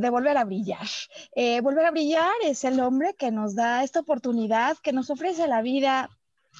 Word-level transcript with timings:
De 0.00 0.10
volver 0.10 0.36
a 0.36 0.44
brillar. 0.44 0.86
Eh, 1.34 1.60
volver 1.60 1.86
a 1.86 1.90
brillar 1.90 2.34
es 2.44 2.64
el 2.64 2.80
hombre 2.80 3.14
que 3.14 3.30
nos 3.30 3.54
da 3.54 3.82
esta 3.82 4.00
oportunidad, 4.00 4.76
que 4.78 4.92
nos 4.92 5.10
ofrece 5.10 5.46
la 5.46 5.62
vida 5.62 6.10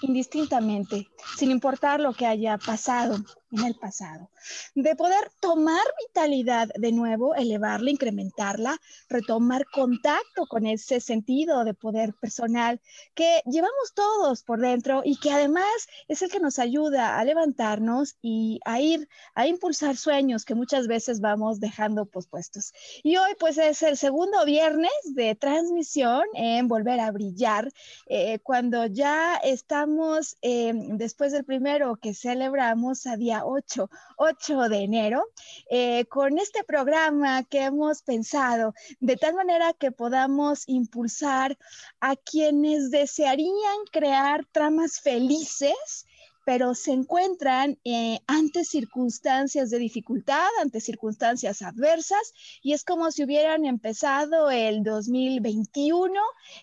indistintamente, 0.02 1.08
sin 1.36 1.50
importar 1.50 2.00
lo 2.00 2.12
que 2.12 2.26
haya 2.26 2.58
pasado 2.58 3.16
en 3.56 3.64
el 3.64 3.74
pasado, 3.74 4.30
de 4.74 4.94
poder 4.96 5.30
tomar 5.40 5.82
vitalidad 6.06 6.68
de 6.76 6.92
nuevo, 6.92 7.34
elevarla, 7.34 7.90
incrementarla, 7.90 8.78
retomar 9.08 9.64
contacto 9.72 10.46
con 10.48 10.66
ese 10.66 11.00
sentido 11.00 11.64
de 11.64 11.74
poder 11.74 12.14
personal 12.14 12.80
que 13.14 13.40
llevamos 13.46 13.94
todos 13.94 14.42
por 14.42 14.60
dentro 14.60 15.02
y 15.04 15.18
que 15.18 15.30
además 15.30 15.66
es 16.08 16.22
el 16.22 16.30
que 16.30 16.40
nos 16.40 16.58
ayuda 16.58 17.18
a 17.18 17.24
levantarnos 17.24 18.16
y 18.22 18.60
a 18.64 18.80
ir 18.80 19.08
a 19.34 19.46
impulsar 19.46 19.96
sueños 19.96 20.44
que 20.44 20.54
muchas 20.54 20.86
veces 20.86 21.20
vamos 21.20 21.60
dejando 21.60 22.06
pospuestos. 22.06 22.72
Y 23.02 23.16
hoy 23.16 23.32
pues 23.38 23.58
es 23.58 23.82
el 23.82 23.96
segundo 23.96 24.44
viernes 24.44 24.90
de 25.14 25.34
transmisión 25.34 26.24
en 26.34 26.68
Volver 26.68 27.00
a 27.00 27.10
Brillar, 27.10 27.70
eh, 28.06 28.38
cuando 28.40 28.86
ya 28.86 29.36
estamos 29.36 30.36
eh, 30.42 30.72
después 30.74 31.32
del 31.32 31.44
primero 31.44 31.96
que 31.96 32.14
celebramos 32.14 33.06
a 33.06 33.16
día 33.16 33.45
8, 33.46 33.88
8 34.16 34.68
de 34.68 34.78
enero, 34.78 35.24
eh, 35.70 36.04
con 36.06 36.38
este 36.38 36.64
programa 36.64 37.44
que 37.44 37.64
hemos 37.64 38.02
pensado 38.02 38.74
de 39.00 39.16
tal 39.16 39.34
manera 39.34 39.72
que 39.72 39.92
podamos 39.92 40.64
impulsar 40.66 41.56
a 42.00 42.16
quienes 42.16 42.90
desearían 42.90 43.78
crear 43.92 44.44
tramas 44.52 45.00
felices 45.00 46.06
pero 46.46 46.76
se 46.76 46.92
encuentran 46.92 47.76
eh, 47.84 48.20
ante 48.28 48.64
circunstancias 48.64 49.68
de 49.68 49.80
dificultad, 49.80 50.46
ante 50.62 50.80
circunstancias 50.80 51.60
adversas, 51.60 52.32
y 52.62 52.72
es 52.72 52.84
como 52.84 53.10
si 53.10 53.24
hubieran 53.24 53.64
empezado 53.64 54.52
el 54.52 54.84
2021, 54.84 56.12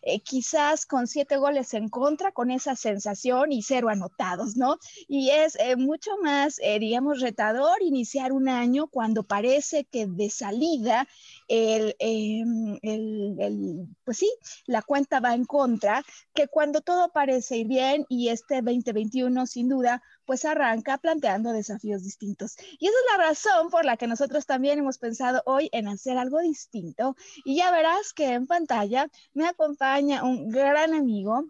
eh, 0.04 0.22
quizás 0.22 0.86
con 0.86 1.06
siete 1.08 1.36
goles 1.36 1.74
en 1.74 1.90
contra, 1.90 2.32
con 2.32 2.50
esa 2.50 2.78
sensación 2.78 3.52
y 3.52 3.62
cero 3.62 3.90
anotados, 3.90 4.56
¿no? 4.56 4.78
Y 5.10 5.32
es 5.32 5.58
eh, 5.60 5.76
mucho 5.76 6.12
más, 6.24 6.62
digamos, 6.80 7.20
retador 7.20 7.82
iniciar 7.82 8.32
un 8.32 8.48
año 8.48 8.88
cuando 8.88 9.24
parece 9.24 9.84
que 9.84 10.08
de 10.08 10.30
salida 10.30 11.10
el, 11.48 11.96
em, 12.00 12.78
el, 12.82 13.36
el, 13.40 13.88
pues 14.04 14.18
sí, 14.18 14.32
la 14.66 14.82
cuenta 14.82 15.20
va 15.20 15.34
en 15.34 15.46
contra, 15.46 16.04
que 16.34 16.48
cuando 16.48 16.82
todo 16.82 17.12
parece 17.12 17.58
ir 17.58 17.68
bien 17.68 18.06
y 18.10 18.30
este 18.30 18.62
2021 18.62 19.46
sin 19.48 19.70
duda, 19.70 20.02
pues 20.26 20.46
arranca 20.46 20.98
planteando 20.98 21.52
desafíos 21.52 22.04
distintos. 22.04 22.56
Y 22.80 22.88
esa 22.88 22.96
es 22.98 23.18
la 23.18 23.26
razón 23.26 23.70
por 23.70 23.86
la 23.86 23.98
que 23.98 24.08
nosotros 24.08 24.46
también 24.46 24.80
hemos 24.80 24.98
pensado 24.98 25.42
hoy 25.46 25.70
en 25.72 25.88
hacer 25.88 26.18
algo 26.18 26.40
distinto. 26.40 27.16
Y 27.46 27.58
ya 27.58 27.72
verás 27.72 28.14
que 28.14 28.34
en 28.34 28.48
pantalla 28.48 29.10
me 29.34 29.48
acompaña 29.48 30.24
un 30.24 30.50
gran 30.50 30.94
amigo, 30.94 31.46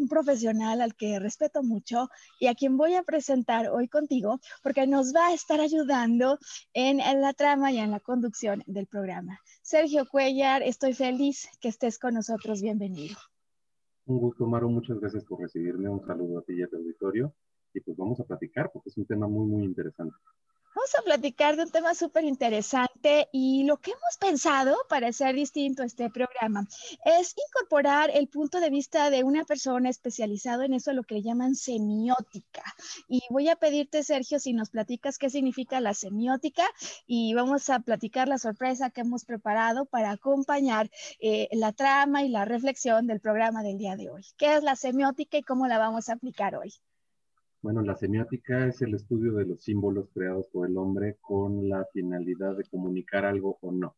un 0.00 0.08
profesional 0.08 0.80
al 0.80 0.94
que 0.94 1.18
respeto 1.18 1.62
mucho 1.62 2.08
y 2.38 2.46
a 2.46 2.54
quien 2.54 2.76
voy 2.76 2.94
a 2.94 3.02
presentar 3.02 3.68
hoy 3.68 3.88
contigo 3.88 4.40
porque 4.62 4.86
nos 4.86 5.14
va 5.14 5.28
a 5.28 5.34
estar 5.34 5.60
ayudando 5.60 6.38
en, 6.72 6.98
la 7.20 7.32
trama 7.32 7.70
y 7.70 7.78
en 7.78 7.90
la 7.90 8.00
conducción 8.00 8.62
del 8.66 8.86
programa. 8.86 9.38
Sergio 9.62 10.06
Cuellar, 10.06 10.62
estoy 10.62 10.94
feliz 10.94 11.48
que 11.60 11.68
estés 11.68 11.98
con 11.98 12.14
nosotros. 12.14 12.62
Bienvenido. 12.62 13.16
Un 14.06 14.18
gusto, 14.18 14.46
Maro. 14.46 14.68
Muchas 14.68 14.98
gracias 14.98 15.24
por 15.24 15.40
recibirme. 15.40 15.88
Un 15.88 16.04
saludo 16.04 16.38
a 16.38 16.42
ti 16.42 16.54
y 16.54 16.62
a 16.62 16.68
auditorio. 16.72 17.34
Y 17.72 17.80
pues 17.80 17.96
vamos 17.96 18.18
a 18.20 18.24
platicar 18.24 18.70
porque 18.72 18.88
es 18.88 18.96
un 18.96 19.06
tema 19.06 19.28
muy, 19.28 19.46
muy 19.46 19.64
interesante. 19.64 20.16
Vamos 20.72 20.94
a 20.96 21.02
platicar 21.02 21.56
de 21.56 21.64
un 21.64 21.70
tema 21.70 21.96
súper 21.96 22.22
interesante 22.22 23.28
y 23.32 23.64
lo 23.64 23.78
que 23.78 23.90
hemos 23.90 24.16
pensado 24.20 24.76
para 24.88 25.08
hacer 25.08 25.34
distinto 25.34 25.82
este 25.82 26.10
programa 26.10 26.64
es 27.04 27.34
incorporar 27.48 28.10
el 28.14 28.28
punto 28.28 28.60
de 28.60 28.70
vista 28.70 29.10
de 29.10 29.24
una 29.24 29.44
persona 29.44 29.90
especializada 29.90 30.64
en 30.64 30.74
eso, 30.74 30.92
lo 30.92 31.02
que 31.02 31.16
le 31.16 31.22
llaman 31.22 31.56
semiótica. 31.56 32.62
Y 33.08 33.20
voy 33.30 33.48
a 33.48 33.56
pedirte, 33.56 34.04
Sergio, 34.04 34.38
si 34.38 34.52
nos 34.52 34.70
platicas 34.70 35.18
qué 35.18 35.28
significa 35.28 35.80
la 35.80 35.92
semiótica 35.92 36.64
y 37.04 37.34
vamos 37.34 37.68
a 37.68 37.80
platicar 37.80 38.28
la 38.28 38.38
sorpresa 38.38 38.90
que 38.90 39.00
hemos 39.00 39.24
preparado 39.24 39.86
para 39.86 40.12
acompañar 40.12 40.88
eh, 41.18 41.48
la 41.50 41.72
trama 41.72 42.22
y 42.22 42.28
la 42.28 42.44
reflexión 42.44 43.08
del 43.08 43.20
programa 43.20 43.64
del 43.64 43.76
día 43.76 43.96
de 43.96 44.08
hoy. 44.08 44.24
¿Qué 44.36 44.54
es 44.54 44.62
la 44.62 44.76
semiótica 44.76 45.36
y 45.36 45.42
cómo 45.42 45.66
la 45.66 45.78
vamos 45.78 46.08
a 46.08 46.12
aplicar 46.12 46.54
hoy? 46.54 46.72
Bueno, 47.62 47.82
la 47.82 47.94
semiótica 47.94 48.66
es 48.66 48.80
el 48.80 48.94
estudio 48.94 49.34
de 49.34 49.44
los 49.44 49.62
símbolos 49.62 50.08
creados 50.14 50.46
por 50.50 50.66
el 50.66 50.78
hombre 50.78 51.18
con 51.20 51.68
la 51.68 51.84
finalidad 51.92 52.56
de 52.56 52.64
comunicar 52.64 53.26
algo 53.26 53.58
o 53.60 53.70
no. 53.70 53.96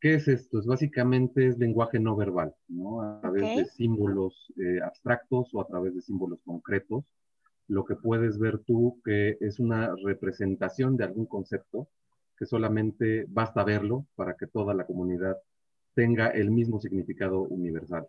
¿Qué 0.00 0.14
es 0.14 0.26
esto? 0.26 0.58
Es 0.58 0.66
básicamente 0.66 1.46
es 1.46 1.58
lenguaje 1.58 2.00
no 2.00 2.16
verbal, 2.16 2.52
¿no? 2.66 3.00
A 3.00 3.20
través 3.20 3.56
de 3.56 3.64
símbolos 3.66 4.52
eh, 4.56 4.80
abstractos 4.82 5.54
o 5.54 5.60
a 5.60 5.66
través 5.68 5.94
de 5.94 6.02
símbolos 6.02 6.40
concretos. 6.44 7.04
Lo 7.68 7.84
que 7.84 7.94
puedes 7.94 8.38
ver 8.38 8.58
tú 8.58 9.00
que 9.04 9.38
es 9.40 9.60
una 9.60 9.94
representación 10.04 10.96
de 10.96 11.04
algún 11.04 11.26
concepto 11.26 11.88
que 12.36 12.44
solamente 12.44 13.24
basta 13.28 13.62
verlo 13.62 14.04
para 14.16 14.34
que 14.34 14.48
toda 14.48 14.74
la 14.74 14.84
comunidad 14.84 15.36
tenga 15.94 16.26
el 16.28 16.50
mismo 16.50 16.80
significado 16.80 17.42
universal. 17.42 18.08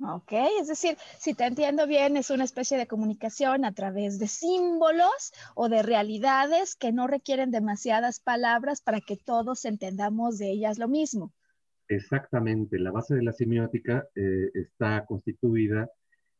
Ok, 0.00 0.32
es 0.60 0.68
decir, 0.68 0.98
si 1.18 1.32
te 1.32 1.46
entiendo 1.46 1.86
bien, 1.86 2.18
es 2.18 2.28
una 2.28 2.44
especie 2.44 2.76
de 2.76 2.86
comunicación 2.86 3.64
a 3.64 3.72
través 3.72 4.18
de 4.18 4.28
símbolos 4.28 5.32
o 5.54 5.70
de 5.70 5.82
realidades 5.82 6.76
que 6.76 6.92
no 6.92 7.06
requieren 7.06 7.50
demasiadas 7.50 8.20
palabras 8.20 8.82
para 8.82 9.00
que 9.00 9.16
todos 9.16 9.64
entendamos 9.64 10.36
de 10.36 10.50
ellas 10.50 10.78
lo 10.78 10.86
mismo. 10.86 11.32
Exactamente, 11.88 12.78
la 12.78 12.90
base 12.90 13.14
de 13.14 13.22
la 13.22 13.32
semiótica 13.32 14.06
eh, 14.14 14.50
está 14.54 15.06
constituida 15.06 15.88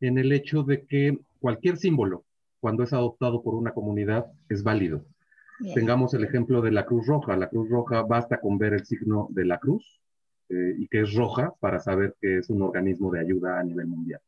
en 0.00 0.18
el 0.18 0.32
hecho 0.32 0.62
de 0.62 0.84
que 0.84 1.18
cualquier 1.40 1.78
símbolo, 1.78 2.26
cuando 2.60 2.82
es 2.82 2.92
adoptado 2.92 3.42
por 3.42 3.54
una 3.54 3.72
comunidad, 3.72 4.26
es 4.50 4.62
válido. 4.62 5.06
Tengamos 5.74 6.12
el 6.12 6.24
ejemplo 6.24 6.60
de 6.60 6.70
la 6.70 6.84
Cruz 6.84 7.06
Roja. 7.06 7.34
La 7.38 7.48
Cruz 7.48 7.70
Roja 7.70 8.02
basta 8.02 8.38
con 8.38 8.58
ver 8.58 8.74
el 8.74 8.84
signo 8.84 9.28
de 9.30 9.46
la 9.46 9.58
cruz 9.58 10.02
eh, 10.48 10.74
y 10.78 10.88
que 10.88 11.02
es 11.02 11.14
roja 11.14 11.54
para 11.60 11.80
saber 11.80 12.16
que 12.20 12.38
es 12.38 12.50
un 12.50 12.62
organismo 12.62 13.10
de 13.10 13.20
ayuda 13.20 13.58
a 13.58 13.62
nivel 13.62 13.86
mundial. 13.86 14.20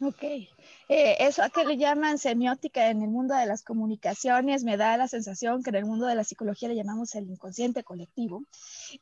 Ok, 0.00 0.22
eh, 0.24 1.16
eso 1.20 1.42
a 1.42 1.50
que 1.50 1.64
le 1.64 1.76
llaman 1.76 2.18
semiótica 2.18 2.90
en 2.90 3.02
el 3.02 3.08
mundo 3.08 3.34
de 3.34 3.46
las 3.46 3.62
comunicaciones 3.62 4.64
me 4.64 4.76
da 4.76 4.96
la 4.96 5.06
sensación 5.06 5.62
que 5.62 5.70
en 5.70 5.76
el 5.76 5.84
mundo 5.84 6.06
de 6.06 6.16
la 6.16 6.24
psicología 6.24 6.68
le 6.68 6.74
llamamos 6.74 7.14
el 7.14 7.30
inconsciente 7.30 7.84
colectivo. 7.84 8.42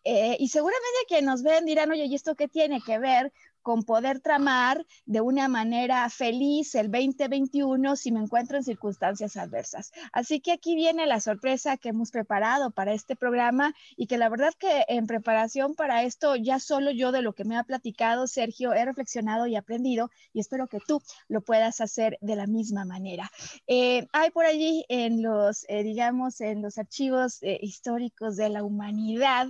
Eh, 0.05 0.37
y 0.39 0.49
seguramente 0.49 0.85
quienes 1.09 1.25
nos 1.25 1.43
ven 1.43 1.65
dirán, 1.65 1.91
oye, 1.91 2.05
¿y 2.05 2.15
esto 2.15 2.35
qué 2.35 2.47
tiene 2.47 2.83
que 2.83 2.99
ver 2.99 3.33
con 3.63 3.85
poder 3.85 4.21
tramar 4.21 4.85
de 5.07 5.21
una 5.21 5.49
manera 5.49 6.09
feliz 6.11 6.75
el 6.75 6.91
2021 6.91 7.97
si 7.97 8.13
me 8.13 8.21
encuentro 8.21 8.57
en 8.57 8.65
circunstancias 8.65 9.37
adversas. 9.37 9.93
Así 10.13 10.41
que 10.41 10.53
aquí 10.53 10.75
viene 10.75 11.07
la 11.07 11.21
sorpresa 11.21 11.77
que 11.77 11.91
hemos 11.91 12.11
preparado 12.11 12.71
para 12.71 12.93
este 12.93 13.17
programa 13.17 13.75
y 13.97 14.07
que 14.07 14.19
la 14.19 14.29
verdad 14.29 14.53
que 14.59 14.85
en 14.89 15.07
preparación 15.07 15.75
para 15.75 16.03
esto 16.03 16.37
ya 16.37 16.59
solo 16.59 16.91
yo 16.91 17.13
de 17.13 17.23
lo 17.23 17.33
que 17.33 17.45
me 17.45 17.57
ha 17.57 17.65
platicado 17.65 18.27
Sergio 18.27 18.73
he 18.73 18.85
reflexionado 18.85 19.47
y 19.47 19.57
aprendido 19.57 20.11
y 20.33 20.41
espero 20.41 20.67
que 20.67 20.79
tú 20.81 21.03
lo 21.29 21.41
puedas 21.41 21.81
hacer 21.81 22.19
de 22.21 22.37
la 22.37 22.47
misma 22.47 22.85
manera. 22.85 23.31
Eh, 23.67 24.07
hay 24.13 24.31
por 24.31 24.45
allí 24.45 24.85
en 24.89 25.23
los, 25.23 25.65
eh, 25.69 25.83
digamos, 25.83 26.41
en 26.41 26.63
los 26.63 26.79
archivos 26.79 27.43
eh, 27.43 27.59
históricos 27.63 28.37
de 28.37 28.49
la 28.49 28.63
humanidad 28.63 29.49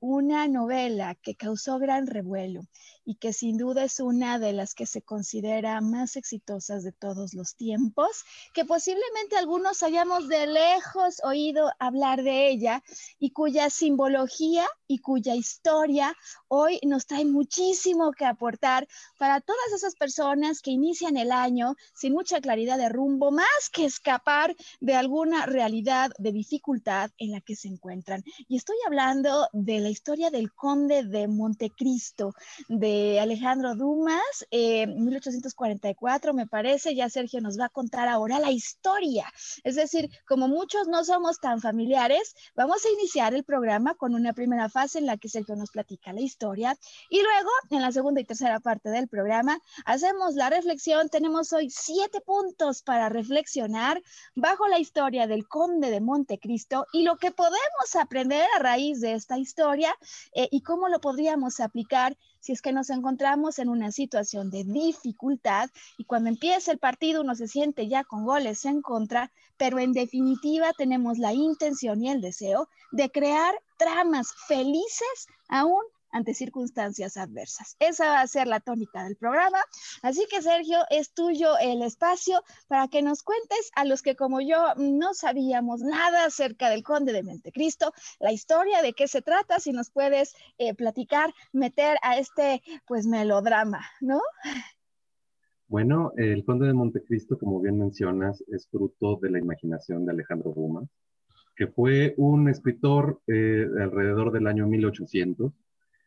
una 0.00 0.48
novela 0.48 1.14
que 1.14 1.34
causó 1.34 1.78
gran 1.78 2.06
revuelo 2.06 2.66
y 3.06 3.14
que 3.14 3.32
sin 3.32 3.56
duda 3.56 3.84
es 3.84 4.00
una 4.00 4.38
de 4.40 4.52
las 4.52 4.74
que 4.74 4.84
se 4.84 5.00
considera 5.00 5.80
más 5.80 6.16
exitosas 6.16 6.82
de 6.82 6.90
todos 6.90 7.34
los 7.34 7.54
tiempos, 7.54 8.24
que 8.52 8.64
posiblemente 8.64 9.36
algunos 9.36 9.84
hayamos 9.84 10.28
de 10.28 10.48
lejos 10.48 11.22
oído 11.22 11.70
hablar 11.78 12.24
de 12.24 12.48
ella 12.48 12.82
y 13.20 13.30
cuya 13.30 13.70
simbología 13.70 14.66
y 14.88 14.98
cuya 14.98 15.36
historia 15.36 16.14
hoy 16.48 16.80
nos 16.84 17.06
trae 17.06 17.24
muchísimo 17.24 18.12
que 18.12 18.24
aportar 18.24 18.88
para 19.18 19.40
todas 19.40 19.72
esas 19.74 19.94
personas 19.94 20.60
que 20.60 20.72
inician 20.72 21.16
el 21.16 21.30
año 21.30 21.76
sin 21.94 22.12
mucha 22.12 22.40
claridad 22.40 22.76
de 22.76 22.88
rumbo, 22.88 23.30
más 23.30 23.70
que 23.72 23.84
escapar 23.84 24.56
de 24.80 24.94
alguna 24.94 25.46
realidad 25.46 26.10
de 26.18 26.32
dificultad 26.32 27.10
en 27.18 27.30
la 27.30 27.40
que 27.40 27.54
se 27.54 27.68
encuentran. 27.68 28.24
Y 28.48 28.56
estoy 28.56 28.76
hablando 28.84 29.48
de 29.52 29.78
la 29.78 29.90
historia 29.90 30.30
del 30.30 30.52
conde 30.52 31.04
de 31.04 31.28
Montecristo, 31.28 32.34
de 32.68 32.95
Alejandro 33.20 33.74
Dumas, 33.74 34.46
1844 34.50 36.30
eh, 36.30 36.34
me 36.34 36.46
parece, 36.46 36.94
ya 36.94 37.08
Sergio 37.08 37.40
nos 37.40 37.58
va 37.58 37.66
a 37.66 37.68
contar 37.68 38.08
ahora 38.08 38.38
la 38.38 38.50
historia. 38.50 39.26
Es 39.64 39.76
decir, 39.76 40.10
como 40.26 40.48
muchos 40.48 40.88
no 40.88 41.04
somos 41.04 41.40
tan 41.40 41.60
familiares, 41.60 42.34
vamos 42.54 42.84
a 42.84 42.90
iniciar 42.90 43.34
el 43.34 43.44
programa 43.44 43.94
con 43.94 44.14
una 44.14 44.32
primera 44.32 44.68
fase 44.68 44.98
en 44.98 45.06
la 45.06 45.16
que 45.16 45.28
Sergio 45.28 45.56
nos 45.56 45.70
platica 45.70 46.12
la 46.12 46.20
historia 46.20 46.76
y 47.10 47.20
luego 47.22 47.50
en 47.70 47.82
la 47.82 47.92
segunda 47.92 48.20
y 48.20 48.24
tercera 48.24 48.60
parte 48.60 48.90
del 48.90 49.08
programa 49.08 49.58
hacemos 49.84 50.34
la 50.34 50.50
reflexión. 50.50 51.08
Tenemos 51.08 51.52
hoy 51.52 51.70
siete 51.70 52.20
puntos 52.20 52.82
para 52.82 53.08
reflexionar 53.08 54.02
bajo 54.34 54.66
la 54.68 54.78
historia 54.78 55.26
del 55.26 55.48
conde 55.48 55.90
de 55.90 56.00
Montecristo 56.00 56.86
y 56.92 57.02
lo 57.02 57.16
que 57.16 57.30
podemos 57.30 57.96
aprender 57.98 58.46
a 58.56 58.62
raíz 58.62 59.00
de 59.00 59.14
esta 59.14 59.38
historia 59.38 59.96
eh, 60.34 60.48
y 60.50 60.62
cómo 60.62 60.88
lo 60.88 61.00
podríamos 61.00 61.60
aplicar 61.60 62.16
si 62.40 62.52
es 62.52 62.62
que 62.62 62.72
nos 62.72 62.90
encontramos 62.90 63.58
en 63.58 63.68
una 63.68 63.90
situación 63.92 64.50
de 64.50 64.64
dificultad 64.64 65.70
y 65.98 66.04
cuando 66.04 66.28
empieza 66.28 66.72
el 66.72 66.78
partido 66.78 67.22
uno 67.22 67.34
se 67.34 67.48
siente 67.48 67.88
ya 67.88 68.04
con 68.04 68.24
goles 68.24 68.64
en 68.64 68.82
contra, 68.82 69.32
pero 69.56 69.78
en 69.78 69.92
definitiva 69.92 70.72
tenemos 70.72 71.18
la 71.18 71.32
intención 71.32 72.02
y 72.02 72.10
el 72.10 72.20
deseo 72.20 72.68
de 72.92 73.10
crear 73.10 73.54
tramas 73.78 74.32
felices 74.46 75.26
aún 75.48 75.82
ante 76.10 76.34
circunstancias 76.34 77.16
adversas. 77.16 77.76
Esa 77.78 78.08
va 78.08 78.20
a 78.20 78.26
ser 78.26 78.46
la 78.46 78.60
tónica 78.60 79.04
del 79.04 79.16
programa. 79.16 79.58
Así 80.02 80.26
que 80.30 80.42
Sergio, 80.42 80.78
es 80.90 81.12
tuyo 81.12 81.58
el 81.60 81.82
espacio 81.82 82.42
para 82.68 82.88
que 82.88 83.02
nos 83.02 83.22
cuentes 83.22 83.70
a 83.74 83.84
los 83.84 84.02
que 84.02 84.16
como 84.16 84.40
yo 84.40 84.74
no 84.76 85.14
sabíamos 85.14 85.80
nada 85.80 86.24
acerca 86.24 86.70
del 86.70 86.82
conde 86.82 87.12
de 87.12 87.22
Montecristo, 87.22 87.92
la 88.20 88.32
historia 88.32 88.82
de 88.82 88.92
qué 88.92 89.08
se 89.08 89.22
trata, 89.22 89.58
si 89.60 89.72
nos 89.72 89.90
puedes 89.90 90.34
eh, 90.58 90.74
platicar, 90.74 91.32
meter 91.52 91.96
a 92.02 92.18
este 92.18 92.62
pues 92.86 93.06
melodrama, 93.06 93.84
¿no? 94.00 94.20
Bueno, 95.68 96.12
el 96.16 96.44
conde 96.44 96.68
de 96.68 96.74
Montecristo, 96.74 97.38
como 97.38 97.60
bien 97.60 97.78
mencionas, 97.78 98.42
es 98.48 98.68
fruto 98.68 99.18
de 99.20 99.30
la 99.30 99.38
imaginación 99.40 100.06
de 100.06 100.12
Alejandro 100.12 100.52
Dumas, 100.52 100.88
que 101.56 101.66
fue 101.66 102.14
un 102.18 102.48
escritor 102.48 103.20
eh, 103.26 103.66
alrededor 103.80 104.30
del 104.30 104.46
año 104.46 104.66
1800 104.68 105.52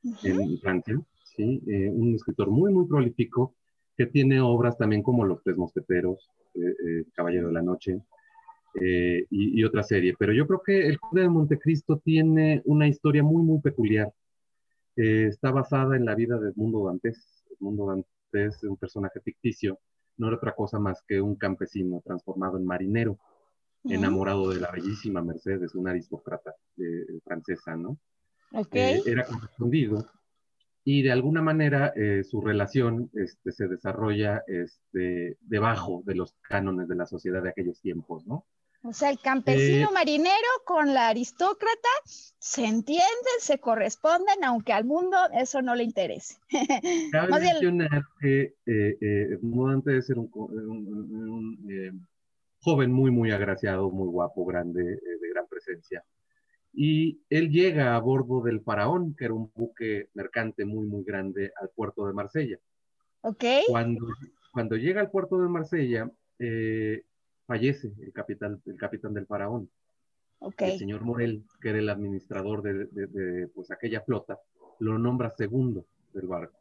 en 0.04 0.58
Francia, 0.60 1.02
¿sí? 1.24 1.62
Eh, 1.68 1.90
un 1.90 2.16
escritor 2.16 2.50
muy, 2.50 2.72
muy 2.72 2.88
prolífico 2.88 3.56
que 3.98 4.06
tiene 4.06 4.40
obras 4.40 4.78
también 4.78 5.04
como 5.04 5.26
Los 5.26 5.44
Tres 5.44 5.58
Mosqueteros, 5.58 6.30
eh, 6.56 6.60
eh, 6.60 7.06
Caballero 7.14 7.48
de 7.48 7.54
la 7.54 7.62
Noche 7.62 8.02
y, 9.30 9.64
otra 9.64 9.84
serie. 9.84 10.16
Pero 10.18 10.32
yo 10.32 10.48
creo 10.48 10.62
que 10.64 10.88
El 10.88 11.00
Conde 11.00 11.24
de 11.24 11.30
Montecristo 11.30 11.98
tiene 11.98 12.62
una 12.66 12.88
historia 12.88 13.24
muy, 13.24 13.44
muy 13.44 13.60
peculiar. 13.60 14.14
está 14.96 15.52
basada 15.52 15.96
en 15.98 16.06
la 16.06 16.16
vida 16.16 16.38
de 16.40 16.50
Edmundo 16.50 16.86
Dantes. 16.86 17.46
Edmundo 17.52 17.88
Dantes 17.88 18.14
es 18.32 18.64
un 18.64 18.78
personaje 18.78 19.20
ficticio, 19.22 19.80
no 20.18 20.28
era 20.28 20.38
otra 20.38 20.54
cosa 20.54 20.78
más 20.80 21.02
que 21.08 21.20
un 21.20 21.36
campesino 21.36 22.02
transformado 22.06 22.58
en 22.58 22.66
marinero, 22.66 23.18
enamorado 23.84 24.50
de 24.50 24.60
la 24.60 24.72
bellísima 24.72 25.22
Mercedes, 25.22 25.74
una 25.74 25.92
aristócrata 25.92 26.54
francesa, 27.24 27.76
¿no? 27.76 27.98
Eh, 28.74 29.02
era 29.06 29.26
correspondido 29.26 30.08
y 30.84 31.04
de 31.04 31.12
alguna 31.12 31.42
manera 31.42 31.94
eh, 31.96 32.24
su 32.24 32.42
relación 32.42 33.12
este, 33.14 33.52
se 33.52 33.68
desarrolla 33.68 34.44
este, 34.48 35.38
debajo 35.42 36.02
de 36.04 36.16
los 36.16 36.36
cánones 36.42 36.88
de 36.88 36.96
la 36.96 37.06
sociedad 37.06 37.44
de 37.44 37.50
aquellos 37.50 37.80
tiempos, 37.80 38.26
¿no? 38.26 38.48
O 38.82 38.94
sea, 38.94 39.12
el 39.12 39.20
campesino 39.20 39.90
eh, 39.90 39.94
marinero 39.94 40.48
con 40.66 40.94
la 40.94 41.10
aristócrata 41.10 41.90
se 42.06 42.66
entienden, 42.66 43.06
se 43.40 43.60
corresponden, 43.60 44.44
aunque 44.44 44.74
al 44.74 44.86
mundo 44.86 45.18
eso 45.34 45.62
no 45.62 45.76
le 45.76 45.84
interese. 45.84 46.38
Cabe 47.12 47.40
mencionar 47.40 48.06
que 48.20 48.56
eh, 48.66 49.38
antes 49.68 50.08
de 50.08 50.14
un, 50.16 50.32
un 50.34 52.08
joven 52.62 52.92
muy, 52.92 53.12
muy 53.12 53.32
agraciado, 53.32 53.92
muy 53.92 54.08
guapo, 54.08 54.46
grande, 54.46 54.82
de 54.82 55.30
gran 55.34 55.46
presencia, 55.48 56.04
y 56.74 57.22
él 57.30 57.50
llega 57.50 57.96
a 57.96 58.00
bordo 58.00 58.42
del 58.42 58.62
Faraón, 58.62 59.16
que 59.16 59.26
era 59.26 59.34
un 59.34 59.52
buque 59.56 60.10
mercante 60.14 60.66
muy, 60.66 60.86
muy 60.88 61.04
grande, 61.04 61.52
al 61.60 61.70
puerto 61.70 62.06
de 62.08 62.14
Marsella. 62.14 62.60
Ok. 63.22 63.44
Cuando, 63.68 64.08
cuando 64.54 64.76
llega 64.76 65.02
al 65.02 65.12
puerto 65.12 65.42
de 65.42 65.50
Marsella, 65.50 66.10
eh, 66.38 67.04
fallece 67.46 67.92
el 68.00 68.14
capitán, 68.14 68.62
el 68.66 68.78
capitán 68.78 69.14
del 69.14 69.26
Faraón. 69.26 69.70
Okay. 70.40 70.74
El 70.74 70.80
señor 70.80 71.04
Morel, 71.04 71.44
que 71.62 71.70
era 71.70 71.80
el 71.80 71.90
administrador 71.90 72.62
de, 72.62 73.48
pues, 73.54 73.72
aquella 73.72 74.02
flota, 74.02 74.40
lo 74.80 74.98
nombra 74.98 75.32
segundo 75.32 75.86
del 76.14 76.28
barco. 76.28 76.58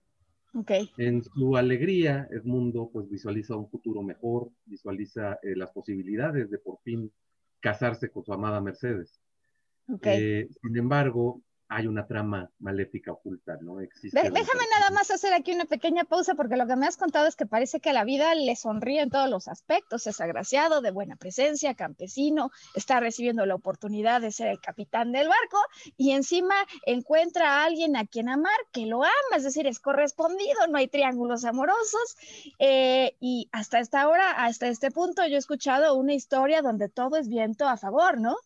Okay. 0.54 0.90
En 0.96 1.22
su 1.22 1.56
alegría, 1.56 2.26
Edmundo 2.30 2.90
pues 2.90 3.08
visualiza 3.08 3.54
un 3.54 3.68
futuro 3.68 4.02
mejor, 4.02 4.50
visualiza 4.64 5.38
eh, 5.42 5.54
las 5.54 5.70
posibilidades 5.70 6.50
de 6.50 6.58
por 6.58 6.80
fin 6.80 7.12
casarse 7.60 8.10
con 8.10 8.24
su 8.24 8.32
amada 8.32 8.60
Mercedes. 8.60 9.20
Eh, 10.02 10.48
sin 10.62 10.76
embargo, 10.76 11.42
hay 11.70 11.86
una 11.86 12.06
trama 12.06 12.50
maléfica 12.60 13.12
oculta, 13.12 13.58
¿no? 13.60 13.80
Existe 13.80 14.18
déjame 14.18 14.64
nada 14.72 14.90
más 14.90 15.10
hacer 15.10 15.34
aquí 15.34 15.52
una 15.52 15.66
pequeña 15.66 16.04
pausa 16.04 16.34
porque 16.34 16.56
lo 16.56 16.66
que 16.66 16.76
me 16.76 16.86
has 16.86 16.96
contado 16.96 17.26
es 17.26 17.36
que 17.36 17.44
parece 17.44 17.80
que 17.80 17.92
la 17.92 18.04
vida 18.04 18.34
le 18.34 18.56
sonríe 18.56 19.02
en 19.02 19.10
todos 19.10 19.28
los 19.28 19.48
aspectos, 19.48 20.06
es 20.06 20.20
agraciado, 20.22 20.80
de 20.80 20.90
buena 20.90 21.16
presencia, 21.16 21.74
campesino, 21.74 22.50
está 22.74 23.00
recibiendo 23.00 23.44
la 23.44 23.54
oportunidad 23.54 24.22
de 24.22 24.32
ser 24.32 24.48
el 24.48 24.60
capitán 24.60 25.12
del 25.12 25.28
barco 25.28 25.58
y 25.98 26.12
encima 26.12 26.54
encuentra 26.86 27.58
a 27.58 27.64
alguien 27.66 27.96
a 27.96 28.06
quien 28.06 28.30
amar 28.30 28.58
que 28.72 28.86
lo 28.86 29.04
ama, 29.04 29.36
es 29.36 29.44
decir, 29.44 29.66
es 29.66 29.78
correspondido, 29.78 30.66
no 30.70 30.78
hay 30.78 30.88
triángulos 30.88 31.44
amorosos 31.44 32.16
eh, 32.58 33.14
y 33.20 33.50
hasta 33.52 33.78
esta 33.78 34.08
hora, 34.08 34.30
hasta 34.30 34.68
este 34.68 34.90
punto 34.90 35.26
yo 35.26 35.34
he 35.34 35.38
escuchado 35.38 35.94
una 35.96 36.14
historia 36.14 36.62
donde 36.62 36.88
todo 36.88 37.16
es 37.18 37.28
viento 37.28 37.68
a 37.68 37.76
favor, 37.76 38.18
¿no? 38.18 38.36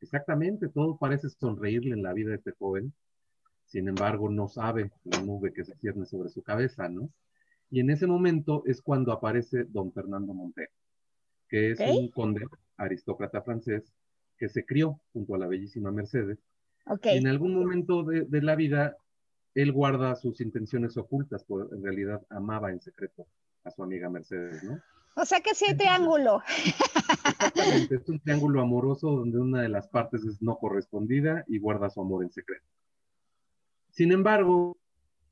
Exactamente, 0.00 0.68
todo 0.68 0.96
parece 0.96 1.28
sonreírle 1.28 1.94
en 1.94 2.02
la 2.02 2.12
vida 2.12 2.30
de 2.30 2.36
este 2.36 2.52
joven, 2.52 2.92
sin 3.66 3.88
embargo 3.88 4.30
no 4.30 4.48
sabe 4.48 4.90
la 5.04 5.20
nube 5.22 5.52
que 5.52 5.64
se 5.64 5.76
cierne 5.76 6.06
sobre 6.06 6.30
su 6.30 6.42
cabeza, 6.42 6.88
¿no? 6.88 7.10
Y 7.70 7.80
en 7.80 7.90
ese 7.90 8.06
momento 8.06 8.62
es 8.66 8.80
cuando 8.80 9.12
aparece 9.12 9.64
don 9.64 9.92
Fernando 9.92 10.34
Montero, 10.34 10.72
que 11.48 11.70
es 11.72 11.80
un 11.80 12.08
conde 12.10 12.46
aristócrata 12.76 13.42
francés 13.42 13.92
que 14.38 14.48
se 14.48 14.64
crió 14.64 15.00
junto 15.12 15.34
a 15.34 15.38
la 15.38 15.46
bellísima 15.46 15.92
Mercedes. 15.92 16.38
Okay. 16.86 17.16
Y 17.16 17.18
en 17.18 17.28
algún 17.28 17.54
momento 17.54 18.02
de, 18.02 18.22
de, 18.22 18.42
la 18.42 18.56
vida, 18.56 18.96
él 19.54 19.70
guarda 19.70 20.16
sus 20.16 20.40
intenciones 20.40 20.96
ocultas, 20.96 21.44
porque 21.44 21.74
en 21.76 21.84
realidad 21.84 22.22
amaba 22.30 22.72
en 22.72 22.80
secreto 22.80 23.26
a 23.64 23.70
su 23.70 23.82
amiga 23.82 24.08
Mercedes, 24.08 24.64
¿no? 24.64 24.80
O 25.20 25.26
sea 25.26 25.40
que 25.40 25.54
sí 25.54 25.66
hay 25.68 25.76
triángulo. 25.76 26.42
Exactamente, 26.48 27.96
es 27.96 28.08
un 28.08 28.20
triángulo 28.20 28.62
amoroso 28.62 29.10
donde 29.10 29.38
una 29.38 29.60
de 29.60 29.68
las 29.68 29.86
partes 29.86 30.24
es 30.24 30.40
no 30.40 30.56
correspondida 30.56 31.44
y 31.46 31.58
guarda 31.58 31.90
su 31.90 32.00
amor 32.00 32.24
en 32.24 32.30
secreto. 32.30 32.64
Sin 33.90 34.12
embargo, 34.12 34.78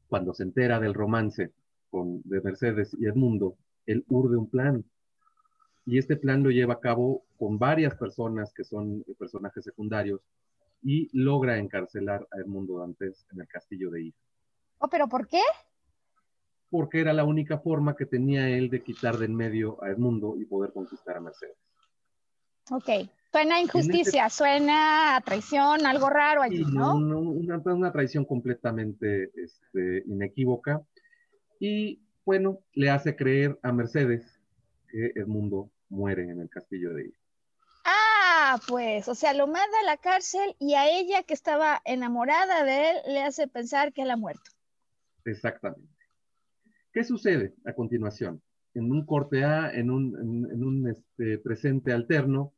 cuando 0.09 0.35
se 0.35 0.42
entera 0.42 0.78
del 0.78 0.92
romance 0.92 1.52
con, 1.90 2.21
de 2.25 2.42
Mercedes 2.42 2.95
y 3.00 3.07
Edmundo, 3.07 3.57
él 3.87 4.04
urde 4.09 4.37
un 4.37 4.50
plan. 4.50 4.85
Y 5.87 5.97
este 5.97 6.16
plan 6.16 6.42
lo 6.42 6.50
lleva 6.50 6.75
a 6.75 6.80
cabo 6.80 7.25
con 7.38 7.59
varias 7.59 7.95
personas 7.95 8.52
que 8.52 8.64
son 8.64 9.02
personajes 9.18 9.64
secundarios 9.64 10.21
y 10.83 11.09
logra 11.18 11.57
encarcelar 11.57 12.28
a 12.30 12.40
Edmundo 12.40 12.78
Dantes 12.78 13.25
en 13.33 13.40
el 13.40 13.49
castillo 13.49 13.90
de 13.90 14.02
Ida. 14.02 14.16
¿Oh, 14.80 14.88
pero 14.88 15.09
por 15.09 15.26
qué? 15.26 15.40
Porque 16.70 17.00
era 17.00 17.12
la 17.12 17.25
única 17.25 17.58
forma 17.58 17.96
que 17.96 18.06
tenía 18.06 18.48
él 18.48 18.70
de 18.70 18.82
quitar 18.82 19.16
de 19.18 19.26
en 19.26 19.34
medio 19.34 19.82
a 19.82 19.90
Edmundo 19.90 20.37
y 20.37 20.44
poder 20.44 20.72
conquistar 20.72 21.16
a 21.16 21.20
Mercedes. 21.20 21.56
Ok, 22.70 23.08
suena 23.32 23.60
injusticia, 23.60 24.28
suena 24.28 25.16
a 25.16 25.20
traición, 25.22 25.87
algo 25.87 26.10
raro 26.10 26.42
allí, 26.42 26.64
¿no? 26.64 26.94
una, 26.94 27.92
traición 27.92 28.25
completamente 28.25 29.30
este, 29.34 30.02
inequívoca. 30.06 30.82
Y 31.58 32.02
bueno, 32.25 32.60
le 32.75 32.90
hace 32.90 33.16
creer 33.16 33.58
a 33.62 33.72
Mercedes 33.72 34.38
que 34.88 35.12
Edmundo 35.14 35.70
muere 35.88 36.25
en 36.25 36.40
el 36.40 36.50
castillo 36.50 36.92
de 36.92 37.04
Iris. 37.04 37.18
Ah, 37.84 38.58
pues, 38.68 39.08
o 39.08 39.14
sea, 39.14 39.32
lo 39.32 39.46
manda 39.46 39.78
a 39.80 39.87
la 39.87 39.96
cárcel 39.96 40.54
y 40.58 40.75
a 40.75 40.88
ella 40.88 41.22
que 41.22 41.32
estaba 41.32 41.80
enamorada 41.84 42.64
de 42.64 42.90
él 42.90 42.96
le 43.06 43.22
hace 43.22 43.48
pensar 43.48 43.92
que 43.92 44.02
él 44.02 44.10
ha 44.10 44.16
muerto. 44.16 44.50
Exactamente. 45.25 45.97
¿Qué 46.92 47.04
sucede 47.04 47.54
a 47.64 47.73
continuación? 47.73 48.42
En 48.75 48.90
un 48.90 49.04
corte 49.04 49.45
A, 49.45 49.73
en 49.73 49.90
un, 49.90 50.88
este, 50.88 51.38
presente 51.38 51.92
alterno, 51.92 52.54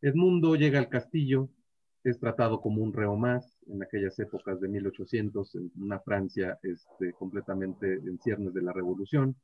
Edmundo 0.00 0.54
llega 0.56 0.78
al 0.78 0.88
castillo, 0.88 1.48
es 2.04 2.18
tratado 2.18 2.60
como 2.60 2.82
un 2.82 2.92
reo 2.92 3.16
más 3.16 3.58
en 3.66 3.82
aquellas 3.82 4.18
épocas 4.18 4.60
de 4.60 4.68
1800, 4.68 5.54
en 5.56 5.70
una 5.76 5.98
Francia 6.00 6.58
este, 6.62 7.12
completamente 7.12 7.94
en 7.94 8.18
ciernes 8.20 8.54
de 8.54 8.62
la 8.62 8.72
revolución. 8.72 9.36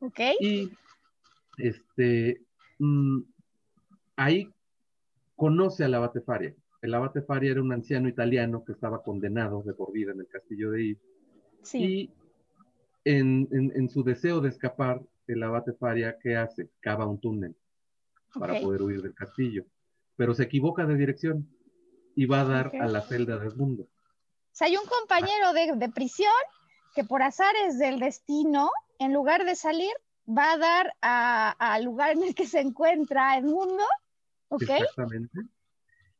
Ok. 0.00 0.20
Y 0.40 0.70
este, 1.58 2.42
mm, 2.78 3.20
ahí 4.16 4.50
conoce 5.36 5.84
al 5.84 5.94
abate 5.94 6.20
Faria. 6.20 6.54
El 6.82 6.94
abate 6.94 7.22
Faria 7.22 7.52
era 7.52 7.62
un 7.62 7.72
anciano 7.72 8.08
italiano 8.08 8.64
que 8.64 8.72
estaba 8.72 9.02
condenado 9.02 9.62
de 9.62 9.74
por 9.74 9.92
vida 9.92 10.12
en 10.12 10.20
el 10.20 10.28
castillo 10.28 10.70
de 10.72 10.88
Yves. 10.88 11.02
Sí. 11.62 11.78
Y 11.84 12.10
en, 13.04 13.88
su 13.88 14.02
deseo 14.02 14.40
de 14.40 14.48
escapar, 14.48 15.00
el 15.26 15.42
abate 15.42 15.72
Faria, 15.72 16.18
¿qué 16.20 16.36
hace? 16.36 16.70
Cava 16.80 17.06
un 17.06 17.20
túnel 17.20 17.56
para 18.34 18.60
poder 18.60 18.82
huir 18.82 19.02
del 19.02 19.14
castillo. 19.14 19.64
Pero 20.16 20.34
se 20.34 20.44
equivoca 20.44 20.84
de 20.86 20.96
dirección 20.96 21.48
y 22.14 22.26
va 22.26 22.42
a 22.42 22.44
dar 22.44 22.72
a 22.80 22.86
la 22.86 23.00
celda 23.00 23.38
del 23.38 23.56
mundo. 23.56 23.84
O 23.84 24.52
sea, 24.52 24.66
hay 24.66 24.76
un 24.76 24.86
compañero 24.86 25.52
de, 25.52 25.88
prisión 25.90 26.32
que 26.94 27.04
por 27.04 27.22
azares 27.22 27.78
del 27.78 28.00
destino, 28.00 28.70
en 28.98 29.12
lugar 29.12 29.44
de 29.44 29.54
salir, 29.54 29.92
va 30.28 30.52
a 30.52 30.58
dar 30.58 30.94
al 31.00 31.84
lugar 31.84 32.12
en 32.12 32.24
el 32.24 32.34
que 32.34 32.46
se 32.46 32.60
encuentra 32.60 33.36
el 33.38 33.44
mundo. 33.44 33.84
¿Ok? 34.48 34.62
Exactamente. 34.62 35.40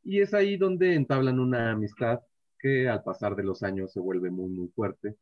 Y 0.02 0.20
es 0.20 0.32
ahí 0.32 0.56
donde 0.56 0.94
entablan 0.94 1.38
una 1.38 1.72
amistad 1.72 2.20
que 2.58 2.88
al 2.88 3.02
pasar 3.02 3.34
de 3.36 3.42
los 3.42 3.62
años 3.62 3.92
se 3.92 4.00
vuelve 4.00 4.30
muy, 4.30 4.48
muy 4.48 4.68
fuerte 4.68 5.16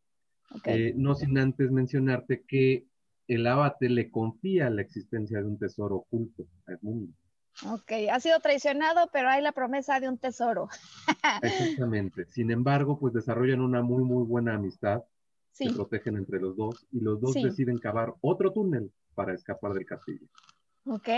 eh, 0.65 0.95
no 0.97 1.15
sin 1.15 1.39
antes 1.39 1.71
mencionarte 1.71 2.43
que 2.43 2.87
el 3.27 3.47
abate 3.47 3.89
le 3.89 4.11
confía 4.11 4.71
la 4.71 4.83
existencia 4.83 5.39
de 5.39 5.47
un 5.47 5.59
tesoro 5.59 5.97
oculto 5.97 6.47
al 6.67 6.79
mundo. 6.81 7.13
Ok, 7.67 7.93
ha 8.11 8.21
sido 8.21 8.39
traicionado, 8.41 9.11
pero 9.13 9.29
hay 9.29 9.43
la 9.43 9.53
promesa 9.53 9.99
de 10.01 10.09
un 10.09 10.17
tesoro. 10.17 10.69
Exactamente. 11.43 12.27
Sin 12.27 12.51
embargo, 12.51 12.99
pues 12.99 13.13
desarrollan 13.13 13.61
una 13.61 13.83
muy, 13.83 14.05
muy 14.05 14.25
buena 14.25 14.55
amistad. 14.55 15.03
Se 15.53 15.73
protegen 15.73 16.17
entre 16.17 16.41
los 16.41 16.57
dos 16.57 16.87
y 16.93 17.01
los 17.01 17.21
dos 17.21 17.35
deciden 17.35 17.79
cavar 17.79 18.15
otro 18.21 18.53
túnel 18.53 18.93
para 19.15 19.35
escapar 19.35 19.73
del 19.73 19.87
castillo. 19.87 20.25
Ok. 20.87 21.09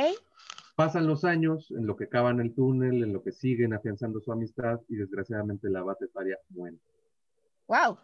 Pasan 0.77 1.07
los 1.07 1.25
años 1.25 1.71
en 1.73 1.87
lo 1.87 1.95
que 1.95 2.09
cavan 2.09 2.41
el 2.41 2.55
túnel, 2.55 3.03
en 3.05 3.13
lo 3.13 3.23
que 3.23 3.33
siguen 3.33 3.75
afianzando 3.75 4.19
su 4.21 4.33
amistad 4.33 4.81
y 4.89 4.97
desgraciadamente 4.97 5.69
el 5.69 5.77
abate 5.77 6.09
Faria 6.09 6.39
muere. 6.49 6.79
Wow. 7.67 7.99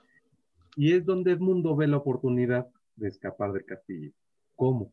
Y 0.76 0.92
es 0.92 1.04
donde 1.04 1.32
Edmundo 1.32 1.74
ve 1.74 1.88
la 1.88 1.96
oportunidad 1.96 2.68
de 2.96 3.08
escapar 3.08 3.52
del 3.52 3.64
castillo. 3.64 4.12
¿Cómo? 4.54 4.92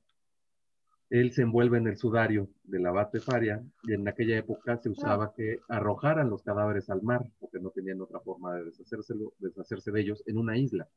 Él 1.09 1.31
se 1.31 1.43
envuelve 1.43 1.77
en 1.77 1.87
el 1.87 1.97
sudario 1.97 2.49
del 2.63 2.87
abate 2.87 3.19
Faria 3.19 3.63
y 3.83 3.93
en 3.93 4.07
aquella 4.07 4.37
época 4.37 4.77
se 4.77 4.89
usaba 4.89 5.33
que 5.35 5.59
arrojaran 5.69 6.29
los 6.29 6.41
cadáveres 6.41 6.89
al 6.89 7.03
mar 7.03 7.21
porque 7.39 7.59
no 7.59 7.69
tenían 7.69 8.01
otra 8.01 8.19
forma 8.21 8.55
de 8.55 8.63
deshacerse 8.63 9.91
de 9.91 10.01
ellos 10.01 10.23
en 10.25 10.39
una 10.39 10.57
isla. 10.57 10.87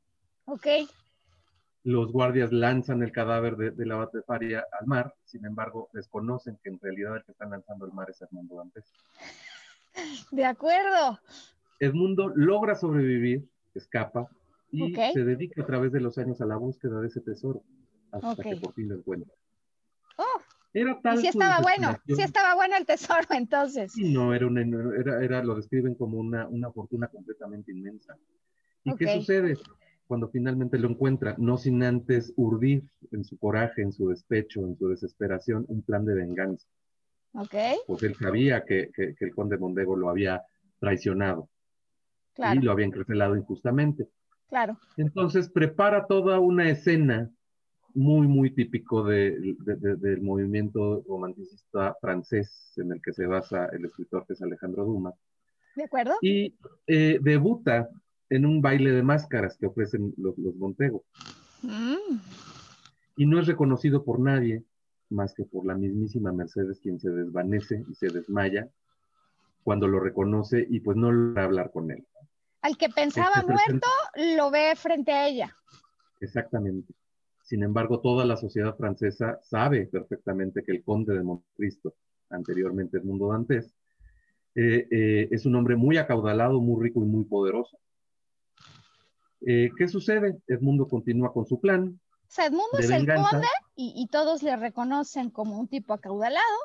Ok. 0.47 0.67
Los 1.83 2.13
guardias 2.13 2.51
lanzan 2.51 3.03
el 3.03 3.13
cadáver 3.13 3.57
del 3.57 3.93
abate 3.93 4.23
Faria 4.23 4.65
al 4.81 4.87
mar, 4.87 5.15
sin 5.25 5.45
embargo, 5.45 5.91
desconocen 5.93 6.59
que 6.63 6.71
en 6.71 6.81
realidad 6.81 7.17
el 7.17 7.25
que 7.25 7.33
está 7.33 7.47
lanzando 7.47 7.85
el 7.87 7.93
mar 7.93 8.09
es 8.09 8.23
Edmundo 8.23 8.57
Dantes. 8.57 8.93
De 10.31 10.45
acuerdo. 10.45 11.21
Edmundo 11.79 12.33
logra 12.35 12.75
sobrevivir, 12.75 13.49
escapa, 13.75 14.29
y 14.77 14.95
se 14.95 15.25
dedica 15.25 15.63
a 15.63 15.67
través 15.67 15.93
de 15.93 16.01
los 16.01 16.19
años 16.19 16.41
a 16.41 16.47
la 16.47 16.57
búsqueda 16.57 17.01
de 17.01 17.09
ese 17.09 17.21
tesoro 17.21 17.63
hasta 18.13 18.43
que 18.43 18.57
por 18.57 18.75
fin 18.75 18.89
lo 18.89 18.97
encuentra. 18.97 19.33
Oh. 20.19 20.41
Era 20.73 21.01
tal. 21.01 21.19
sí 21.19 21.29
estaba 21.29 21.61
bueno, 21.61 21.97
sí 22.07 22.21
estaba 22.21 22.55
bueno 22.55 22.77
el 22.77 22.85
tesoro 22.85 23.27
entonces. 23.31 23.93
Sí, 23.93 24.13
no, 24.13 24.35
era, 24.35 24.47
una, 24.47 24.61
era, 24.61 25.25
era, 25.25 25.43
lo 25.43 25.55
describen 25.55 25.95
como 25.95 26.19
una, 26.19 26.47
una 26.49 26.71
fortuna 26.71 27.09
completamente 27.09 27.73
inmensa. 27.73 28.17
¿Y 28.85 28.95
qué 28.97 29.15
sucede? 29.15 29.57
Cuando 30.07 30.29
finalmente 30.29 30.79
lo 30.79 30.89
encuentra, 30.89 31.35
no 31.39 31.57
sin 31.57 31.83
antes 31.83 32.33
urdir 32.37 32.85
en 33.11 33.25
su 33.25 33.37
coraje, 33.39 33.83
en 33.83 33.93
su 33.93 34.09
despecho, 34.09 34.61
en 34.61 34.77
su 34.77 34.89
desesperación, 34.89 35.65
un 35.69 35.83
plan 35.83 36.05
de 36.05 36.15
venganza. 36.15 36.69
Ok. 37.33 37.55
Porque 37.87 38.07
él 38.07 38.15
sabía 38.15 38.65
que, 38.65 38.91
que, 38.95 39.15
el 39.19 39.35
conde 39.35 39.59
Mondego 39.59 39.97
lo 39.97 40.09
había 40.09 40.45
traicionado. 40.79 41.49
Y 42.39 42.61
lo 42.61 42.71
había 42.71 42.87
encarcelado 42.87 43.35
injustamente. 43.35 44.09
Claro. 44.49 44.79
Entonces 44.97 45.49
prepara 45.49 46.07
toda 46.07 46.39
una 46.41 46.69
escena 46.69 47.31
muy, 47.95 48.27
muy 48.29 48.51
típico 48.51 49.05
del 49.05 50.21
movimiento 50.21 51.03
romanticista 51.09 51.97
francés 52.01 52.75
en 52.77 52.93
el 52.93 53.01
que 53.01 53.13
se 53.13 53.27
basa 53.27 53.67
el 53.73 53.87
escritor 53.87 54.27
que 54.27 54.35
es 54.35 54.43
Alejandro 54.43 54.85
Dumas. 54.85 55.15
¿De 55.75 55.85
acuerdo? 55.85 56.15
Y 56.21 56.55
eh, 56.87 57.19
debuta 57.23 57.89
en 58.29 58.45
un 58.45 58.61
baile 58.61 58.93
de 58.93 59.03
máscaras 59.03 59.57
que 59.57 59.67
ofrecen 59.67 60.13
los, 60.19 60.37
Montego. 60.37 61.05
Mm. 61.63 62.19
Y 63.17 63.27
no 63.27 63.41
es 63.41 63.47
reconocido 63.47 64.05
por 64.05 64.21
nadie 64.21 64.63
más 65.09 65.33
que 65.35 65.45
por 65.45 65.65
la 65.65 65.75
mismísima 65.75 66.33
Mercedes, 66.33 66.81
quien 66.81 66.99
se 66.99 67.11
desvanece 67.11 67.85
y 67.89 67.95
se 67.95 68.09
desmaya 68.09 68.69
cuando 69.63 69.89
lo 69.89 70.01
reconoce 70.01 70.67
y 70.69 70.81
pues 70.81 70.97
no 70.97 71.13
logra 71.13 71.45
hablar 71.45 71.71
con 71.71 71.91
él. 71.91 72.05
Al 72.67 72.77
que 72.77 72.89
pensaba 72.89 73.45
muerto, 73.47 73.87
lo 74.37 74.51
ve 74.51 74.75
frente 74.75 75.13
a 75.13 75.29
ella. 75.29 75.57
Exactamente. 76.19 76.93
Sin 77.45 77.63
embargo, 77.63 78.01
toda 78.01 78.25
la 78.25 78.37
sociedad 78.37 78.77
francesa 78.77 79.39
sabe 79.41 79.87
perfectamente 79.87 80.65
que 80.65 80.73
el 80.73 80.83
conde 80.83 81.15
de 81.15 81.23
Montecristo, 81.23 81.95
anteriormente 82.29 82.99
Edmundo 82.99 83.29
Dantes, 83.29 83.73
eh, 84.57 84.89
eh, 84.91 85.29
es 85.31 85.47
un 85.47 85.55
hombre 85.55 85.77
muy 85.77 85.97
acaudalado, 85.97 86.61
muy 86.61 86.83
rico 86.83 87.05
y 87.05 87.07
muy 87.07 87.25
poderoso. 87.27 87.79
Eh, 89.43 89.71
¿Qué 89.79 89.87
sucede? 89.87 90.41
Edmundo 90.49 90.89
continúa 90.89 91.33
con 91.33 91.47
su 91.47 91.61
plan. 91.61 92.01
O 92.23 92.27
sea, 92.27 92.47
Edmundo 92.47 92.79
es 92.81 92.91
el 92.91 93.07
conde 93.07 93.47
y, 93.77 94.09
todos 94.11 94.43
le 94.43 94.57
reconocen 94.57 95.31
como 95.31 95.57
un 95.57 95.69
tipo 95.69 95.95
acaudalado, 95.95 96.57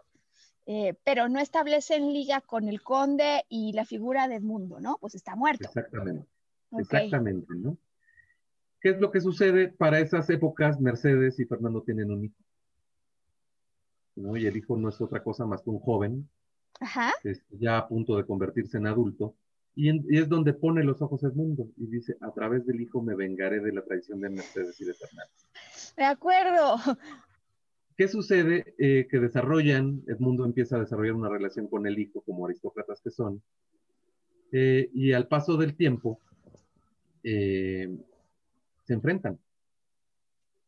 pero 1.03 1.27
no 1.27 1.39
establecen 1.39 2.13
liga 2.13 2.41
con 2.41 2.68
el 2.68 2.82
conde 2.82 3.46
y 3.50 3.74
la 3.74 3.86
figura 3.86 4.27
de 4.27 4.36
Edmundo, 4.36 4.80
¿no? 4.80 4.98
Pues 5.01 5.15
está 5.15 5.36
muerto. 5.36 5.65
Exactamente. 5.65 6.27
Exactamente, 6.77 7.53
¿no? 7.56 7.77
¿Qué 8.80 8.89
es 8.89 9.00
lo 9.00 9.12
que 9.12 9.22
sucede? 9.22 9.68
Para 9.68 10.00
esas 10.00 10.30
épocas, 10.30 10.80
Mercedes 10.80 11.39
y 11.39 11.46
Fernando 11.46 11.84
tienen 11.84 12.12
un 12.12 12.25
hijo. 12.25 12.36
¿no? 14.15 14.36
Y 14.36 14.46
el 14.46 14.58
hijo 14.58 14.77
no 14.77 14.89
es 14.89 15.00
otra 15.01 15.24
cosa 15.24 15.46
más 15.46 15.62
que 15.62 15.70
un 15.70 15.80
joven, 15.80 16.30
Ajá. 16.80 17.13
ya 17.51 17.77
a 17.77 17.88
punto 17.88 18.18
de 18.18 18.25
convertirse 18.25 18.77
en 18.77 18.88
adulto. 18.88 19.36
Y, 19.75 20.18
es 20.18 20.27
donde 20.27 20.53
pone 20.53 20.84
los 20.84 21.01
ojos 21.01 21.24
el 21.24 21.34
mundo 21.34 21.70
y 21.77 21.88
dice, 21.88 22.18
a 22.22 22.32
través 22.32 22.65
del 22.65 22.82
hijo 22.82 23.01
me 23.01 23.15
vengaré 23.15 23.62
de 23.62 23.72
la 23.72 23.84
traición 23.84 24.20
de 24.20 24.30
Mercedes 24.30 24.80
y 24.82 24.86
de 24.86 24.94
Fernando. 24.94 25.32
De 25.96 26.03
acuerdo. 26.03 26.77
¿Qué 27.98 28.07
sucede? 28.07 28.74
Eh, 28.77 29.07
que 29.10 29.19
desarrollan, 29.19 30.03
Edmundo 30.07 30.45
empieza 30.45 30.77
a 30.77 30.79
desarrollar 30.79 31.15
una 31.15 31.29
relación 31.29 31.67
con 31.67 31.86
el 31.86 32.00
hijo, 32.00 32.21
como 32.21 32.45
aristócratas 32.45 33.01
que 33.01 33.12
son, 33.12 33.41
eh, 34.51 34.89
y 34.93 35.13
al 35.13 35.27
paso 35.27 35.57
del 35.57 35.75
tiempo, 35.75 36.19
eh, 37.24 37.89
se 38.86 38.93
enfrentan. 38.93 39.39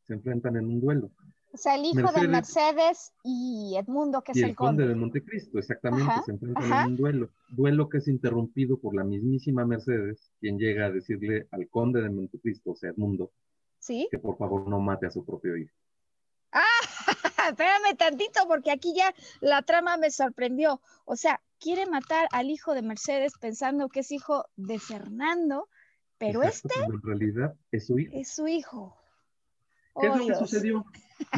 Se 0.03 0.13
enfrentan 0.13 0.57
en 0.57 0.65
un 0.65 0.81
duelo. 0.81 1.11
O 1.53 1.57
sea, 1.57 1.75
el 1.75 1.85
hijo 1.85 2.11
de 2.11 2.27
Mercedes 2.27 3.13
y 3.23 3.75
Edmundo, 3.77 4.23
que 4.23 4.31
es 4.31 4.41
el, 4.41 4.55
conde. 4.55 4.87
de 4.87 4.95
Montecristo, 4.95 5.59
exactamente, 5.59 6.11
se 6.25 6.31
enfrentan 6.31 6.63
en 6.63 6.87
un 6.87 6.97
duelo. 6.97 7.29
Duelo 7.49 7.89
que 7.89 7.99
es 7.99 8.07
interrumpido 8.07 8.77
por 8.77 8.95
la 8.95 9.03
mismísima 9.03 9.63
Mercedes, 9.63 10.31
quien 10.39 10.57
llega 10.57 10.87
a 10.87 10.91
decirle 10.91 11.47
al 11.51 11.69
conde 11.69 12.01
de 12.01 12.09
Montecristo, 12.09 12.71
o 12.71 12.75
sea, 12.75 12.89
Edmundo, 12.89 13.31
¿Sí? 13.77 14.07
que 14.09 14.17
por 14.17 14.35
favor 14.35 14.67
no 14.67 14.79
mate 14.79 15.05
a 15.05 15.11
su 15.11 15.23
propio 15.23 15.55
hijo. 15.55 15.75
Ah, 16.51 16.61
espérame 17.49 17.95
tantito, 17.97 18.47
porque 18.47 18.71
aquí 18.71 18.93
ya 18.95 19.13
la 19.41 19.61
trama 19.61 19.97
me 19.97 20.11
sorprendió. 20.11 20.81
O 21.05 21.15
sea, 21.15 21.41
quiere 21.59 21.85
matar 21.85 22.27
al 22.31 22.49
hijo 22.49 22.73
de 22.73 22.81
Mercedes 22.81 23.33
pensando 23.39 23.89
que 23.89 24.01
es 24.01 24.11
hijo 24.11 24.45
de 24.55 24.79
Fernando, 24.79 25.67
pero 26.17 26.43
este... 26.43 26.69
En 26.83 27.01
realidad 27.01 27.55
es 27.71 27.87
su 27.87 27.99
hijo. 27.99 28.11
Es 28.15 28.29
su 28.33 28.47
hijo. 28.47 28.97
¿Qué 29.99 30.07
es 30.07 30.13
lo 30.13 30.19
que 30.19 30.25
Dios. 30.25 30.39
sucedió? 30.39 30.85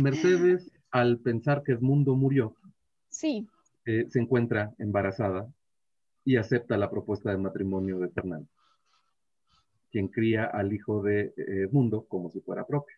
Mercedes, 0.02 0.72
al 0.92 1.20
pensar 1.20 1.64
que 1.64 1.74
Edmundo 1.74 2.16
murió, 2.16 2.56
Sí, 3.10 3.48
eh, 3.86 4.08
se 4.10 4.20
encuentra 4.20 4.74
embarazada 4.78 5.48
y 6.26 6.38
acepta 6.38 6.76
la 6.78 6.90
propuesta 6.90 7.30
de 7.32 7.38
matrimonio 7.38 8.00
de 8.00 8.10
Fernando, 8.10 8.48
quien 9.92 10.08
cría 10.08 10.46
al 10.46 10.74
hijo 10.74 11.02
de 11.02 11.34
eh, 11.38 11.64
Edmundo 11.70 12.06
como 12.08 12.30
si 12.32 12.40
fuera 12.42 12.66
propio. 12.66 12.96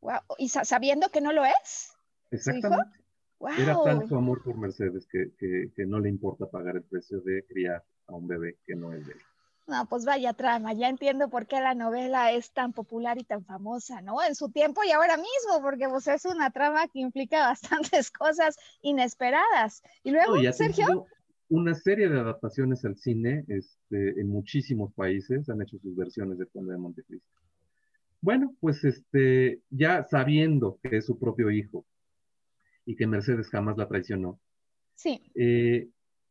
wow. 0.00 0.20
Y 0.38 0.48
sa- 0.48 0.64
sabiendo 0.64 1.08
que 1.10 1.20
no 1.20 1.32
lo 1.32 1.44
es. 1.44 1.92
Exactamente. 2.30 2.98
Wow. 3.38 3.50
Era 3.58 3.76
tal 3.82 4.06
su 4.08 4.16
amor 4.16 4.42
por 4.42 4.56
Mercedes 4.58 5.06
que, 5.10 5.32
que- 5.38 5.70
que 5.74 5.86
no 5.86 5.98
le 5.98 6.08
importa 6.10 6.46
pagar 6.46 6.76
el 6.76 6.82
precio 6.82 7.20
de 7.22 7.44
criar 7.46 7.82
a 8.06 8.14
un 8.14 8.26
bebé 8.26 8.58
que 8.66 8.74
no 8.74 8.92
es 8.92 9.06
de 9.06 9.12
él. 9.12 9.18
No, 9.66 9.86
pues 9.86 10.04
vaya 10.04 10.32
trama, 10.32 10.72
ya 10.72 10.88
entiendo 10.88 11.28
por 11.30 11.46
qué 11.46 11.60
la 11.60 11.74
novela 11.74 12.32
es 12.32 12.52
tan 12.52 12.72
popular 12.72 13.18
y 13.18 13.24
tan 13.24 13.44
famosa, 13.44 14.02
¿no? 14.02 14.16
En 14.22 14.34
su 14.34 14.50
tiempo 14.50 14.82
y 14.84 14.90
ahora 14.90 15.16
mismo, 15.16 15.62
porque 15.62 15.88
pues 15.88 16.08
es 16.08 16.24
una 16.24 16.50
trama 16.50 16.88
que 16.88 16.98
implica 16.98 17.46
bastantes 17.94 18.10
cosas 18.10 18.56
inesperadas. 18.82 19.82
Y 20.02 20.10
luego, 20.10 20.36
No, 20.36 20.42
y 20.42 20.52
Sergio, 20.52 21.06
una 21.48 21.74
serie 21.74 22.08
de 22.08 22.18
adaptaciones 22.20 22.84
al 22.84 22.96
cine 22.96 23.44
este, 23.48 24.20
en 24.20 24.28
muchísimos 24.28 24.92
países, 24.92 25.48
han 25.48 25.62
hecho 25.62 25.78
sus 25.78 25.96
versiones 25.96 26.38
de 26.38 26.46
Conde 26.46 26.72
de 26.72 26.78
Montecristo. 26.78 27.28
Bueno, 28.20 28.54
pues 28.60 28.84
este, 28.84 29.62
ya 29.70 30.02
sabiendo 30.04 30.78
que 30.82 30.98
es 30.98 31.06
su 31.06 31.18
propio 31.18 31.50
hijo 31.50 31.86
y 32.86 32.96
que 32.96 33.06
Mercedes 33.06 33.48
jamás 33.50 33.76
la 33.76 33.88
traicionó, 33.88 34.40
sí, 34.94 35.20
eh, 35.34 35.88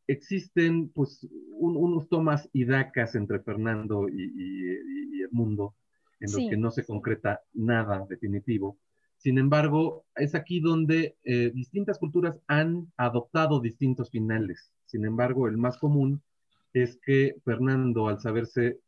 existen 0.07 0.89
pues 0.89 1.27
un- 1.51 1.77
unos 1.77 2.09
tomas 2.09 2.49
y 2.53 2.65
dacas 2.65 3.15
entre 3.15 3.39
Fernando 3.39 4.07
y, 4.09 4.23
y- 4.23 5.17
y 5.19 5.21
Edmundo, 5.23 5.75
en 6.19 6.31
los 6.31 6.41
Sí. 6.41 6.49
que 6.49 6.57
no 6.57 6.71
se 6.71 6.83
concreta 6.85 7.41
nada 7.53 8.05
definitivo. 8.09 8.77
Sin 9.17 9.37
embargo, 9.37 10.05
es 10.15 10.33
aquí 10.33 10.59
donde 10.61 11.15
eh, 11.23 11.51
distintas 11.53 11.99
culturas 11.99 12.39
han 12.47 12.91
adoptado 12.97 13.59
distintos 13.59 14.09
finales. 14.09 14.71
Sin 14.85 15.05
embargo, 15.05 15.47
el 15.47 15.57
más 15.57 15.77
común 15.77 16.21
es 16.73 16.97
que 17.05 17.35
Fernando, 17.43 18.07
al 18.07 18.19
saberse 18.19 18.79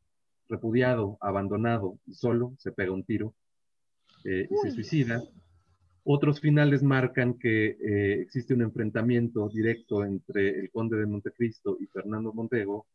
repudiado, 0.49 1.17
abandonado 1.21 1.97
y 2.05 2.13
solo, 2.13 2.53
se 2.57 2.71
pega 2.71 2.91
un 2.91 3.03
tiro 3.03 3.33
eh, 4.23 4.47
y 4.49 4.55
se 4.57 4.71
suicida. 4.71 5.21
Otros 6.03 6.39
finales 6.39 6.81
marcan 6.83 7.35
que 7.35 7.77
eh, 7.79 8.21
existe 8.21 8.53
un 8.53 8.61
enfrentamiento 8.63 9.49
directo 9.49 10.03
entre 10.03 10.59
el 10.59 10.71
conde 10.71 10.97
de 10.97 11.05
Montecristo 11.05 11.77
y 11.79 11.85
Fernando 11.87 12.33
Montego, 12.33 12.87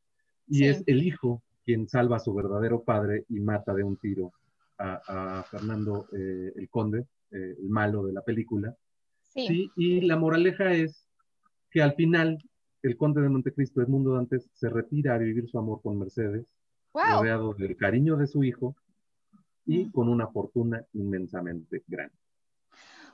y 0.48 0.58
Sí. 0.58 0.66
es 0.66 0.82
el 0.86 1.02
hijo 1.04 1.42
quien 1.64 1.88
salva 1.88 2.16
a 2.16 2.20
su 2.20 2.32
verdadero 2.34 2.82
padre 2.82 3.24
y 3.28 3.40
mata 3.40 3.74
de 3.74 3.82
un 3.84 3.96
tiro 3.96 4.32
a, 4.78 5.38
a 5.38 5.42
Fernando 5.44 6.06
eh, 6.12 6.52
el 6.56 6.68
conde, 6.68 7.06
eh, 7.30 7.56
el 7.58 7.68
malo 7.68 8.04
de 8.04 8.12
la 8.12 8.22
película. 8.22 8.76
sí, 9.22 9.46
Sí, 9.46 9.70
y 9.76 10.00
la 10.02 10.16
moraleja 10.16 10.72
es 10.72 11.06
que 11.70 11.82
al 11.82 11.94
final 11.94 12.38
el 12.82 12.96
conde 12.96 13.20
de 13.20 13.28
Montecristo, 13.28 13.82
Edmundo 13.82 14.14
Dantes, 14.14 14.48
se 14.54 14.68
retira 14.68 15.14
a 15.14 15.18
vivir 15.18 15.48
su 15.48 15.58
amor 15.58 15.80
con 15.82 15.98
Mercedes, 15.98 16.46
wow. 16.92 17.02
rodeado 17.18 17.54
del 17.54 17.76
cariño 17.76 18.16
de 18.16 18.26
su 18.26 18.42
hijo 18.44 18.74
y 19.64 19.86
Mm. 19.86 19.90
con 19.92 20.08
una 20.08 20.28
fortuna 20.28 20.84
inmensamente 20.92 21.82
grande. 21.88 22.14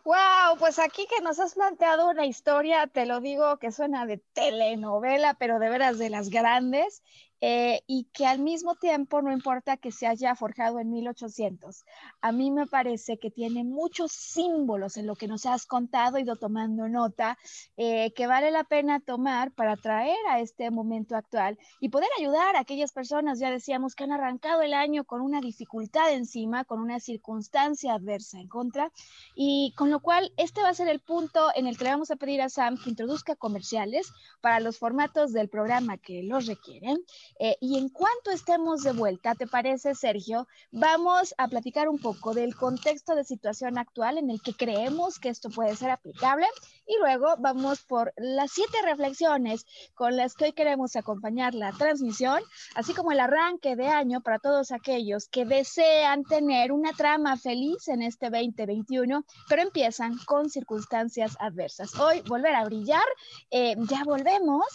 Wow, 0.04 0.56
pues 0.58 0.78
aquí 0.80 1.06
que 1.06 1.22
nos 1.22 1.38
has 1.38 1.54
planteado 1.54 2.08
una 2.10 2.26
historia, 2.26 2.86
te 2.88 3.06
lo 3.06 3.20
digo, 3.20 3.58
que 3.58 3.70
suena 3.70 4.04
de 4.06 4.18
telenovela, 4.18 5.34
pero 5.34 5.58
de 5.60 5.68
veras 5.68 5.98
de 5.98 6.10
las 6.10 6.28
grandes, 6.28 7.02
eh, 7.44 7.82
y 7.88 8.04
que 8.12 8.24
al 8.24 8.38
mismo 8.38 8.76
tiempo 8.76 9.20
no 9.20 9.32
importa 9.32 9.76
que 9.76 9.90
se 9.90 10.06
haya 10.06 10.36
forjado 10.36 10.78
en 10.78 10.90
1800. 10.90 11.84
A 12.20 12.30
mí 12.30 12.52
me 12.52 12.68
parece 12.68 13.18
que 13.18 13.32
tiene 13.32 13.64
muchos 13.64 14.12
símbolos 14.12 14.96
en 14.96 15.08
lo 15.08 15.16
que 15.16 15.26
nos 15.26 15.44
has 15.44 15.66
contado, 15.66 16.20
ido 16.20 16.36
tomando 16.36 16.88
nota, 16.88 17.36
eh, 17.76 18.12
que 18.14 18.28
vale 18.28 18.52
la 18.52 18.62
pena 18.62 19.00
tomar 19.00 19.50
para 19.50 19.76
traer 19.76 20.16
a 20.30 20.38
este 20.38 20.70
momento 20.70 21.16
actual 21.16 21.58
y 21.80 21.88
poder 21.88 22.08
ayudar 22.16 22.54
a 22.54 22.60
aquellas 22.60 22.92
personas, 22.92 23.40
ya 23.40 23.50
decíamos, 23.50 23.96
que 23.96 24.04
han 24.04 24.12
arrancado 24.12 24.62
el 24.62 24.72
año 24.72 25.02
con 25.02 25.20
una 25.20 25.40
dificultad 25.40 26.12
encima, 26.12 26.64
con 26.64 26.78
una 26.78 27.00
circunstancia 27.00 27.94
adversa 27.94 28.38
en 28.38 28.46
contra 28.46 28.92
y 29.34 29.74
con 29.76 29.90
lo 29.90 29.98
cual 29.98 30.32
este 30.36 30.62
va 30.62 30.68
a 30.68 30.74
ser 30.74 30.86
el 30.86 31.00
punto 31.00 31.48
en 31.56 31.66
el 31.66 31.76
que 31.76 31.84
le 31.84 31.90
vamos 31.90 32.12
a 32.12 32.16
pedir 32.16 32.40
a 32.40 32.48
Sam 32.48 32.78
que 32.80 32.90
introduzca 32.90 33.34
comerciales 33.34 34.12
para 34.40 34.60
los 34.60 34.78
formatos 34.78 35.32
del 35.32 35.48
programa 35.48 35.98
que 35.98 36.22
los 36.22 36.46
requieren. 36.46 36.98
Eh, 37.38 37.56
y 37.60 37.78
en 37.78 37.88
cuanto 37.88 38.30
estemos 38.30 38.82
de 38.82 38.92
vuelta, 38.92 39.34
¿te 39.34 39.46
parece, 39.46 39.94
Sergio? 39.94 40.46
Vamos 40.70 41.34
a 41.38 41.48
platicar 41.48 41.88
un 41.88 41.98
poco 41.98 42.34
del 42.34 42.54
contexto 42.54 43.14
de 43.14 43.24
situación 43.24 43.78
actual 43.78 44.18
en 44.18 44.30
el 44.30 44.40
que 44.42 44.54
creemos 44.54 45.18
que 45.18 45.28
esto 45.28 45.50
puede 45.50 45.74
ser 45.76 45.90
aplicable 45.90 46.46
y 46.86 46.96
luego 46.98 47.34
vamos 47.38 47.82
por 47.82 48.12
las 48.16 48.52
siete 48.52 48.78
reflexiones 48.84 49.66
con 49.94 50.16
las 50.16 50.34
que 50.34 50.46
hoy 50.46 50.52
queremos 50.52 50.96
acompañar 50.96 51.54
la 51.54 51.72
transmisión, 51.72 52.42
así 52.74 52.94
como 52.94 53.12
el 53.12 53.20
arranque 53.20 53.76
de 53.76 53.88
año 53.88 54.20
para 54.20 54.38
todos 54.38 54.72
aquellos 54.72 55.28
que 55.28 55.44
desean 55.44 56.24
tener 56.24 56.72
una 56.72 56.92
trama 56.92 57.36
feliz 57.36 57.88
en 57.88 58.02
este 58.02 58.30
2021, 58.30 59.24
pero 59.48 59.62
empiezan 59.62 60.16
con 60.26 60.50
circunstancias 60.50 61.36
adversas. 61.40 61.98
Hoy 61.98 62.20
volver 62.28 62.54
a 62.54 62.64
brillar, 62.64 63.04
eh, 63.50 63.74
ya 63.88 64.04
volvemos. 64.04 64.66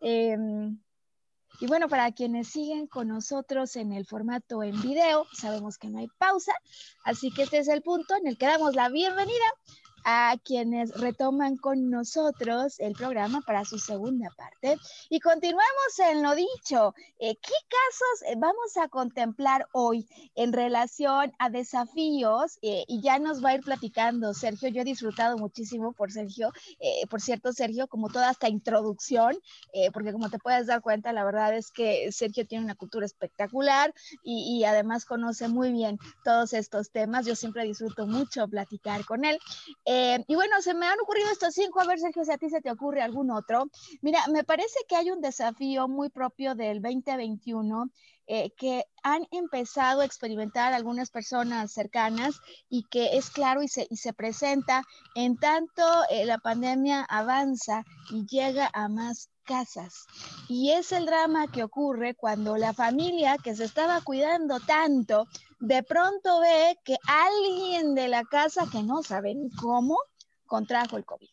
eh, 0.00 0.36
y 1.60 1.66
bueno, 1.66 1.88
para 1.88 2.12
quienes 2.12 2.48
siguen 2.48 2.86
con 2.86 3.08
nosotros 3.08 3.76
en 3.76 3.92
el 3.92 4.06
formato 4.06 4.62
en 4.62 4.80
video, 4.82 5.26
sabemos 5.32 5.78
que 5.78 5.88
no 5.88 5.98
hay 5.98 6.08
pausa, 6.18 6.52
así 7.04 7.30
que 7.30 7.42
este 7.42 7.58
es 7.58 7.68
el 7.68 7.82
punto 7.82 8.14
en 8.16 8.26
el 8.26 8.36
que 8.36 8.46
damos 8.46 8.74
la 8.74 8.88
bienvenida 8.88 9.46
a 10.08 10.36
quienes 10.44 10.92
retoman 10.92 11.56
con 11.56 11.90
nosotros 11.90 12.78
el 12.78 12.92
programa 12.92 13.40
para 13.40 13.64
su 13.64 13.76
segunda 13.80 14.30
parte. 14.36 14.78
Y 15.10 15.18
continuamos 15.18 15.98
en 15.98 16.22
lo 16.22 16.36
dicho. 16.36 16.94
Eh, 17.18 17.34
¿Qué 17.34 17.54
casos 17.68 18.30
eh, 18.30 18.36
vamos 18.38 18.76
a 18.76 18.86
contemplar 18.86 19.66
hoy 19.72 20.06
en 20.36 20.52
relación 20.52 21.32
a 21.40 21.50
desafíos? 21.50 22.56
Eh, 22.62 22.84
y 22.86 23.00
ya 23.00 23.18
nos 23.18 23.44
va 23.44 23.50
a 23.50 23.54
ir 23.56 23.62
platicando 23.62 24.32
Sergio. 24.32 24.68
Yo 24.68 24.82
he 24.82 24.84
disfrutado 24.84 25.38
muchísimo 25.38 25.92
por 25.92 26.12
Sergio, 26.12 26.52
eh, 26.78 27.04
por 27.10 27.20
cierto, 27.20 27.52
Sergio, 27.52 27.88
como 27.88 28.08
toda 28.08 28.30
esta 28.30 28.48
introducción, 28.48 29.36
porque 29.92 30.12
como 30.12 30.30
te 30.30 30.38
puedes 30.38 30.68
dar 30.68 30.80
cuenta, 30.82 31.12
la 31.12 31.24
verdad 31.24 31.54
es 31.54 31.72
que 31.72 32.12
Sergio 32.12 32.46
tiene 32.46 32.64
una 32.64 32.76
cultura 32.76 33.04
espectacular 33.04 33.92
y, 34.22 34.56
y 34.56 34.64
además 34.64 35.04
conoce 35.04 35.48
muy 35.48 35.72
bien 35.72 35.98
todos 36.24 36.52
estos 36.52 36.90
temas. 36.90 37.26
Yo 37.26 37.34
siempre 37.34 37.64
disfruto 37.64 38.06
mucho 38.06 38.46
platicar 38.46 39.04
con 39.04 39.24
él. 39.24 39.38
Eh, 39.84 39.95
y 40.26 40.34
bueno, 40.34 40.60
se 40.60 40.74
me 40.74 40.86
han 40.86 41.00
ocurrido 41.00 41.30
estos 41.30 41.54
cinco. 41.54 41.80
A 41.80 41.86
ver, 41.86 41.98
Sergio, 41.98 42.24
si 42.24 42.32
a 42.32 42.38
ti 42.38 42.50
se 42.50 42.60
te 42.60 42.70
ocurre 42.70 43.02
algún 43.02 43.30
otro. 43.30 43.66
Mira, 44.02 44.20
me 44.28 44.44
parece 44.44 44.78
que 44.88 44.96
hay 44.96 45.10
un 45.10 45.20
desafío 45.20 45.88
muy 45.88 46.08
propio 46.10 46.54
del 46.54 46.82
2021 46.82 47.90
eh, 48.28 48.50
que 48.56 48.84
han 49.04 49.24
empezado 49.30 50.00
a 50.00 50.04
experimentar 50.04 50.72
algunas 50.72 51.10
personas 51.10 51.72
cercanas 51.72 52.40
y 52.68 52.84
que 52.90 53.16
es 53.16 53.30
claro 53.30 53.62
y 53.62 53.68
se, 53.68 53.86
y 53.88 53.98
se 53.98 54.12
presenta 54.12 54.82
en 55.14 55.36
tanto 55.36 55.82
eh, 56.10 56.24
la 56.24 56.38
pandemia 56.38 57.04
avanza 57.08 57.84
y 58.10 58.26
llega 58.26 58.68
a 58.72 58.88
más 58.88 59.30
casas. 59.46 60.06
Y 60.48 60.72
es 60.72 60.92
el 60.92 61.06
drama 61.06 61.50
que 61.50 61.64
ocurre 61.64 62.14
cuando 62.14 62.58
la 62.58 62.74
familia 62.74 63.38
que 63.38 63.56
se 63.56 63.64
estaba 63.64 64.02
cuidando 64.02 64.60
tanto, 64.60 65.26
de 65.60 65.82
pronto 65.82 66.40
ve 66.40 66.78
que 66.84 66.96
alguien 67.06 67.94
de 67.94 68.08
la 68.08 68.24
casa 68.24 68.66
que 68.70 68.82
no 68.82 69.02
saben 69.02 69.48
cómo 69.58 69.96
contrajo 70.44 70.98
el 70.98 71.06
COVID. 71.06 71.28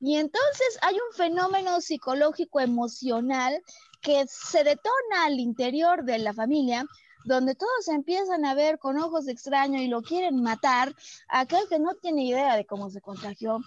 Y 0.00 0.16
entonces 0.16 0.78
hay 0.82 0.94
un 0.94 1.14
fenómeno 1.14 1.80
psicológico 1.80 2.60
emocional 2.60 3.62
que 4.00 4.24
se 4.26 4.64
detona 4.64 5.26
al 5.26 5.38
interior 5.38 6.04
de 6.04 6.18
la 6.18 6.32
familia, 6.32 6.84
donde 7.24 7.54
todos 7.54 7.88
empiezan 7.88 8.46
a 8.46 8.54
ver 8.54 8.78
con 8.78 8.98
ojos 8.98 9.26
de 9.26 9.32
extraño 9.32 9.80
y 9.80 9.88
lo 9.88 10.00
quieren 10.00 10.42
matar, 10.42 10.94
aquel 11.28 11.68
que 11.68 11.78
no 11.78 11.94
tiene 11.96 12.24
idea 12.24 12.56
de 12.56 12.64
cómo 12.64 12.88
se 12.88 13.02
contagió, 13.02 13.60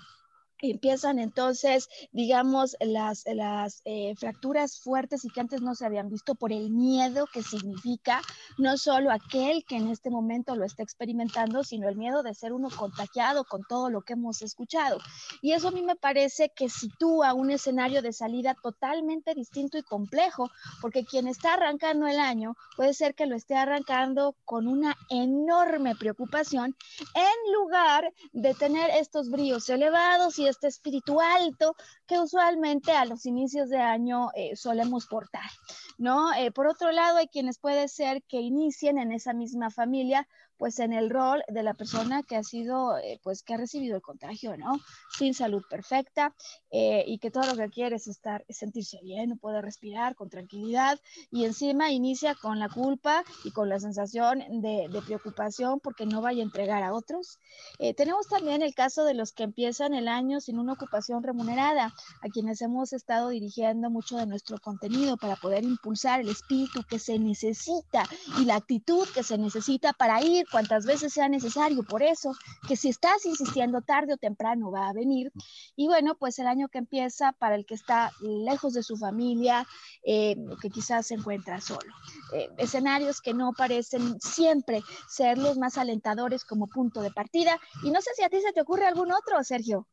empiezan 0.72 1.20
entonces, 1.20 1.90
digamos, 2.12 2.76
las, 2.80 3.24
las 3.26 3.82
eh, 3.86 4.16
fracturas 4.16 4.80
fuertes 4.80 5.26
y 5.26 5.30
que 5.30 5.42
antes 5.42 5.62
no 5.62 5.76
se 5.76 5.86
habían 5.86 6.10
visto 6.10 6.36
por 6.36 6.52
el 6.52 6.70
miedo 6.70 7.28
que 7.32 7.44
significa 7.44 8.22
no 8.58 8.78
solo 8.78 9.12
aquel 9.12 9.66
que 9.66 9.78
en 9.78 9.90
este 9.90 10.10
momento 10.10 10.56
lo 10.56 10.66
está 10.66 10.84
experimentando, 10.84 11.64
sino 11.64 11.90
el 11.90 11.96
miedo 11.96 12.24
de 12.24 12.34
ser 12.34 12.54
uno 12.54 12.70
contagiado 12.70 13.44
con 13.44 13.64
todo 13.64 13.90
lo 13.90 14.02
que 14.02 14.14
hemos 14.14 14.42
escuchado. 14.42 15.00
Y 15.42 15.52
eso 15.52 15.70
a 15.70 15.72
mí 15.72 15.82
me 15.82 15.96
parece 15.96 16.50
que 16.56 16.70
sitúa 16.70 17.34
un 17.34 17.52
escenario 17.52 18.02
de 18.02 18.14
salida 18.14 18.56
totalmente 18.62 19.34
distinto 19.34 19.78
y 19.78 19.84
complejo, 19.84 20.50
porque 20.82 21.06
quien 21.06 21.28
está 21.28 21.54
arrancando 21.54 22.08
el 22.08 22.20
año 22.20 22.56
puede 22.76 22.94
ser 22.94 23.16
que 23.16 23.26
lo 23.26 23.36
esté 23.36 23.56
arrancando 23.56 24.36
con 24.46 24.68
una 24.68 24.96
enorme 25.10 25.96
preocupación 25.96 26.76
en 27.16 27.54
lugar 27.54 28.14
de 28.32 28.54
tener 28.54 28.90
estos 28.92 29.30
bríos 29.30 29.70
elevados 29.70 30.40
y 30.40 30.48
este 30.54 30.68
espíritu 30.68 31.20
alto 31.20 31.76
que 32.08 32.20
usualmente 32.20 32.92
a 32.92 33.06
los 33.06 33.26
inicios 33.26 33.70
de 33.70 33.80
año 33.80 34.30
eh, 34.36 34.56
solemos 34.56 35.08
portar, 35.08 35.50
¿no? 35.98 36.34
Eh, 36.34 36.52
por 36.52 36.68
otro 36.68 36.92
lado, 36.92 37.18
hay 37.18 37.28
quienes 37.28 37.60
puede 37.60 37.88
ser 37.88 38.24
que 38.24 38.40
inicien 38.40 38.98
en 38.98 39.12
esa 39.12 39.34
misma 39.34 39.70
familia 39.70 40.28
pues 40.64 40.80
en 40.80 40.94
el 40.94 41.10
rol 41.10 41.44
de 41.50 41.62
la 41.62 41.74
persona 41.74 42.24
que 42.24 42.38
ha 42.38 42.44
sido, 42.44 42.98
eh, 42.98 43.20
pues 43.22 43.44
que 43.44 43.54
ha 43.54 43.58
recibido 43.58 43.98
el 43.98 44.02
contagio, 44.02 44.56
¿no? 44.56 44.80
Sin 45.18 45.34
salud 45.34 45.62
perfecta 45.70 46.34
eh, 46.72 47.04
y 47.06 47.18
que 47.18 47.32
todo 47.32 47.44
lo 47.48 47.58
que 47.58 47.68
quiere 47.68 47.98
es 47.98 48.08
estar, 48.08 48.46
sentirse 48.48 48.98
bien, 49.04 49.38
puede 49.38 49.62
respirar 49.62 50.16
con 50.16 50.30
tranquilidad 50.30 51.02
y 51.32 51.44
encima 51.44 51.92
inicia 51.92 52.34
con 52.34 52.60
la 52.60 52.70
culpa 52.70 53.26
y 53.44 53.52
con 53.52 53.68
la 53.68 53.78
sensación 53.82 54.40
de, 54.62 54.88
preocupación 55.06 55.82
porque 55.82 56.06
no 56.06 56.22
vaya 56.22 56.42
a 56.42 56.46
entregar 56.46 56.82
a 56.82 56.94
otros. 56.94 57.40
Eh, 57.78 57.94
tenemos 57.94 58.30
también 58.30 58.62
el 58.62 58.74
caso 58.74 59.04
de 59.04 59.16
los 59.16 59.34
que 59.34 59.44
empiezan 59.44 59.94
el 59.94 60.08
año 60.08 60.40
sin 60.40 60.60
una 60.60 60.72
ocupación 60.72 61.24
remunerada, 61.24 61.94
a 62.22 62.30
quienes 62.30 62.62
hemos 62.62 62.94
estado 62.94 63.28
dirigiendo 63.28 63.90
mucho 63.90 64.16
de 64.16 64.28
nuestro 64.28 64.60
contenido 64.60 65.18
para 65.18 65.36
poder 65.36 65.66
impulsar 65.66 66.22
el 66.22 66.30
espíritu 66.30 66.84
que 66.84 67.00
se 67.00 67.20
necesita 67.20 68.06
y 68.40 68.46
la 68.46 68.56
actitud 68.56 69.06
que 69.14 69.24
se 69.24 69.38
necesita 69.38 69.92
para 69.92 70.24
ir 70.24 70.46
cuantas 70.54 70.86
veces 70.86 71.12
sea 71.12 71.28
necesario. 71.28 71.84
Por 71.84 72.04
eso, 72.04 72.34
que 72.68 72.78
si 72.78 72.90
estás 72.90 73.26
insistiendo 73.26 73.82
tarde 73.82 74.14
o 74.14 74.18
temprano 74.18 74.72
va 74.72 74.88
a 74.88 74.94
venir. 74.94 75.32
Y 75.76 75.88
bueno, 75.88 76.16
pues 76.16 76.38
el 76.38 76.48
año 76.48 76.70
que 76.70 76.78
empieza 76.78 77.34
para 77.34 77.56
el 77.56 77.66
que 77.66 77.74
está 77.74 78.12
lejos 78.22 78.74
de 78.74 78.84
su 78.84 78.96
familia, 78.96 79.66
eh, 80.04 80.38
que 80.62 80.70
quizás 80.70 81.08
se 81.08 81.16
encuentra 81.16 81.60
solo. 81.60 81.92
Eh, 82.34 82.50
escenarios 82.60 83.20
que 83.20 83.34
no 83.34 83.52
parecen 83.58 84.22
siempre 84.22 84.82
ser 85.10 85.40
los 85.40 85.58
más 85.58 85.78
alentadores 85.78 86.46
como 86.46 86.68
punto 86.68 87.02
de 87.02 87.12
partida. 87.12 87.60
Y 87.84 87.90
no 87.90 88.00
sé 88.02 88.12
si 88.16 88.24
a 88.24 88.30
ti 88.30 88.40
se 88.40 88.54
te 88.54 88.62
ocurre 88.62 88.86
algún 88.86 89.12
otro, 89.12 89.44
Sergio. 89.44 89.88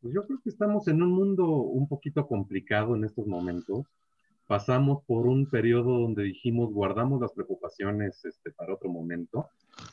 Pues 0.00 0.14
yo 0.14 0.24
creo 0.26 0.38
que 0.42 0.50
estamos 0.50 0.86
en 0.86 1.02
un 1.02 1.12
mundo 1.12 1.44
un 1.46 1.88
poquito 1.88 2.26
complicado 2.28 2.94
en 2.94 3.04
estos 3.04 3.26
momentos. 3.26 3.86
Pasamos 4.52 5.02
por 5.06 5.26
un 5.28 5.46
periodo 5.46 6.00
donde 6.00 6.24
dijimos 6.24 6.74
guardamos 6.74 7.22
las 7.22 7.32
preocupaciones 7.32 8.22
este, 8.22 8.50
para 8.50 8.74
otro 8.74 8.90
momento. 8.90 9.48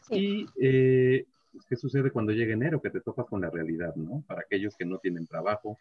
Y 0.10 0.48
eh, 0.62 1.26
pues, 1.54 1.65
¿qué 1.65 1.78
sucede 1.78 2.12
cuando 2.12 2.34
llega 2.34 2.56
enero? 2.56 2.82
Que 2.82 2.89
te 2.89 3.00
topas 3.00 3.26
con 3.28 3.39
la 3.39 3.50
realidad, 3.50 3.95
¿no? 3.95 4.22
Para 4.28 4.41
aquellos 4.41 4.76
que 4.76 4.84
no 4.84 4.98
tienen 4.98 5.28
trabajo, 5.28 5.78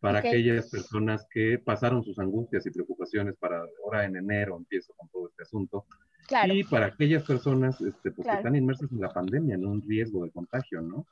para 0.00 0.20
aquellas 0.20 0.70
personas 0.70 1.26
que 1.30 1.58
pasaron 1.58 2.02
sus 2.02 2.18
angustias 2.18 2.64
y 2.64 2.70
preocupaciones 2.70 3.36
para 3.36 3.62
ahora 3.84 4.06
en 4.06 4.16
enero 4.16 4.56
empiezo 4.56 4.94
con 4.94 5.06
todo 5.10 5.28
este 5.28 5.42
asunto. 5.42 5.84
Y 6.48 6.64
para 6.64 6.86
aquellas 6.86 7.24
personas 7.24 7.78
este, 7.82 8.10
pues, 8.10 8.26
que 8.26 8.32
están 8.32 8.56
inmersas 8.56 8.90
en 8.90 9.02
la 9.02 9.12
pandemia, 9.12 9.56
en 9.56 9.66
un 9.66 9.82
riesgo 9.82 10.24
de 10.24 10.30
contagio, 10.30 10.80
¿no? 10.80 11.06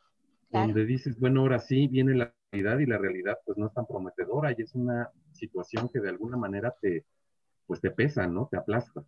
Donde 0.50 0.86
dices, 0.86 1.20
bueno, 1.20 1.42
ahora 1.42 1.58
sí 1.58 1.88
viene 1.88 2.14
la 2.14 2.32
y 2.52 2.86
la 2.86 2.98
realidad 2.98 3.38
pues 3.44 3.56
no 3.56 3.66
es 3.66 3.72
tan 3.72 3.86
prometedora 3.86 4.52
y 4.52 4.62
es 4.62 4.74
una 4.74 5.10
situación 5.32 5.88
que 5.88 6.00
de 6.00 6.10
alguna 6.10 6.36
manera 6.36 6.74
te, 6.80 7.06
pues 7.66 7.80
te 7.80 7.90
pesa, 7.90 8.26
¿no? 8.26 8.46
Te 8.50 8.58
aplasta. 8.58 9.02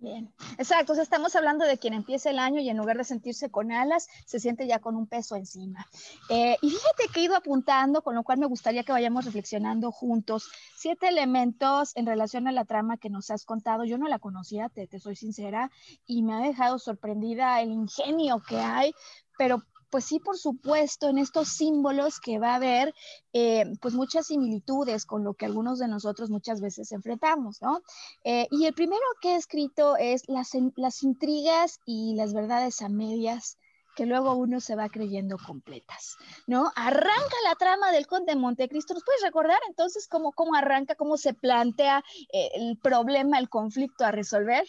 Bien, 0.00 0.32
exacto. 0.58 0.92
estamos 0.94 1.34
hablando 1.34 1.64
de 1.64 1.76
quien 1.76 1.92
empieza 1.92 2.30
el 2.30 2.38
año 2.38 2.60
y 2.60 2.70
en 2.70 2.76
lugar 2.76 2.96
de 2.96 3.02
sentirse 3.02 3.50
con 3.50 3.72
alas, 3.72 4.06
se 4.26 4.38
siente 4.38 4.68
ya 4.68 4.78
con 4.78 4.94
un 4.94 5.08
peso 5.08 5.34
encima. 5.34 5.84
Eh, 6.30 6.56
y 6.62 6.70
fíjate 6.70 7.08
que 7.12 7.20
he 7.20 7.24
ido 7.24 7.36
apuntando, 7.36 8.00
con 8.02 8.14
lo 8.14 8.22
cual 8.22 8.38
me 8.38 8.46
gustaría 8.46 8.84
que 8.84 8.92
vayamos 8.92 9.24
reflexionando 9.24 9.90
juntos, 9.90 10.52
siete 10.76 11.08
elementos 11.08 11.96
en 11.96 12.06
relación 12.06 12.46
a 12.46 12.52
la 12.52 12.64
trama 12.64 12.96
que 12.96 13.10
nos 13.10 13.32
has 13.32 13.44
contado. 13.44 13.84
Yo 13.84 13.98
no 13.98 14.06
la 14.06 14.20
conocía, 14.20 14.68
te, 14.68 14.86
te 14.86 15.00
soy 15.00 15.16
sincera, 15.16 15.72
y 16.06 16.22
me 16.22 16.34
ha 16.34 16.38
dejado 16.38 16.78
sorprendida 16.78 17.60
el 17.60 17.72
ingenio 17.72 18.40
que 18.48 18.56
hay, 18.56 18.92
pero 19.36 19.64
pues 19.90 20.04
sí, 20.04 20.18
por 20.20 20.38
supuesto, 20.38 21.08
en 21.08 21.18
estos 21.18 21.48
símbolos 21.48 22.20
que 22.20 22.38
va 22.38 22.52
a 22.52 22.56
haber, 22.56 22.94
eh, 23.32 23.64
pues 23.80 23.94
muchas 23.94 24.26
similitudes 24.26 25.06
con 25.06 25.24
lo 25.24 25.34
que 25.34 25.46
algunos 25.46 25.78
de 25.78 25.88
nosotros 25.88 26.30
muchas 26.30 26.60
veces 26.60 26.92
enfrentamos, 26.92 27.60
¿no? 27.62 27.80
Eh, 28.24 28.46
y 28.50 28.66
el 28.66 28.74
primero 28.74 29.02
que 29.20 29.32
he 29.32 29.36
escrito 29.36 29.96
es 29.96 30.28
las, 30.28 30.50
las 30.76 31.02
intrigas 31.02 31.80
y 31.84 32.14
las 32.16 32.34
verdades 32.34 32.82
a 32.82 32.88
medias 32.88 33.58
que 33.98 34.06
luego 34.06 34.34
uno 34.34 34.60
se 34.60 34.76
va 34.76 34.88
creyendo 34.88 35.36
completas, 35.44 36.16
¿no? 36.46 36.70
Arranca 36.76 37.36
la 37.44 37.56
trama 37.56 37.90
del 37.90 38.06
Conde 38.06 38.32
de 38.32 38.38
Montecristo. 38.38 38.94
¿Nos 38.94 39.02
puedes 39.02 39.22
recordar 39.22 39.58
entonces 39.66 40.06
cómo, 40.06 40.30
cómo 40.30 40.54
arranca, 40.54 40.94
cómo 40.94 41.16
se 41.16 41.34
plantea 41.34 42.04
eh, 42.32 42.50
el 42.54 42.78
problema, 42.78 43.40
el 43.40 43.48
conflicto 43.48 44.04
a 44.04 44.12
resolver? 44.12 44.64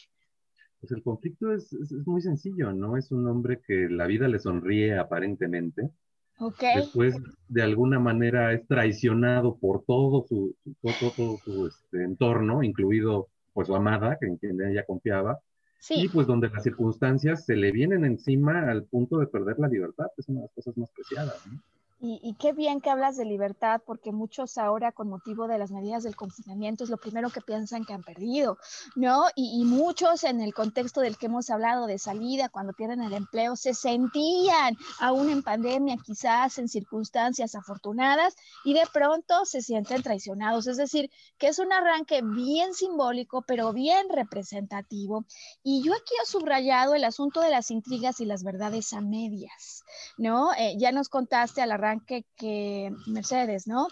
Pues 0.79 0.91
el 0.91 1.03
conflicto 1.03 1.53
es, 1.53 1.73
muy 2.05 2.21
sencillo, 2.21 2.71
¿no? 2.71 2.97
Es 2.97 3.11
un 3.11 3.27
hombre 3.27 3.61
que 3.65 3.89
la 3.89 4.07
vida 4.07 4.27
le 4.27 4.39
sonríe 4.39 4.97
aparentemente. 4.97 5.89
Okay. 6.37 6.77
Después, 6.77 7.15
de 7.49 7.61
alguna 7.61 7.99
manera, 7.99 8.53
es 8.53 8.65
traicionado 8.65 9.57
por 9.57 9.83
todo 9.83 10.25
su, 10.27 10.55
todo, 10.81 11.37
su 11.43 11.67
este, 11.67 12.03
entorno, 12.03 12.63
incluido 12.63 13.27
pues 13.53 13.67
su 13.67 13.75
amada, 13.75 14.17
que 14.19 14.27
en 14.27 14.37
quien 14.37 14.61
ella 14.61 14.85
confiaba. 14.85 15.39
Sí. 15.79 15.95
Y 15.97 16.07
pues 16.07 16.27
donde 16.27 16.49
las 16.49 16.63
circunstancias 16.63 17.45
se 17.45 17.55
le 17.55 17.71
vienen 17.71 18.05
encima 18.05 18.69
al 18.69 18.85
punto 18.85 19.19
de 19.19 19.27
perder 19.27 19.59
la 19.59 19.67
libertad, 19.67 20.07
es 20.17 20.29
una 20.29 20.39
de 20.39 20.45
las 20.45 20.53
cosas 20.53 20.77
más 20.77 20.89
preciadas. 20.91 21.45
¿no? 21.47 21.61
Y, 22.01 22.33
qué 22.39 22.53
bien 22.53 22.79
que 22.79 22.89
hablas 22.89 23.17
de 23.17 23.25
libertad, 23.25 23.81
porque 23.85 24.13
muchos 24.13 24.57
ahora, 24.57 24.93
con 24.93 25.09
motivo 25.09 25.49
de 25.49 25.57
las 25.57 25.69
medidas 25.69 26.03
del 26.03 26.15
confinamiento, 26.15 26.85
es 26.85 26.89
lo 26.89 26.95
primero 26.95 27.29
que 27.29 27.41
piensan 27.41 27.83
que 27.83 27.91
han 27.91 28.03
perdido, 28.03 28.57
¿no? 28.95 29.25
Y, 29.35 29.65
muchos 29.65 30.23
en 30.23 30.39
el 30.39 30.53
contexto 30.53 31.01
del 31.01 31.17
que 31.17 31.25
hemos 31.25 31.49
hablado 31.49 31.87
de 31.87 31.99
salida, 31.99 32.47
cuando 32.47 32.71
pierden 32.71 33.01
el 33.01 33.11
empleo, 33.11 33.57
se 33.57 33.73
sentían 33.73 34.77
aún 34.99 35.29
en 35.29 35.43
pandemia, 35.43 35.97
quizás 36.01 36.57
en 36.57 36.69
circunstancias 36.69 37.53
afortunadas, 37.55 38.33
y 38.63 38.73
de 38.73 38.87
pronto 38.93 39.43
se 39.43 39.61
sienten 39.61 40.01
traicionados. 40.01 40.67
Es 40.67 40.77
decir, 40.77 41.11
que 41.37 41.49
es 41.49 41.59
un 41.59 41.73
arranque 41.73 42.21
bien 42.21 42.73
simbólico, 42.73 43.41
pero 43.41 43.73
bien 43.73 44.07
representativo. 44.09 45.25
Y 45.63 45.83
yo 45.83 45.93
aquí 45.93 46.13
he 46.23 46.25
subrayado 46.25 46.95
el 46.95 47.03
asunto 47.03 47.41
de 47.41 47.49
las 47.49 47.71
intrigas 47.71 48.21
y 48.21 48.25
las 48.25 48.43
verdades 48.43 48.93
a 48.93 49.01
medias, 49.01 49.83
¿no? 50.17 50.53
Eh, 50.53 50.75
ya 50.77 50.93
nos 50.93 51.09
contaste 51.09 51.61
al 51.61 51.73
que, 51.97 52.93
Mercedes, 53.07 53.67
¿no? 53.67 53.87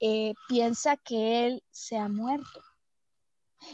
Eh, 0.00 0.34
piensa 0.48 0.96
que 0.96 1.46
él 1.46 1.62
se 1.70 1.98
ha 1.98 2.08
muerto. 2.08 2.60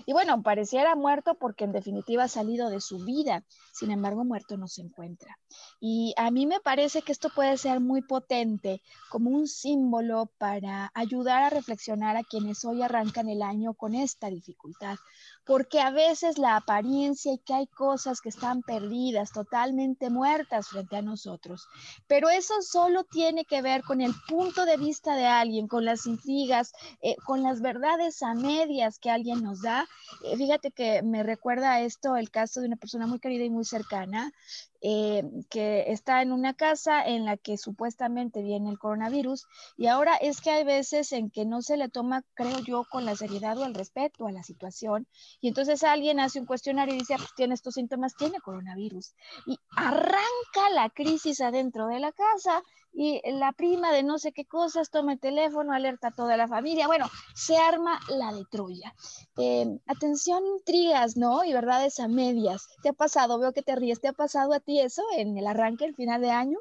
Y 0.04 0.12
bueno, 0.12 0.42
pareciera 0.42 0.94
muerto 0.94 1.34
porque 1.34 1.64
en 1.64 1.72
definitiva 1.72 2.24
ha 2.24 2.28
salido 2.28 2.70
de 2.70 2.80
su 2.80 3.04
vida, 3.04 3.44
sin 3.72 3.90
embargo 3.90 4.24
muerto 4.24 4.56
no 4.56 4.68
se 4.68 4.82
encuentra. 4.82 5.38
Y 5.80 6.14
a 6.16 6.30
mí 6.30 6.46
me 6.46 6.60
parece 6.60 7.02
que 7.02 7.12
esto 7.12 7.30
puede 7.34 7.56
ser 7.56 7.80
muy 7.80 8.02
potente 8.02 8.82
como 9.10 9.30
un 9.30 9.46
símbolo 9.46 10.30
para 10.38 10.90
ayudar 10.94 11.42
a 11.42 11.50
reflexionar 11.50 12.16
a 12.16 12.24
quienes 12.24 12.64
hoy 12.64 12.82
arrancan 12.82 13.28
el 13.28 13.42
año 13.42 13.74
con 13.74 13.94
esta 13.94 14.28
dificultad, 14.28 14.96
porque 15.44 15.80
a 15.80 15.90
veces 15.90 16.38
la 16.38 16.56
apariencia 16.56 17.32
y 17.32 17.38
que 17.38 17.54
hay 17.54 17.66
cosas 17.66 18.20
que 18.20 18.28
están 18.28 18.62
perdidas, 18.62 19.32
totalmente 19.32 20.10
muertas 20.10 20.68
frente 20.68 20.96
a 20.96 21.02
nosotros, 21.02 21.66
pero 22.06 22.28
eso 22.28 22.62
solo 22.62 23.04
tiene 23.04 23.44
que 23.44 23.62
ver 23.62 23.82
con 23.82 24.00
el 24.00 24.14
punto 24.28 24.64
de 24.64 24.76
vista 24.76 25.14
de 25.14 25.26
alguien, 25.26 25.68
con 25.68 25.84
las 25.84 26.06
intrigas, 26.06 26.72
eh, 27.02 27.16
con 27.24 27.42
las 27.42 27.60
verdades 27.60 28.22
a 28.22 28.34
medias 28.34 28.98
que 28.98 29.10
alguien 29.10 29.42
nos 29.42 29.62
da. 29.62 29.75
Eh, 30.24 30.36
fíjate 30.36 30.70
que 30.70 31.02
me 31.02 31.22
recuerda 31.22 31.80
esto 31.80 32.16
el 32.16 32.30
caso 32.30 32.60
de 32.60 32.66
una 32.66 32.76
persona 32.76 33.06
muy 33.06 33.18
querida 33.18 33.44
y 33.44 33.50
muy 33.50 33.64
cercana, 33.64 34.32
eh, 34.80 35.24
que 35.50 35.90
está 35.90 36.22
en 36.22 36.32
una 36.32 36.54
casa 36.54 37.04
en 37.04 37.24
la 37.24 37.36
que 37.36 37.56
supuestamente 37.56 38.42
viene 38.42 38.70
el 38.70 38.78
coronavirus 38.78 39.46
y 39.76 39.86
ahora 39.86 40.16
es 40.16 40.40
que 40.40 40.50
hay 40.50 40.64
veces 40.64 41.12
en 41.12 41.30
que 41.30 41.44
no 41.44 41.62
se 41.62 41.76
le 41.76 41.88
toma, 41.88 42.22
creo 42.34 42.58
yo, 42.60 42.84
con 42.90 43.04
la 43.04 43.16
seriedad 43.16 43.58
o 43.58 43.64
el 43.64 43.74
respeto 43.74 44.26
a 44.26 44.32
la 44.32 44.42
situación 44.42 45.06
y 45.40 45.48
entonces 45.48 45.82
alguien 45.82 46.20
hace 46.20 46.40
un 46.40 46.46
cuestionario 46.46 46.94
y 46.94 46.98
dice, 46.98 47.14
ah, 47.14 47.18
pues 47.18 47.34
tiene 47.34 47.54
estos 47.54 47.74
síntomas, 47.74 48.14
tiene 48.16 48.38
coronavirus 48.40 49.14
y 49.46 49.58
arranca 49.76 50.70
la 50.74 50.90
crisis 50.90 51.40
adentro 51.40 51.86
de 51.88 52.00
la 52.00 52.12
casa 52.12 52.62
y 52.98 53.20
la 53.30 53.52
prima 53.52 53.92
de 53.92 54.02
no 54.02 54.18
sé 54.18 54.32
qué 54.32 54.46
cosas 54.46 54.90
toma 54.90 55.12
el 55.12 55.20
teléfono, 55.20 55.74
alerta 55.74 56.08
a 56.08 56.14
toda 56.14 56.38
la 56.38 56.48
familia. 56.48 56.86
Bueno, 56.86 57.04
se 57.34 57.58
arma 57.58 58.00
la 58.08 58.32
de 58.32 58.46
Troya. 58.50 58.94
Eh, 59.36 59.66
atención, 59.86 60.42
intrigas, 60.46 61.14
¿no? 61.14 61.44
Y 61.44 61.52
verdades 61.52 62.00
a 62.00 62.08
medias. 62.08 62.66
¿Te 62.82 62.88
ha 62.88 62.92
pasado? 62.94 63.38
Veo 63.38 63.52
que 63.52 63.60
te 63.60 63.76
ríes. 63.76 64.00
¿Te 64.00 64.08
ha 64.08 64.14
pasado 64.14 64.54
a 64.54 64.60
ti 64.60 64.80
eso 64.80 65.02
en 65.14 65.36
el 65.36 65.46
arranque, 65.46 65.84
el 65.84 65.94
final 65.94 66.22
de 66.22 66.30
año? 66.30 66.58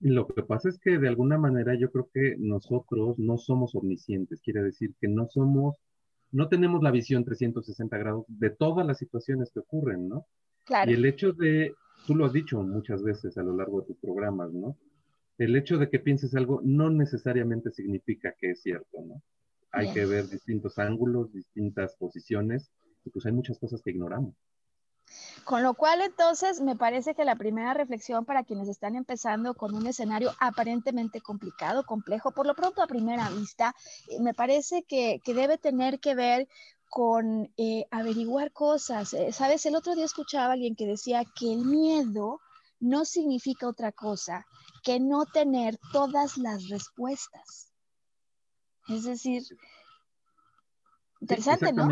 Lo 0.00 0.26
que 0.26 0.42
pasa 0.42 0.68
es 0.68 0.78
que 0.78 0.98
de 0.98 1.08
alguna 1.08 1.38
manera 1.38 1.74
yo 1.74 1.90
creo 1.90 2.10
que 2.12 2.36
nosotros 2.38 3.18
no 3.18 3.38
somos 3.38 3.74
omniscientes. 3.74 4.42
Quiere 4.42 4.62
decir 4.62 4.94
que 5.00 5.08
no 5.08 5.28
somos, 5.30 5.76
no 6.30 6.48
tenemos 6.48 6.82
la 6.82 6.90
visión 6.90 7.24
360 7.24 7.96
grados 7.96 8.26
de 8.28 8.50
todas 8.50 8.86
las 8.86 8.98
situaciones 8.98 9.50
que 9.50 9.60
ocurren, 9.60 10.10
¿no? 10.10 10.26
Claro. 10.64 10.90
Y 10.90 10.94
el 10.94 11.06
hecho 11.06 11.32
de, 11.32 11.72
tú 12.06 12.14
lo 12.14 12.26
has 12.26 12.34
dicho 12.34 12.62
muchas 12.62 13.02
veces 13.02 13.38
a 13.38 13.42
lo 13.42 13.56
largo 13.56 13.80
de 13.80 13.86
tus 13.86 13.96
programas, 13.96 14.52
¿no? 14.52 14.76
El 15.38 15.56
hecho 15.56 15.78
de 15.78 15.90
que 15.90 15.98
pienses 15.98 16.34
algo 16.34 16.60
no 16.62 16.90
necesariamente 16.90 17.70
significa 17.70 18.34
que 18.38 18.52
es 18.52 18.62
cierto, 18.62 19.02
¿no? 19.04 19.22
Hay 19.72 19.92
que 19.92 20.06
ver 20.06 20.28
distintos 20.28 20.78
ángulos, 20.78 21.32
distintas 21.32 21.96
posiciones, 21.96 22.70
y 23.04 23.10
pues 23.10 23.26
hay 23.26 23.32
muchas 23.32 23.58
cosas 23.58 23.82
que 23.82 23.90
ignoramos. 23.90 24.34
Con 25.44 25.62
lo 25.62 25.74
cual, 25.74 26.00
entonces, 26.00 26.60
me 26.60 26.76
parece 26.76 27.14
que 27.14 27.24
la 27.24 27.36
primera 27.36 27.74
reflexión 27.74 28.24
para 28.24 28.44
quienes 28.44 28.68
están 28.68 28.96
empezando 28.96 29.54
con 29.54 29.74
un 29.74 29.86
escenario 29.86 30.32
aparentemente 30.40 31.20
complicado, 31.20 31.84
complejo, 31.84 32.30
por 32.30 32.46
lo 32.46 32.54
pronto 32.54 32.82
a 32.82 32.86
primera 32.86 33.28
vista, 33.30 33.74
eh, 34.08 34.20
me 34.20 34.32
parece 34.32 34.84
que, 34.84 35.20
debe 35.26 35.58
tener 35.58 36.00
que 36.00 36.14
ver 36.14 36.48
con 36.88 37.52
eh, 37.56 37.84
averiguar 37.90 38.52
cosas. 38.52 39.12
Eh, 39.12 39.32
Sabes, 39.32 39.66
el 39.66 39.74
otro 39.74 39.94
día 39.94 40.04
escuchaba 40.04 40.46
a 40.46 40.52
alguien 40.52 40.76
que 40.76 40.86
decía 40.86 41.24
que 41.38 41.52
el 41.52 41.64
miedo 41.64 42.40
no 42.84 43.04
significa 43.04 43.66
otra 43.66 43.92
cosa 43.92 44.46
que 44.82 45.00
no 45.00 45.24
tener 45.24 45.78
todas 45.92 46.36
las 46.36 46.68
respuestas. 46.68 47.72
Es 48.88 49.04
decir, 49.04 49.42
interesante, 51.20 51.72
¿no? 51.72 51.90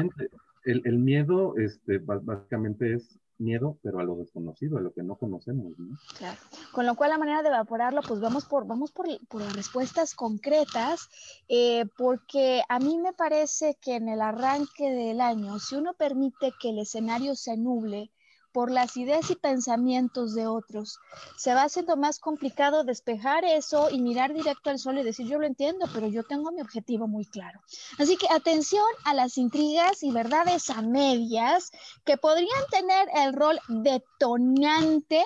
El, 0.64 0.82
el, 0.84 0.98
miedo 0.98 1.56
este, 1.56 1.98
básicamente 1.98 2.94
es 2.94 3.18
miedo, 3.38 3.78
pero 3.82 3.98
a 3.98 4.04
lo 4.04 4.16
desconocido, 4.16 4.78
a 4.78 4.80
lo 4.82 4.92
que 4.92 5.02
no 5.02 5.16
conocemos. 5.16 5.72
¿no? 5.78 5.98
Claro. 6.18 6.38
Con 6.72 6.86
lo 6.86 6.94
cual 6.94 7.10
la 7.10 7.18
manera 7.18 7.42
de 7.42 7.48
evaporarlo, 7.48 8.02
pues 8.06 8.20
vamos 8.20 8.44
por, 8.44 8.66
vamos 8.66 8.92
por, 8.92 9.06
por 9.28 9.40
las 9.40 9.56
respuestas 9.56 10.14
concretas, 10.14 11.08
eh, 11.48 11.86
porque 11.96 12.62
a 12.68 12.78
mí 12.78 12.98
me 12.98 13.14
parece 13.14 13.76
que 13.80 13.96
en 13.96 14.08
el 14.08 14.20
arranque 14.20 14.90
del 14.90 15.20
año, 15.20 15.58
si 15.58 15.74
uno 15.74 15.94
permite 15.94 16.52
que 16.60 16.70
el 16.70 16.78
escenario 16.78 17.34
se 17.34 17.56
nuble, 17.56 18.12
por 18.52 18.70
las 18.70 18.96
ideas 18.96 19.30
y 19.30 19.34
pensamientos 19.34 20.34
de 20.34 20.46
otros. 20.46 20.98
Se 21.36 21.54
va 21.54 21.62
haciendo 21.62 21.96
más 21.96 22.18
complicado 22.18 22.84
despejar 22.84 23.44
eso 23.44 23.90
y 23.90 24.00
mirar 24.00 24.34
directo 24.34 24.70
al 24.70 24.78
sol 24.78 24.98
y 24.98 25.02
decir, 25.02 25.26
yo 25.26 25.38
lo 25.38 25.46
entiendo, 25.46 25.86
pero 25.92 26.06
yo 26.06 26.22
tengo 26.22 26.52
mi 26.52 26.60
objetivo 26.60 27.08
muy 27.08 27.24
claro. 27.24 27.60
Así 27.98 28.16
que 28.16 28.26
atención 28.30 28.84
a 29.04 29.14
las 29.14 29.38
intrigas 29.38 30.02
y 30.02 30.10
verdades 30.10 30.70
a 30.70 30.82
medias 30.82 31.70
que 32.04 32.16
podrían 32.16 32.62
tener 32.70 33.08
el 33.14 33.32
rol 33.32 33.58
detonante 33.68 35.24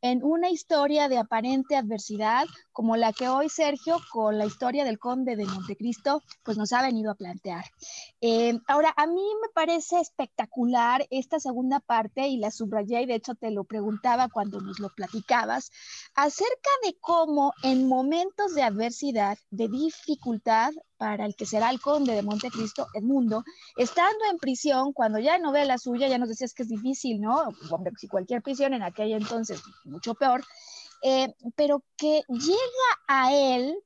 en 0.00 0.24
una 0.24 0.50
historia 0.50 1.08
de 1.08 1.18
aparente 1.18 1.76
adversidad 1.76 2.46
como 2.72 2.96
la 2.96 3.12
que 3.12 3.28
hoy 3.28 3.48
Sergio 3.48 3.98
con 4.10 4.38
la 4.38 4.46
historia 4.46 4.84
del 4.84 4.98
conde 4.98 5.36
de 5.36 5.46
Montecristo 5.46 6.22
pues 6.42 6.56
nos 6.56 6.72
ha 6.72 6.82
venido 6.82 7.10
a 7.10 7.14
plantear. 7.14 7.64
Eh, 8.20 8.58
ahora, 8.66 8.92
a 8.96 9.06
mí 9.06 9.22
me 9.42 9.48
parece 9.54 10.00
espectacular 10.00 11.06
esta 11.10 11.40
segunda 11.40 11.80
parte 11.80 12.28
y 12.28 12.38
la 12.38 12.50
subrayé 12.66 13.02
y 13.02 13.06
de 13.06 13.14
hecho 13.14 13.34
te 13.34 13.50
lo 13.50 13.64
preguntaba 13.64 14.28
cuando 14.28 14.60
nos 14.60 14.78
lo 14.80 14.90
platicabas 14.90 15.70
acerca 16.14 16.70
de 16.84 16.96
cómo 17.00 17.52
en 17.62 17.88
momentos 17.88 18.54
de 18.54 18.62
adversidad, 18.62 19.38
de 19.50 19.68
dificultad, 19.68 20.72
para 20.98 21.26
el 21.26 21.36
que 21.36 21.46
será 21.46 21.70
el 21.70 21.80
conde 21.80 22.14
de 22.14 22.22
Montecristo, 22.22 22.86
Edmundo, 22.94 23.44
estando 23.76 24.18
en 24.30 24.38
prisión, 24.38 24.92
cuando 24.92 25.18
ya 25.18 25.38
no 25.38 25.52
ve 25.52 25.64
la 25.64 25.78
suya, 25.78 26.08
ya 26.08 26.18
nos 26.18 26.28
decías 26.28 26.54
que 26.54 26.62
es 26.62 26.68
difícil, 26.68 27.20
¿no? 27.20 27.48
Hombre, 27.70 27.92
si 27.98 28.08
cualquier 28.08 28.42
prisión 28.42 28.72
en 28.72 28.82
aquella 28.82 29.16
entonces, 29.16 29.62
mucho 29.84 30.14
peor, 30.14 30.42
eh, 31.02 31.34
pero 31.54 31.82
que 31.96 32.22
llega 32.28 32.90
a 33.06 33.32
él 33.32 33.76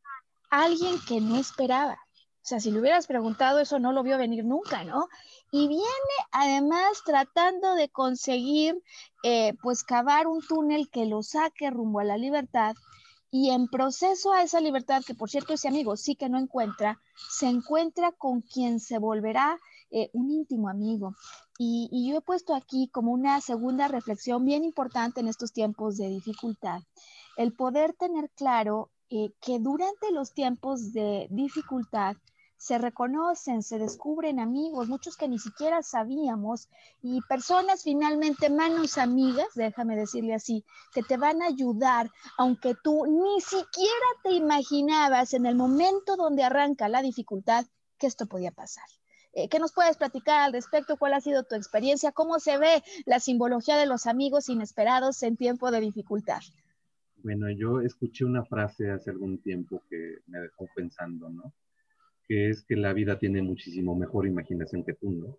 alguien 0.51 1.01
que 1.07 1.21
no 1.21 1.37
esperaba. 1.37 1.99
O 2.43 2.47
sea, 2.51 2.61
si 2.61 2.71
le 2.71 2.81
hubieras 2.81 3.07
preguntado 3.07 3.59
eso, 3.59 3.79
no 3.79 3.93
lo 3.93 4.03
vio 4.03 4.16
venir 4.16 4.45
nunca, 4.45 4.85
¿no? 4.85 5.09
Y 5.50 5.68
viene 5.68 5.84
además 6.30 7.02
tratando 7.04 7.74
de 7.74 7.88
conseguir, 7.88 8.80
eh, 9.24 9.54
pues, 9.62 9.82
cavar 9.82 10.26
un 10.26 10.40
túnel 10.40 10.88
que 10.90 11.06
lo 11.06 11.22
saque 11.22 11.70
rumbo 11.70 12.00
a 12.00 12.04
la 12.04 12.16
libertad 12.16 12.74
y 13.30 13.50
en 13.50 13.68
proceso 13.68 14.32
a 14.32 14.42
esa 14.42 14.60
libertad, 14.60 15.02
que 15.06 15.14
por 15.14 15.30
cierto 15.30 15.54
ese 15.54 15.68
amigo 15.68 15.96
sí 15.96 16.16
que 16.16 16.28
no 16.28 16.38
encuentra, 16.38 17.00
se 17.30 17.46
encuentra 17.46 18.12
con 18.12 18.40
quien 18.40 18.80
se 18.80 18.98
volverá 18.98 19.58
eh, 19.90 20.10
un 20.12 20.30
íntimo 20.30 20.68
amigo. 20.68 21.14
Y, 21.58 22.08
yo 22.08 22.18
he 22.18 22.20
puesto 22.22 22.54
aquí 22.54 22.88
como 22.88 23.12
una 23.12 23.40
segunda 23.40 23.86
reflexión 23.86 24.44
bien 24.44 24.64
importante 24.64 25.20
en 25.20 25.28
estos 25.28 25.52
tiempos 25.52 25.96
de 25.96 26.08
dificultad, 26.08 26.80
el 27.36 27.52
poder 27.52 27.94
tener 27.94 28.30
claro 28.30 28.90
eh, 29.10 29.32
que 29.40 29.58
durante 29.58 30.10
los 30.12 30.32
tiempos 30.32 30.92
de 30.92 31.26
dificultad 31.30 32.16
se 32.61 32.77
reconocen, 32.77 33.62
se 33.62 33.79
descubren 33.79 34.38
amigos, 34.38 34.87
muchos 34.87 35.16
que 35.16 35.29
ni 35.29 35.38
siquiera 35.38 35.83
sabíamos, 35.83 36.68
y 37.01 37.23
personas 37.23 37.83
finalmente, 37.85 38.51
manos 38.51 38.99
amigas, 38.99 39.46
déjame 39.55 39.96
decirle 39.96 40.35
así, 40.35 40.62
que 40.92 41.03
te 41.03 41.16
van 41.16 41.40
a 41.40 41.46
ayudar, 41.46 42.11
aunque 42.37 42.75
tú 42.85 43.07
ni 43.07 43.40
siquiera 43.40 44.07
te 44.23 44.33
imaginabas 44.35 45.33
en 45.33 45.46
el 45.46 45.57
momento 45.57 46.16
donde 46.16 46.42
arranca 46.42 46.90
la 46.90 47.01
dificultad 47.01 47.64
que 47.96 48.07
esto 48.07 48.27
podía 48.27 48.51
pasar. 48.51 48.85
Eh, 49.33 49.49
¿Qué 49.49 49.59
nos 49.59 49.73
puedes 49.73 49.96
platicar 49.96 50.40
al 50.42 50.53
respecto? 50.53 50.99
¿Cuál 50.99 51.14
ha 51.14 51.23
sido 51.23 51.44
tu 51.44 51.55
experiencia? 51.55 52.12
¿Cómo 52.12 52.40
se 52.40 52.59
ve 52.59 52.83
la 53.07 53.20
simbología 53.20 53.79
de 53.79 53.87
los 53.87 54.07
amigos 54.07 54.51
inesperados 54.51 55.23
en 55.23 55.38
tiempo 55.38 55.70
de 55.70 55.81
dificultad? 55.81 56.40
Bueno, 57.23 57.51
yo 57.51 57.81
escuché 57.81 58.27
una 58.27 58.44
frase 58.44 58.90
hace 58.90 59.09
algún 59.09 59.38
tiempo 59.38 59.83
que 59.88 60.18
me 60.27 60.40
dejó 60.40 60.68
pensando, 60.75 61.31
¿no? 61.31 61.55
Que 62.31 62.49
es 62.49 62.62
que 62.62 62.77
la 62.77 62.93
vida 62.93 63.19
tiene 63.19 63.43
muchísimo 63.43 63.97
mejor 63.97 64.25
imaginación 64.25 64.85
que 64.85 64.95
tú, 64.95 65.11
¿no? 65.11 65.37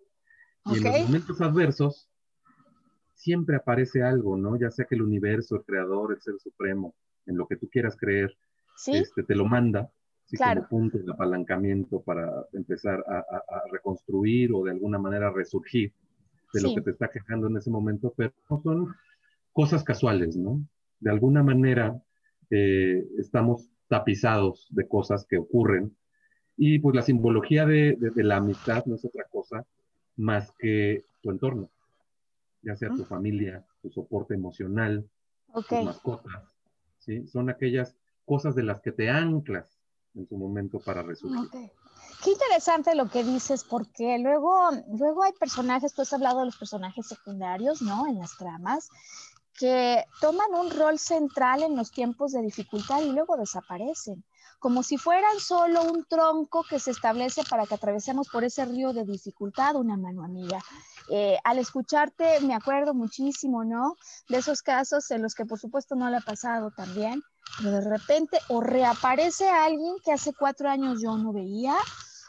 Y 0.65 0.77
en 0.77 0.83
los 0.83 1.07
momentos 1.07 1.39
adversos 1.39 2.09
siempre 3.13 3.55
aparece 3.55 4.03
algo, 4.03 4.35
¿no? 4.35 4.59
Ya 4.59 4.69
sea 4.71 4.83
que 4.83 4.95
el 4.95 5.03
universo, 5.03 5.55
el 5.55 5.63
creador, 5.63 6.11
el 6.11 6.21
ser 6.21 6.33
supremo, 6.37 6.93
en 7.27 7.37
lo 7.37 7.47
que 7.47 7.55
tú 7.55 7.69
quieras 7.69 7.95
creer, 7.95 8.35
este, 8.87 9.23
te 9.23 9.35
lo 9.35 9.45
manda, 9.45 9.89
así 10.25 10.35
como 10.35 10.67
punto 10.67 10.97
de 10.97 11.09
apalancamiento 11.09 12.01
para 12.01 12.29
empezar 12.51 13.01
a, 13.07 13.63
reconstruir 13.71 14.51
o 14.53 14.65
de 14.65 14.71
alguna 14.71 14.99
manera 14.99 15.31
resurgir 15.31 15.93
de 16.51 16.61
lo 16.61 16.75
que 16.75 16.81
te 16.81 16.91
está 16.91 17.07
quejando 17.07 17.47
en 17.47 17.55
ese 17.55 17.71
momento, 17.71 18.13
pero 18.17 18.33
no 18.49 18.61
son 18.61 18.93
cosas 19.53 19.81
casuales, 19.85 20.35
¿no? 20.35 20.61
De 20.99 21.09
alguna 21.09 21.41
manera 21.41 22.03
eh, 22.49 23.07
estamos 23.17 23.69
tapizados 23.87 24.67
de 24.71 24.89
cosas 24.89 25.25
que 25.25 25.37
ocurren 25.37 25.95
y 26.57 26.79
pues 26.79 26.95
la 26.95 27.01
simbología 27.01 27.65
de, 27.65 27.97
la 28.15 28.37
amistad 28.37 28.85
no 28.85 28.95
es 28.95 29.05
otra 29.05 29.25
cosa 29.31 29.65
más 30.17 30.51
que 30.59 31.05
tu 31.21 31.31
entorno, 31.31 31.69
ya 32.61 32.75
sea 32.75 32.89
tu 32.89 33.05
familia, 33.05 33.65
tu 33.81 33.89
soporte 33.89 34.33
emocional, 34.33 35.09
tus 35.53 35.83
mascotas, 35.83 36.55
¿sí? 36.99 37.27
Son 37.27 37.49
aquellas 37.49 37.95
cosas 38.25 38.55
de 38.55 38.63
las 38.63 38.81
que 38.81 38.91
te 38.91 39.09
anclas 39.09 39.79
en 40.15 40.27
su 40.27 40.37
momento 40.37 40.79
para 40.79 41.01
resolver. 41.01 41.49
Qué 42.23 42.31
interesante 42.31 42.93
lo 42.93 43.09
que 43.09 43.23
dices, 43.23 43.63
porque 43.63 44.19
luego, 44.19 44.69
luego 44.99 45.23
hay 45.23 45.33
personajes, 45.33 45.93
tú 45.93 46.03
has 46.03 46.13
hablado 46.13 46.41
de 46.41 46.45
los 46.45 46.57
personajes 46.57 47.07
secundarios, 47.07 47.81
¿no? 47.81 48.05
En 48.07 48.19
las 48.19 48.37
tramas, 48.37 48.89
que 49.57 50.03
toman 50.19 50.53
un 50.53 50.69
rol 50.69 50.99
central 50.99 51.63
en 51.63 51.75
los 51.75 51.91
tiempos 51.91 52.31
de 52.33 52.43
dificultad 52.43 53.01
y 53.01 53.11
luego 53.11 53.37
desaparecen 53.37 54.23
como 54.61 54.83
si 54.83 54.97
fueran 54.97 55.39
solo 55.39 55.81
un 55.83 56.05
tronco 56.05 56.63
que 56.69 56.79
se 56.79 56.91
establece 56.91 57.41
para 57.49 57.65
que 57.65 57.73
atravesemos 57.73 58.29
por 58.29 58.43
ese 58.43 58.63
río 58.63 58.93
de 58.93 59.05
dificultad, 59.05 59.75
una 59.75 59.97
mano 59.97 60.23
amiga. 60.23 60.59
Eh, 61.09 61.39
al 61.43 61.57
escucharte 61.57 62.39
me 62.41 62.53
acuerdo 62.53 62.93
muchísimo, 62.93 63.63
¿no? 63.63 63.95
De 64.29 64.37
esos 64.37 64.61
casos 64.61 65.09
en 65.09 65.23
los 65.23 65.33
que 65.33 65.45
por 65.45 65.59
supuesto 65.59 65.95
no 65.95 66.11
le 66.11 66.17
ha 66.17 66.21
pasado 66.21 66.69
también, 66.69 67.23
pero 67.57 67.71
de 67.71 67.89
repente 67.89 68.37
o 68.49 68.61
reaparece 68.61 69.49
alguien 69.49 69.95
que 70.05 70.13
hace 70.13 70.31
cuatro 70.31 70.69
años 70.69 71.01
yo 71.01 71.17
no 71.17 71.33
veía, 71.33 71.75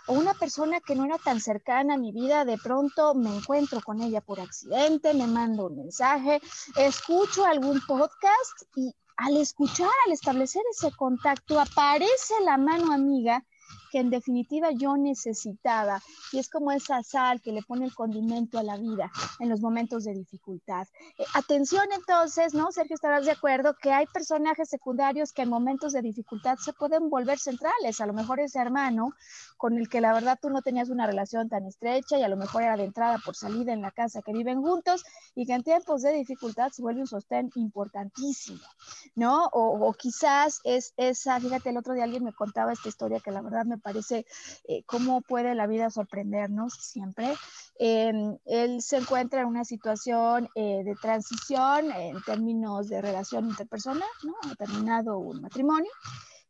o 0.07 0.15
una 0.15 0.33
persona 0.33 0.81
que 0.81 0.95
no 0.95 1.05
era 1.05 1.19
tan 1.19 1.39
cercana 1.39 1.95
a 1.95 1.99
mi 1.99 2.13
vida, 2.13 2.47
de 2.47 2.57
pronto 2.57 3.15
me 3.15 3.37
encuentro 3.37 3.83
con 3.83 4.01
ella 4.01 4.23
por 4.23 4.41
accidente, 4.41 5.13
me 5.13 5.27
mando 5.27 5.67
un 5.67 5.77
mensaje, 5.77 6.41
escucho 6.77 7.45
algún 7.45 7.79
podcast 7.87 8.63
y 8.75 8.95
al 9.23 9.37
escuchar, 9.37 9.91
al 10.07 10.13
establecer 10.13 10.63
ese 10.71 10.91
contacto, 10.97 11.61
aparece 11.61 12.35
la 12.45 12.59
mano 12.59 12.93
amiga 12.93 13.45
que 13.93 13.99
en 13.99 14.09
definitiva 14.09 14.71
yo 14.73 14.97
necesitaba. 14.97 16.01
Y 16.33 16.39
es 16.39 16.49
como 16.49 16.73
esa 16.73 17.03
sal 17.03 17.43
que 17.43 17.53
le 17.53 17.63
pone 17.63 17.85
el 17.85 17.95
condimento 17.95 18.59
a 18.59 18.63
la 18.63 18.79
vida 18.79 19.13
en 19.39 19.51
los 19.51 19.61
momentos 19.61 20.05
de 20.05 20.15
dificultad. 20.15 20.89
Eh, 21.19 21.25
atención 21.35 21.85
entonces, 21.95 22.55
¿no? 22.55 22.73
Sergio, 22.73 22.95
estarás 22.95 23.27
de 23.27 23.33
acuerdo 23.33 23.77
que 23.81 23.93
hay 23.93 24.07
personajes 24.07 24.71
secundarios 24.71 25.33
que 25.33 25.43
en 25.43 25.51
momentos 25.51 25.93
de 25.93 26.01
dificultad 26.01 26.57
se 26.57 26.73
pueden 26.73 27.11
volver 27.11 27.39
centrales. 27.39 28.01
A 28.01 28.07
lo 28.07 28.15
mejor 28.15 28.41
ese 28.41 28.59
hermano 28.59 29.11
con 29.59 29.77
el 29.77 29.91
que 29.91 30.01
la 30.01 30.15
verdad 30.15 30.39
tú 30.41 30.49
no 30.49 30.63
tenías 30.63 30.89
una 30.89 31.07
relación 31.07 31.51
tan 31.51 31.67
estrecha 31.67 32.19
y 32.19 32.23
a 32.23 32.29
lo 32.29 32.39
mejor 32.39 32.63
era 32.63 32.79
de 32.79 32.85
entrada 32.85 33.19
por 33.23 33.37
salida 33.37 33.75
en 33.75 33.83
la 33.83 33.91
casa 33.91 34.23
que 34.23 34.33
viven 34.33 34.63
juntos 34.63 35.05
y 35.35 35.45
que 35.45 35.53
en 35.53 35.63
tiempos 35.63 36.01
de 36.01 36.15
dificultad 36.15 36.71
se 36.71 36.81
vuelve 36.81 37.03
un 37.03 37.07
sostén 37.07 37.51
importantísimo, 37.57 38.65
¿no? 39.15 39.49
O, 39.53 39.87
o 39.87 39.93
quizás 39.93 40.61
es 40.65 40.95
esa, 40.97 41.39
fíjate, 41.39 41.69
el 41.69 41.77
otro 41.77 41.93
día 41.93 42.05
alguien 42.05 42.25
me 42.25 42.33
contaba 42.33 42.73
esta 42.73 42.89
historia 42.89 43.21
que 43.21 43.31
la 43.31 43.43
verdad 43.43 43.67
me 43.67 43.82
parece 43.83 44.27
eh, 44.65 44.83
cómo 44.87 45.21
puede 45.21 45.55
la 45.55 45.67
vida 45.67 45.91
sorprendernos 45.91 46.75
siempre. 46.75 47.35
Em, 47.79 48.39
él 48.45 48.83
se 48.83 48.99
encuentra 48.99 49.41
en 49.41 49.49
una 49.49 49.65
situación 49.65 50.49
eh, 50.55 50.83
de 50.85 50.95
transición 50.95 51.91
en 51.93 52.23
términos 52.23 52.89
de 52.89 53.03
relación 53.03 53.49
interpersonal, 53.49 54.09
¿no? 54.25 54.35
Ha 54.51 54.55
terminado 54.55 55.19
un 55.19 55.41
matrimonio. 55.43 55.91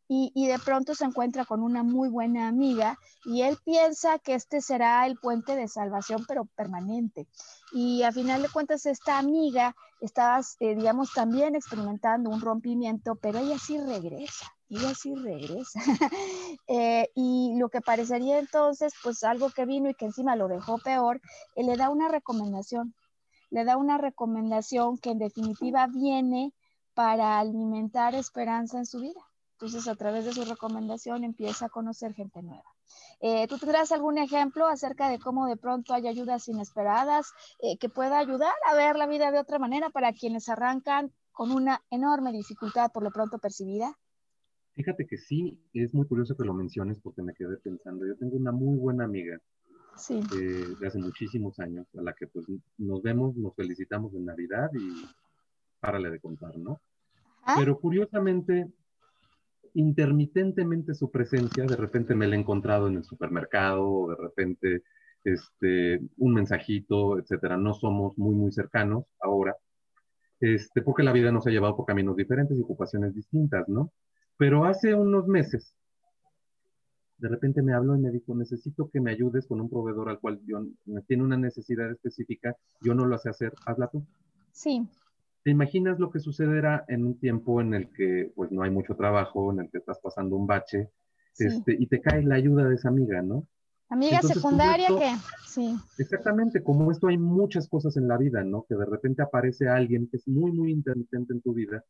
Y, 0.08 0.30
y, 0.34 0.46
de 0.46 0.58
pronto 0.58 0.94
se 0.94 1.06
encuentra 1.06 1.46
con 1.46 1.62
una 1.62 1.82
muy 1.82 2.10
buena 2.10 2.46
amiga 2.46 2.98
y 3.24 3.42
él 3.42 3.56
piensa 3.64 4.18
que 4.18 4.34
este 4.34 4.60
será 4.60 5.06
el 5.06 5.16
puente 5.16 5.56
de 5.56 5.68
salvación, 5.68 6.26
pero 6.28 6.44
permanente. 6.44 7.26
Y 7.72 8.02
a 8.02 8.12
final 8.12 8.42
de 8.42 8.50
cuentas, 8.50 8.84
esta 8.84 9.18
amiga 9.18 9.74
estaba, 10.02 10.40
eh, 10.60 10.74
digamos, 10.74 11.12
también 11.14 11.54
experimentando 11.54 12.28
un 12.28 12.40
rompimiento, 12.40 13.14
pero 13.14 13.38
ella 13.38 13.58
sí 13.58 13.78
regresa 13.78 14.52
y 14.72 14.86
así 14.86 15.14
regresa. 15.14 15.80
Eh, 16.68 17.10
y 17.14 17.54
lo 17.58 17.68
que 17.68 17.80
parecería 17.80 18.38
entonces, 18.38 18.94
pues 19.02 19.24
algo 19.24 19.50
que 19.50 19.66
vino 19.66 19.90
y 19.90 19.94
que 19.94 20.06
encima 20.06 20.36
lo 20.36 20.48
dejó 20.48 20.78
peor, 20.78 21.20
eh, 21.54 21.64
le 21.64 21.76
da 21.76 21.90
una 21.90 22.08
recomendación, 22.08 22.94
le 23.50 23.64
da 23.64 23.76
una 23.76 23.98
recomendación 23.98 24.96
que 24.96 25.10
en 25.10 25.18
definitiva 25.18 25.86
viene 25.88 26.54
para 26.94 27.38
alimentar 27.38 28.14
esperanza 28.14 28.78
en 28.78 28.86
su 28.86 29.00
vida. 29.00 29.20
Entonces, 29.52 29.86
a 29.88 29.96
través 29.96 30.24
de 30.24 30.32
su 30.32 30.44
recomendación 30.44 31.24
empieza 31.24 31.66
a 31.66 31.68
conocer 31.68 32.14
gente 32.14 32.42
nueva. 32.42 32.70
Eh, 33.20 33.46
¿Tú 33.48 33.58
tendrás 33.58 33.92
algún 33.92 34.16
ejemplo 34.16 34.66
acerca 34.66 35.08
de 35.08 35.18
cómo 35.18 35.46
de 35.46 35.56
pronto 35.56 35.92
hay 35.94 36.06
ayudas 36.06 36.48
inesperadas 36.48 37.32
que 37.80 37.88
pueda 37.88 38.18
ayudar 38.18 38.54
a 38.66 38.74
ver 38.74 38.96
la 38.96 39.06
vida 39.06 39.30
de 39.30 39.40
otra 39.40 39.58
manera 39.58 39.90
para 39.90 40.12
quienes 40.12 40.48
arrancan 40.48 41.12
con 41.32 41.50
una 41.50 41.82
enorme 41.90 42.32
dificultad 42.32 42.90
por 42.92 43.02
lo 43.02 43.10
pronto 43.10 43.38
percibida? 43.38 43.98
Fíjate 44.74 45.06
que 45.06 45.18
sí, 45.18 45.58
es 45.74 45.92
muy 45.92 46.06
curioso 46.06 46.36
que 46.36 46.44
lo 46.44 46.54
menciones 46.54 46.98
porque 47.00 47.22
me 47.22 47.34
quedé 47.34 47.56
pensando. 47.58 48.06
Yo 48.06 48.16
tengo 48.16 48.36
una 48.36 48.52
muy 48.52 48.78
buena 48.78 49.04
amiga 49.04 49.38
sí. 49.96 50.20
eh, 50.34 50.66
de 50.80 50.86
hace 50.86 50.98
muchísimos 50.98 51.58
años 51.58 51.86
a 51.98 52.02
la 52.02 52.14
que 52.14 52.26
pues 52.26 52.46
nos 52.78 53.02
vemos, 53.02 53.36
nos 53.36 53.54
felicitamos 53.54 54.14
en 54.14 54.24
Navidad 54.24 54.70
y 54.74 55.06
párale 55.80 56.10
de 56.10 56.20
contar, 56.20 56.56
¿no? 56.56 56.80
Pero 57.56 57.78
curiosamente, 57.80 58.72
intermitentemente 59.74 60.94
su 60.94 61.10
presencia, 61.10 61.64
de 61.64 61.76
repente 61.76 62.14
me 62.14 62.26
la 62.26 62.36
he 62.36 62.38
encontrado 62.38 62.86
en 62.88 62.96
el 62.96 63.04
supermercado, 63.04 63.84
o 63.84 64.10
de 64.10 64.16
repente 64.16 64.82
este, 65.24 66.00
un 66.18 66.34
mensajito, 66.34 67.18
etcétera. 67.18 67.56
No 67.56 67.74
somos 67.74 68.16
muy, 68.16 68.34
muy 68.34 68.52
cercanos 68.52 69.04
ahora, 69.20 69.56
este, 70.40 70.82
porque 70.82 71.02
la 71.02 71.12
vida 71.12 71.32
nos 71.32 71.46
ha 71.46 71.50
llevado 71.50 71.76
por 71.76 71.86
caminos 71.86 72.16
diferentes 72.16 72.56
y 72.56 72.62
ocupaciones 72.62 73.14
distintas, 73.14 73.68
¿no? 73.68 73.92
Pero 74.42 74.64
hace 74.64 74.92
unos 74.92 75.28
meses, 75.28 75.76
de 77.18 77.28
repente 77.28 77.62
me 77.62 77.74
habló 77.74 77.94
y 77.94 78.00
me 78.00 78.10
dijo, 78.10 78.34
necesito 78.34 78.90
que 78.90 79.00
me 79.00 79.12
ayudes 79.12 79.46
con 79.46 79.60
un 79.60 79.70
proveedor 79.70 80.08
al 80.08 80.18
cual 80.18 80.40
yo, 80.44 80.66
tiene 81.06 81.22
una 81.22 81.36
necesidad 81.36 81.88
específica, 81.92 82.56
yo 82.80 82.92
no 82.92 83.06
lo 83.06 83.16
sé 83.18 83.28
hacer, 83.28 83.52
hazla 83.66 83.86
tú. 83.86 84.04
Sí. 84.50 84.84
¿Te 85.44 85.52
imaginas 85.52 86.00
lo 86.00 86.10
que 86.10 86.18
sucederá 86.18 86.84
en 86.88 87.06
un 87.06 87.20
tiempo 87.20 87.60
en 87.60 87.72
el 87.72 87.92
que 87.92 88.32
pues 88.34 88.50
no 88.50 88.64
hay 88.64 88.72
mucho 88.72 88.96
trabajo, 88.96 89.52
en 89.52 89.60
el 89.60 89.70
que 89.70 89.78
estás 89.78 90.00
pasando 90.02 90.34
un 90.34 90.48
bache, 90.48 90.90
este, 91.38 91.76
y 91.78 91.86
te 91.86 92.00
cae 92.00 92.24
la 92.24 92.34
ayuda 92.34 92.68
de 92.68 92.74
esa 92.74 92.88
amiga, 92.88 93.22
¿no? 93.22 93.46
Amiga 93.90 94.22
secundaria 94.22 94.88
que, 94.88 95.14
sí. 95.46 95.76
Exactamente, 95.98 96.64
como 96.64 96.90
esto 96.90 97.06
hay 97.06 97.16
muchas 97.16 97.68
cosas 97.68 97.96
en 97.96 98.08
la 98.08 98.18
vida, 98.18 98.42
¿no? 98.42 98.66
Que 98.68 98.74
de 98.74 98.86
repente 98.86 99.22
aparece 99.22 99.68
alguien 99.68 100.08
que 100.08 100.16
es 100.16 100.26
muy, 100.26 100.50
muy 100.50 100.72
intermitente 100.72 101.32
en 101.32 101.42
tu 101.42 101.54
vida, 101.54 101.84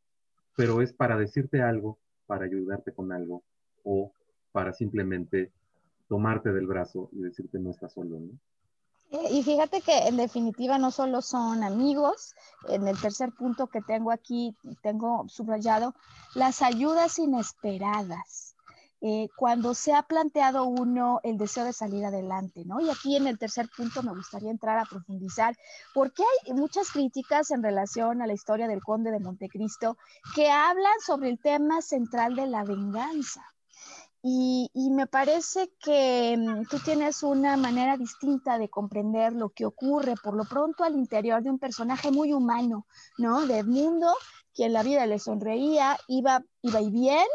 pero 0.54 0.82
es 0.82 0.92
para 0.92 1.16
decirte 1.16 1.62
algo, 1.62 1.98
para 2.26 2.44
ayudarte 2.44 2.92
con 2.92 3.12
algo, 3.12 3.42
o 3.84 4.12
para 4.52 4.72
simplemente 4.72 5.50
tomarte 6.08 6.52
del 6.52 6.66
brazo 6.66 7.08
y 7.12 7.20
decirte 7.22 7.58
no 7.58 7.70
estás 7.70 7.92
solo, 7.92 8.20
¿no? 8.20 8.30
Y 9.30 9.42
fíjate 9.42 9.82
que 9.82 10.08
en 10.08 10.16
definitiva 10.16 10.78
no 10.78 10.90
solo 10.90 11.20
son 11.20 11.62
amigos, 11.62 12.34
en 12.68 12.88
el 12.88 12.98
tercer 12.98 13.30
punto 13.32 13.66
que 13.66 13.82
tengo 13.82 14.10
aquí, 14.10 14.56
tengo 14.82 15.28
subrayado, 15.28 15.94
las 16.34 16.62
ayudas 16.62 17.18
inesperadas. 17.18 18.51
Eh, 19.04 19.28
cuando 19.34 19.74
se 19.74 19.92
ha 19.92 20.04
planteado 20.04 20.64
uno 20.64 21.18
el 21.24 21.36
deseo 21.36 21.64
de 21.64 21.72
salir 21.72 22.04
adelante, 22.04 22.62
¿no? 22.64 22.80
Y 22.80 22.88
aquí 22.88 23.16
en 23.16 23.26
el 23.26 23.36
tercer 23.36 23.68
punto 23.76 24.00
me 24.04 24.12
gustaría 24.12 24.52
entrar 24.52 24.78
a 24.78 24.84
profundizar, 24.84 25.56
porque 25.92 26.22
hay 26.22 26.52
muchas 26.52 26.92
críticas 26.92 27.50
en 27.50 27.64
relación 27.64 28.22
a 28.22 28.28
la 28.28 28.32
historia 28.32 28.68
del 28.68 28.80
conde 28.80 29.10
de 29.10 29.18
Montecristo 29.18 29.96
que 30.36 30.52
hablan 30.52 31.00
sobre 31.04 31.30
el 31.30 31.40
tema 31.40 31.82
central 31.82 32.36
de 32.36 32.46
la 32.46 32.62
venganza. 32.62 33.42
Y, 34.24 34.70
me 34.92 35.08
parece 35.08 35.72
que 35.80 36.36
mm, 36.38 36.68
tú 36.70 36.78
tienes 36.78 37.24
una 37.24 37.56
manera 37.56 37.96
distinta 37.96 38.56
de 38.56 38.68
comprender 38.68 39.32
lo 39.32 39.48
que 39.48 39.66
ocurre 39.66 40.14
por 40.22 40.34
lo 40.34 40.44
pronto 40.44 40.84
al 40.84 40.94
interior 40.94 41.42
de 41.42 41.50
un 41.50 41.58
personaje 41.58 42.12
muy 42.12 42.32
humano, 42.32 42.86
¿no? 43.18 43.44
De 43.46 43.58
Edmundo, 43.58 44.14
quien 44.54 44.72
la 44.72 44.82
vida 44.82 45.06
le 45.06 45.18
sonreía, 45.18 45.98
iba, 46.08 46.42
iba 46.62 46.80
y 46.80 46.90
bien 46.90 47.26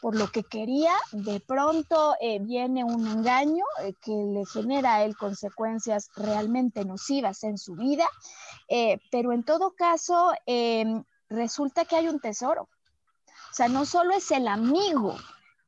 por 0.00 0.16
lo 0.16 0.30
que 0.30 0.42
quería, 0.42 0.92
de 1.12 1.40
pronto 1.40 2.14
eh, 2.20 2.38
viene 2.38 2.84
un 2.84 3.06
engaño 3.06 3.64
eh, 3.82 3.94
que 4.02 4.12
le 4.12 4.44
genera 4.44 4.96
a 4.96 5.04
él 5.04 5.16
consecuencias 5.16 6.10
realmente 6.14 6.84
nocivas 6.84 7.42
en 7.42 7.56
su 7.56 7.74
vida, 7.74 8.06
eh, 8.68 8.98
pero 9.10 9.32
en 9.32 9.44
todo 9.44 9.74
caso 9.74 10.32
em, 10.44 11.04
resulta 11.30 11.86
que 11.86 11.96
hay 11.96 12.08
un 12.08 12.20
tesoro. 12.20 12.68
O 13.24 13.54
sea, 13.54 13.68
no 13.68 13.86
solo 13.86 14.14
es 14.14 14.30
el 14.30 14.46
amigo, 14.46 15.16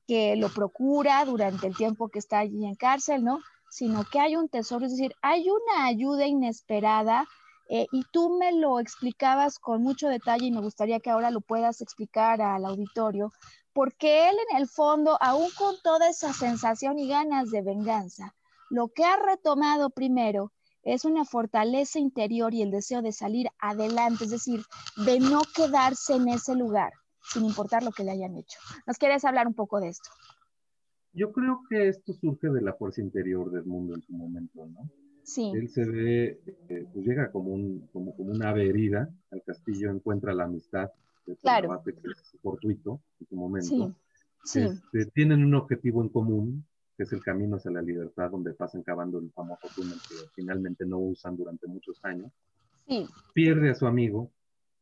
que 0.07 0.37
lo 0.37 0.49
procura 0.51 1.25
durante 1.25 1.66
el 1.66 1.77
tiempo 1.77 2.09
que 2.09 2.19
está 2.19 2.40
allí 2.40 2.64
en 2.64 2.75
cárcel, 2.75 3.25
¿no? 3.25 3.40
Sino 3.71 4.05
que 4.05 4.21
hay 4.21 4.37
un 4.37 4.49
tesoro, 4.49 4.87
es 4.87 4.92
decir, 4.92 5.14
hay 5.23 5.49
una 5.49 5.87
ayuda 5.87 6.27
inesperada 6.27 7.27
eh, 7.68 7.87
y 7.92 8.02
tú 8.12 8.37
me 8.38 8.52
lo 8.52 8.79
explicabas 8.79 9.59
con 9.59 9.83
mucho 9.83 10.09
detalle 10.09 10.46
y 10.46 10.52
me 10.52 10.61
gustaría 10.61 11.00
que 11.00 11.11
ahora 11.11 11.31
lo 11.31 11.40
puedas 11.40 11.81
explicar 11.81 12.40
al 12.40 12.64
auditorio, 12.64 13.33
porque 13.72 14.29
él 14.29 14.37
en 14.50 14.59
el 14.59 14.68
fondo, 14.68 15.18
aún 15.20 15.48
con 15.59 15.74
toda 15.83 16.09
esa 16.09 16.33
sensación 16.33 16.98
y 16.98 17.09
ganas 17.09 17.50
de 17.50 17.62
venganza, 17.62 18.35
lo 18.70 18.88
que 18.88 19.05
ha 19.05 19.16
retomado 19.16 19.90
primero 19.90 20.52
es 20.83 21.05
una 21.05 21.24
fortaleza 21.24 21.98
interior 21.98 22.55
y 22.55 22.62
el 22.62 22.70
deseo 22.70 23.02
de 23.02 23.12
salir 23.12 23.48
adelante, 23.59 24.24
es 24.24 24.31
decir, 24.31 24.62
de 25.05 25.18
no 25.18 25.42
quedarse 25.55 26.14
en 26.14 26.29
ese 26.29 26.55
lugar 26.55 26.92
sin 27.33 27.44
importar 27.44 27.83
lo 27.83 27.90
que 27.90 28.05
le 28.05 28.12
hayan 28.12 28.37
hecho. 28.37 28.59
¿Nos 28.87 28.98
quieres 28.98 29.24
hablar 29.24 29.48
un 29.48 29.55
poco 29.55 29.81
de 29.81 29.88
esto? 29.88 30.09
Yo 31.12 31.33
creo 31.33 31.61
que 31.68 31.88
esto 31.88 32.12
surge 32.12 32.48
de 32.48 32.62
la 32.62 32.74
fuerza 32.74 33.00
interior 33.00 33.50
del 33.50 33.64
mundo 33.64 33.94
en 33.94 34.02
su 34.02 34.12
momento, 34.12 34.66
¿no? 34.66 34.88
Sí. 35.27 35.51
Él 35.57 35.69
se 35.69 35.85
ve, 35.85 36.41
eh, 36.69 36.87
pues 36.93 37.05
llega 37.05 37.33
como, 37.33 37.51
un, 37.51 37.89
como, 37.93 38.15
como 38.15 38.31
una 38.31 38.51
ave 38.51 38.69
herida 38.69 39.11
al 39.33 39.43
castillo, 39.43 39.91
encuentra 39.91 40.33
la 40.33 40.45
amistad, 40.45 40.89
claro. 41.43 41.83
que 41.85 41.91
es 41.91 42.39
fortuito 42.41 43.01
en 43.19 43.27
su 43.27 43.35
momento. 43.35 43.89
Sí. 44.45 44.61
Sí. 44.61 44.61
Este, 44.61 45.11
tienen 45.11 45.45
un 45.45 45.57
objetivo 45.57 46.01
en 46.01 46.11
común, 46.11 46.65
que 46.97 47.03
es 47.03 47.12
el 47.12 47.25
camino 47.25 47.57
hacia 47.57 47.73
la 47.73 47.83
libertad, 47.83 48.31
donde 48.31 48.55
pasan 48.55 48.85
cavando 48.85 49.19
el 49.19 49.33
famoso 49.33 49.67
túnel 49.75 49.99
que 50.09 50.15
finalmente 50.37 50.87
no 50.87 50.99
usan 50.99 51.37
durante 51.37 51.67
muchos 51.67 51.99
años. 52.05 52.31
Sí. 52.87 53.05
Pierde 53.35 53.71
a 53.71 53.75
su 53.75 53.89
amigo, 53.89 54.31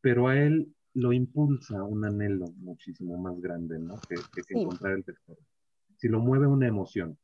pero 0.03 0.29
a 0.29 0.39
él 0.39 0.75
lo 0.93 1.15
impulsa 1.15 1.83
un 1.83 2.05
anhelo 2.05 2.49
muchísimo 2.59 3.17
más 3.17 3.41
grande, 3.41 3.79
¿no? 3.79 3.99
Que, 4.07 4.17
que, 4.47 4.61
encontrar 4.61 4.93
el 4.93 5.05
tesoro. 5.05 5.41
Si 5.97 6.07
lo 6.09 6.21
mueve 6.21 6.47
una 6.47 6.69
emoción, 6.69 7.17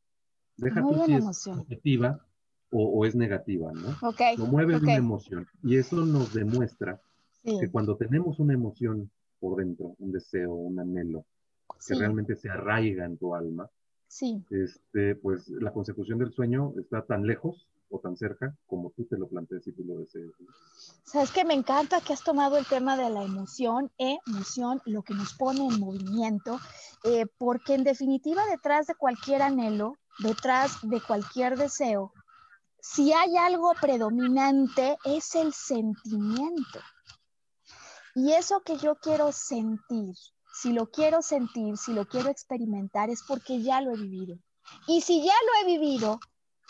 deja 0.57 0.81
tú 0.81 1.05
si 1.05 1.51
positiva 1.51 2.27
o, 2.73 3.05
es 3.05 3.15
negativa, 3.15 3.73
¿no? 3.73 4.09
Okay, 4.09 4.37
lo 4.37 4.47
mueve 4.47 4.77
una 4.77 4.95
emoción. 4.95 5.47
Y 5.63 5.77
eso 5.77 6.05
nos 6.05 6.33
demuestra 6.33 7.01
que 7.43 7.71
cuando 7.71 7.97
tenemos 7.97 8.39
una 8.39 8.55
emoción 8.55 9.11
por 9.41 9.57
dentro, 9.57 9.97
un 9.99 10.13
deseo, 10.13 10.53
un 10.53 10.79
anhelo, 10.79 11.25
que 11.87 11.95
realmente 11.95 12.37
se 12.37 12.51
arraiga 12.51 13.05
en 13.07 13.17
tu 13.17 13.35
alma, 13.35 13.69
sí. 14.07 14.45
este, 14.51 15.15
pues 15.17 15.49
la 15.49 15.73
consecución 15.73 16.19
del 16.19 16.33
sueño 16.33 16.75
está 16.79 17.03
tan 17.03 17.27
lejos 17.27 17.67
o 17.91 17.99
tan 17.99 18.17
cerca 18.17 18.55
como 18.67 18.91
tú 18.91 19.05
te 19.05 19.19
lo 19.19 19.27
plantees 19.27 19.67
y 19.67 19.73
tú 19.73 19.83
lo 19.85 19.99
desees. 19.99 20.31
Sabes 21.05 21.33
que 21.33 21.45
me 21.45 21.55
encanta 21.55 22.01
que 22.01 22.13
has 22.13 22.23
tomado 22.23 22.57
el 22.57 22.67
tema 22.67 22.97
de 22.97 23.11
la 23.11 23.25
emoción, 23.25 23.91
emoción, 23.99 24.81
lo 24.85 25.03
que 25.03 25.15
nos 25.15 25.35
pone 25.35 25.67
en 25.67 25.81
movimiento, 25.81 26.61
eh, 27.05 27.27
porque 27.39 27.75
en 27.75 27.85
definitiva 27.85 28.43
detrás 28.47 28.87
de 28.87 28.95
cualquier 28.95 29.43
anhelo, 29.43 29.97
detrás 30.23 30.79
de 30.83 31.01
cualquier 31.01 31.57
deseo, 31.57 32.13
si 32.83 33.13
hay 33.13 33.37
algo 33.37 33.73
predominante 33.81 34.97
es 35.05 35.35
el 35.35 35.53
sentimiento. 35.53 36.81
Y 38.15 38.33
eso 38.33 38.61
que 38.61 38.77
yo 38.77 38.97
quiero 38.97 39.33
sentir, 39.33 40.15
si 40.53 40.73
lo 40.73 40.91
quiero 40.91 41.23
sentir, 41.23 41.77
si 41.77 41.93
lo 41.93 42.07
quiero 42.07 42.29
experimentar, 42.29 43.09
es 43.11 43.23
porque 43.27 43.63
ya 43.63 43.81
lo 43.81 43.93
he 43.93 43.97
vivido. 43.97 44.37
Y 44.87 45.01
si 45.01 45.25
ya 45.25 45.33
lo 45.33 45.63
he 45.63 45.79
vivido, 45.79 46.21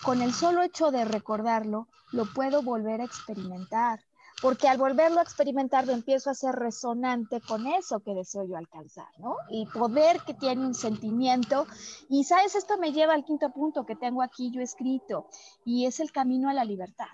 con 0.02 0.22
el 0.22 0.32
solo 0.32 0.62
hecho 0.62 0.90
de 0.90 1.04
recordarlo, 1.04 1.88
lo 2.12 2.26
puedo 2.26 2.62
volver 2.62 3.00
a 3.00 3.04
experimentar, 3.04 4.00
porque 4.40 4.68
al 4.68 4.78
volverlo 4.78 5.20
a 5.20 5.22
experimentar 5.22 5.86
lo 5.86 5.92
empiezo 5.92 6.30
a 6.30 6.32
hacer 6.32 6.54
resonante 6.54 7.40
con 7.40 7.66
eso 7.66 8.00
que 8.00 8.14
deseo 8.14 8.44
yo 8.44 8.56
alcanzar, 8.56 9.08
¿no? 9.18 9.36
Y 9.50 9.66
poder 9.66 10.20
que 10.20 10.34
tiene 10.34 10.64
un 10.64 10.74
sentimiento. 10.74 11.66
Y 12.08 12.24
sabes, 12.24 12.54
esto 12.54 12.78
me 12.78 12.92
lleva 12.92 13.14
al 13.14 13.24
quinto 13.24 13.50
punto 13.50 13.84
que 13.84 13.96
tengo 13.96 14.22
aquí 14.22 14.50
yo 14.50 14.60
escrito, 14.60 15.26
y 15.64 15.86
es 15.86 16.00
el 16.00 16.12
camino 16.12 16.48
a 16.48 16.54
la 16.54 16.64
libertad. 16.64 17.06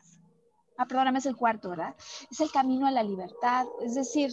Ah, 0.78 0.86
perdóname, 0.86 1.18
es 1.18 1.26
el 1.26 1.36
cuarto, 1.36 1.70
¿verdad? 1.70 1.94
Es 2.30 2.40
el 2.40 2.50
camino 2.50 2.86
a 2.86 2.90
la 2.90 3.02
libertad. 3.02 3.66
Es 3.80 3.94
decir, 3.94 4.30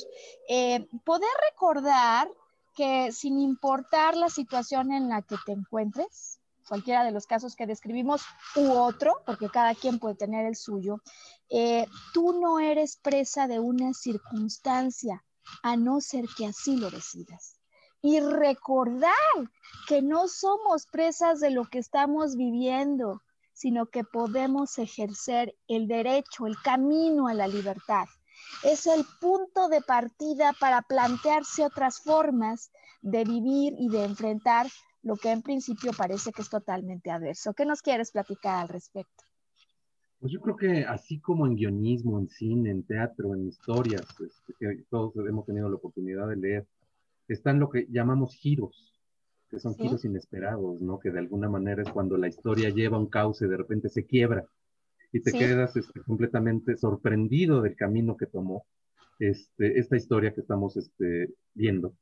eh, 0.49 0.87
poder 1.05 1.29
recordar 1.51 2.29
que 2.75 3.11
sin 3.11 3.39
importar 3.39 4.17
la 4.17 4.29
situación 4.29 4.91
en 4.91 5.07
la 5.07 5.21
que 5.21 5.37
te 5.45 5.53
encuentres, 5.53 6.39
cualquiera 6.67 7.03
de 7.03 7.11
los 7.11 7.27
casos 7.27 7.55
que 7.55 7.67
describimos 7.67 8.23
u 8.55 8.71
otro, 8.71 9.21
porque 9.25 9.49
cada 9.49 9.75
quien 9.75 9.99
puede 9.99 10.15
tener 10.15 10.45
el 10.45 10.55
suyo, 10.55 11.01
eh, 11.49 11.85
tú 12.13 12.39
no 12.39 12.59
eres 12.59 12.97
presa 12.97 13.47
de 13.47 13.59
una 13.59 13.93
circunstancia, 13.93 15.23
a 15.61 15.75
no 15.75 16.01
ser 16.01 16.25
que 16.37 16.45
así 16.45 16.77
lo 16.77 16.89
decidas. 16.89 17.59
Y 18.01 18.19
recordar 18.19 19.13
que 19.87 20.01
no 20.01 20.27
somos 20.27 20.87
presas 20.87 21.39
de 21.39 21.51
lo 21.51 21.65
que 21.65 21.79
estamos 21.79 22.35
viviendo, 22.35 23.21
sino 23.53 23.85
que 23.85 24.03
podemos 24.03 24.77
ejercer 24.77 25.55
el 25.67 25.87
derecho, 25.87 26.47
el 26.47 26.57
camino 26.61 27.27
a 27.27 27.33
la 27.33 27.47
libertad. 27.47 28.05
Es 28.63 28.87
el 28.87 29.03
punto 29.19 29.67
de 29.69 29.81
partida 29.81 30.53
para 30.59 30.81
plantearse 30.81 31.65
otras 31.65 31.99
formas 32.01 32.71
de 33.01 33.23
vivir 33.23 33.73
y 33.77 33.89
de 33.89 34.05
enfrentar 34.05 34.67
lo 35.03 35.15
que 35.17 35.31
en 35.31 35.41
principio 35.41 35.91
parece 35.95 36.31
que 36.31 36.41
es 36.41 36.49
totalmente 36.49 37.11
adverso. 37.11 37.53
¿Qué 37.53 37.65
nos 37.65 37.81
quieres 37.81 38.11
platicar 38.11 38.61
al 38.61 38.69
respecto? 38.69 39.23
Pues 40.19 40.31
yo 40.31 40.39
creo 40.39 40.55
que 40.55 40.85
así 40.85 41.19
como 41.19 41.45
en 41.45 41.55
guionismo, 41.55 42.17
en 42.17 42.29
cine, 42.29 42.71
en 42.71 42.83
teatro, 42.83 43.35
en 43.35 43.45
historias, 43.45 44.07
este, 44.25 44.53
que 44.57 44.83
todos 44.89 45.13
hemos 45.17 45.45
tenido 45.45 45.67
la 45.67 45.75
oportunidad 45.75 46.29
de 46.29 46.37
leer, 46.37 46.67
están 47.27 47.59
lo 47.59 47.69
que 47.69 47.87
llamamos 47.89 48.33
giros, 48.33 48.93
que 49.49 49.59
son 49.59 49.75
giros 49.75 50.05
inesperados, 50.05 50.79
¿no? 50.79 50.97
Que 50.99 51.11
de 51.11 51.19
alguna 51.19 51.49
manera 51.49 51.81
es 51.81 51.89
cuando 51.89 52.15
la 52.15 52.29
historia 52.29 52.69
lleva 52.69 52.97
un 52.97 53.07
cauce, 53.07 53.47
de 53.47 53.57
repente 53.57 53.89
se 53.89 54.05
quiebra 54.05 54.45
y 55.13 55.21
te 55.21 55.31
quedas 55.31 55.75
este, 55.77 56.01
completamente 56.01 56.75
sorprendido 56.75 57.61
del 57.61 57.75
camino 57.75 58.17
que 58.17 58.25
tomó 58.25 58.65
este, 59.19 59.79
esta 59.79 59.95
historia 59.95 60.33
que 60.33 60.41
estamos 60.41 60.75
este, 60.75 61.29
viendo. 61.53 61.93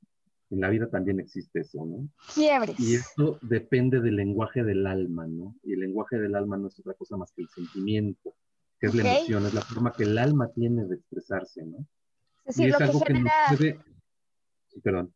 En 0.49 0.61
la 0.61 0.69
vida 0.69 0.89
también 0.89 1.19
existe 1.19 1.59
eso, 1.59 1.85
¿no? 1.85 2.09
Quiebres. 2.33 2.79
Y 2.79 2.95
esto 2.95 3.37
depende 3.41 3.99
del 3.99 4.15
lenguaje 4.15 4.63
del 4.63 4.87
alma, 4.87 5.27
¿no? 5.27 5.55
Y 5.63 5.73
el 5.73 5.81
lenguaje 5.81 6.17
del 6.17 6.35
alma 6.35 6.57
no 6.57 6.69
es 6.69 6.79
otra 6.79 6.93
cosa 6.93 7.17
más 7.17 7.31
que 7.33 7.41
el 7.41 7.49
sentimiento, 7.49 8.33
que 8.79 8.87
es 8.87 8.95
la 8.95 9.01
emoción, 9.01 9.45
es 9.45 9.53
la 9.53 9.61
forma 9.61 9.91
que 9.91 10.03
el 10.03 10.17
alma 10.17 10.49
tiene 10.53 10.85
de 10.85 10.95
expresarse, 10.95 11.65
¿no? 11.65 11.85
Es 12.45 12.55
decir, 12.55 12.67
y 12.67 12.69
es 12.69 12.79
lo 12.79 12.85
algo 12.85 12.99
que, 13.01 13.13
genera... 13.13 13.33
nos 13.49 13.57
puede... 13.57 13.79
Perdón. 14.83 15.13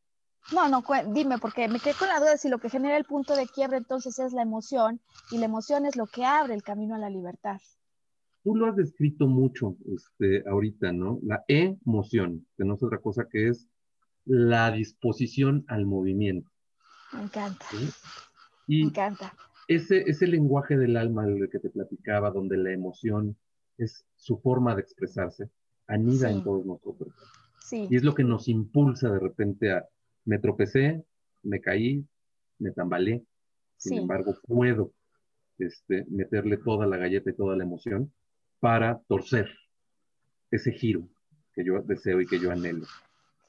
No, 0.52 0.70
no, 0.70 0.84
dime, 1.14 1.38
porque 1.40 1.68
me 1.70 1.80
quedé 1.80 1.94
con 1.96 2.10
la 2.10 2.20
duda 2.20 2.32
de 2.32 2.38
si 2.38 2.50
lo 2.50 2.60
que 2.60 2.70
genera 2.70 2.98
el 2.98 3.06
punto 3.06 3.36
de 3.36 3.48
quiebre 3.48 3.78
entonces 3.78 4.20
es 4.20 4.34
la 4.34 4.42
emoción, 4.42 5.02
y 5.32 5.38
la 5.38 5.46
emoción 5.46 5.86
es 5.86 5.96
lo 5.96 6.08
que 6.08 6.26
abre 6.26 6.54
el 6.54 6.62
camino 6.62 6.96
a 6.96 7.00
la 7.00 7.10
libertad. 7.10 7.60
Tú 8.46 8.56
lo 8.56 8.68
has 8.68 8.76
descrito 8.76 9.28
mucho 9.28 9.76
este, 9.92 10.48
ahorita, 10.48 10.92
¿no? 10.92 11.20
La 11.24 11.44
emoción, 11.48 12.46
que 12.56 12.64
no 12.64 12.76
es 12.76 12.84
otra 12.84 13.00
cosa 13.00 13.28
que 13.28 13.48
es 13.48 13.68
la 14.24 14.70
disposición 14.70 15.66
al 15.68 15.88
movimiento. 15.88 16.48
Me 17.12 17.24
encanta. 17.24 17.66
Y 18.68 18.84
Me 18.84 18.90
encanta. 18.90 19.34
Ese, 19.68 20.04
ese 20.08 20.28
lenguaje 20.28 20.78
del 20.78 20.96
alma 20.96 21.26
del 21.26 21.50
que 21.50 21.58
te 21.58 21.72
platicaba, 21.72 22.30
donde 22.30 22.58
la 22.58 22.72
emoción 22.72 23.36
es 23.80 24.06
su 24.16 24.38
forma 24.38 24.76
de 24.76 24.84
expresarse, 24.84 25.50
anida 25.88 26.30
en 26.30 26.44
todos 26.44 26.68
nosotros. 26.68 27.16
Sí. 27.62 27.88
Y 27.90 27.96
es 27.96 28.04
lo 28.04 28.14
que 28.14 28.24
nos 28.24 28.48
impulsa 28.48 29.10
de 29.10 29.20
repente 29.22 29.72
a, 29.72 29.88
me 30.24 30.38
tropecé, 30.38 31.04
me 31.42 31.62
caí, 31.62 32.06
me 32.60 32.70
tambalé, 32.70 33.26
sin 33.78 33.98
embargo 33.98 34.36
puedo 34.44 34.92
este, 35.58 36.06
meterle 36.12 36.58
toda 36.58 36.86
la 36.86 36.98
galleta 36.98 37.32
y 37.32 37.36
toda 37.36 37.56
la 37.56 37.64
emoción 37.64 38.14
para 38.60 39.00
torcer 39.08 39.48
ese 40.52 40.72
giro 40.72 41.08
que 41.54 41.64
yo 41.66 41.82
deseo 41.82 42.22
y 42.22 42.28
que 42.28 42.40
yo 42.40 42.52
anhelo. 42.52 42.86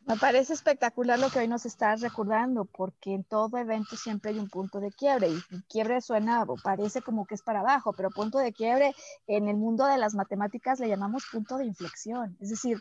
Me 0.06 0.16
parece 0.16 0.52
espectacular 0.52 1.18
lo 1.18 1.30
que 1.30 1.40
hoy 1.40 1.48
nos 1.48 1.66
estás 1.66 2.00
recordando, 2.00 2.64
porque 2.64 3.12
en 3.12 3.24
todo 3.24 3.58
evento 3.58 3.96
siempre 3.96 4.30
hay 4.30 4.38
un 4.38 4.48
punto 4.48 4.78
de 4.78 4.92
quiebre 4.92 5.28
y 5.28 5.62
quiebre 5.68 6.00
suena, 6.00 6.46
parece 6.62 7.02
como 7.02 7.26
que 7.26 7.34
es 7.34 7.42
para 7.42 7.58
abajo, 7.58 7.92
pero 7.92 8.10
punto 8.10 8.38
de 8.38 8.52
quiebre 8.52 8.94
en 9.26 9.48
el 9.48 9.56
mundo 9.56 9.84
de 9.84 9.98
las 9.98 10.14
matemáticas 10.14 10.78
le 10.78 10.88
llamamos 10.88 11.26
punto 11.32 11.58
de 11.58 11.64
inflexión. 11.64 12.36
Es 12.40 12.50
decir, 12.50 12.80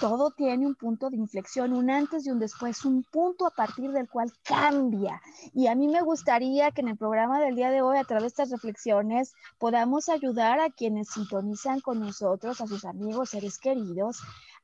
todo 0.00 0.30
tiene 0.30 0.66
un 0.66 0.74
punto 0.74 1.10
de 1.10 1.16
inflexión, 1.16 1.72
un 1.72 1.90
antes 1.90 2.26
y 2.26 2.30
un 2.30 2.38
después, 2.38 2.84
un 2.84 3.02
punto 3.02 3.46
a 3.46 3.50
partir 3.50 3.90
del 3.92 4.08
cual 4.08 4.32
cambia. 4.42 5.20
Y 5.52 5.66
a 5.66 5.74
mí 5.74 5.88
me 5.88 6.02
gustaría 6.02 6.70
que 6.70 6.80
en 6.80 6.88
el 6.88 6.96
programa 6.96 7.40
del 7.40 7.56
día 7.56 7.70
de 7.70 7.82
hoy, 7.82 7.98
a 7.98 8.04
través 8.04 8.22
de 8.22 8.28
estas 8.28 8.50
reflexiones, 8.50 9.34
podamos 9.58 10.08
ayudar 10.08 10.60
a 10.60 10.70
quienes 10.70 11.10
sintonizan 11.10 11.80
con 11.80 12.00
nosotros, 12.00 12.60
a 12.60 12.66
sus 12.66 12.84
amigos, 12.84 13.30
seres 13.30 13.58
queridos, 13.58 14.20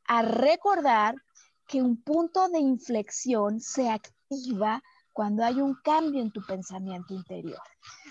a 0.07 0.23
recordar 0.23 1.17
que 1.67 1.83
un 1.83 2.01
punto 2.01 2.49
de 2.49 2.61
inflexión 2.61 3.61
se 3.61 3.91
activa 3.91 4.83
cuando 5.17 5.43
hay 5.43 5.63
un 5.63 5.75
cambio 5.83 6.21
en 6.21 6.31
tu 6.31 6.43
pensamiento 6.43 7.15
interior. 7.15 7.63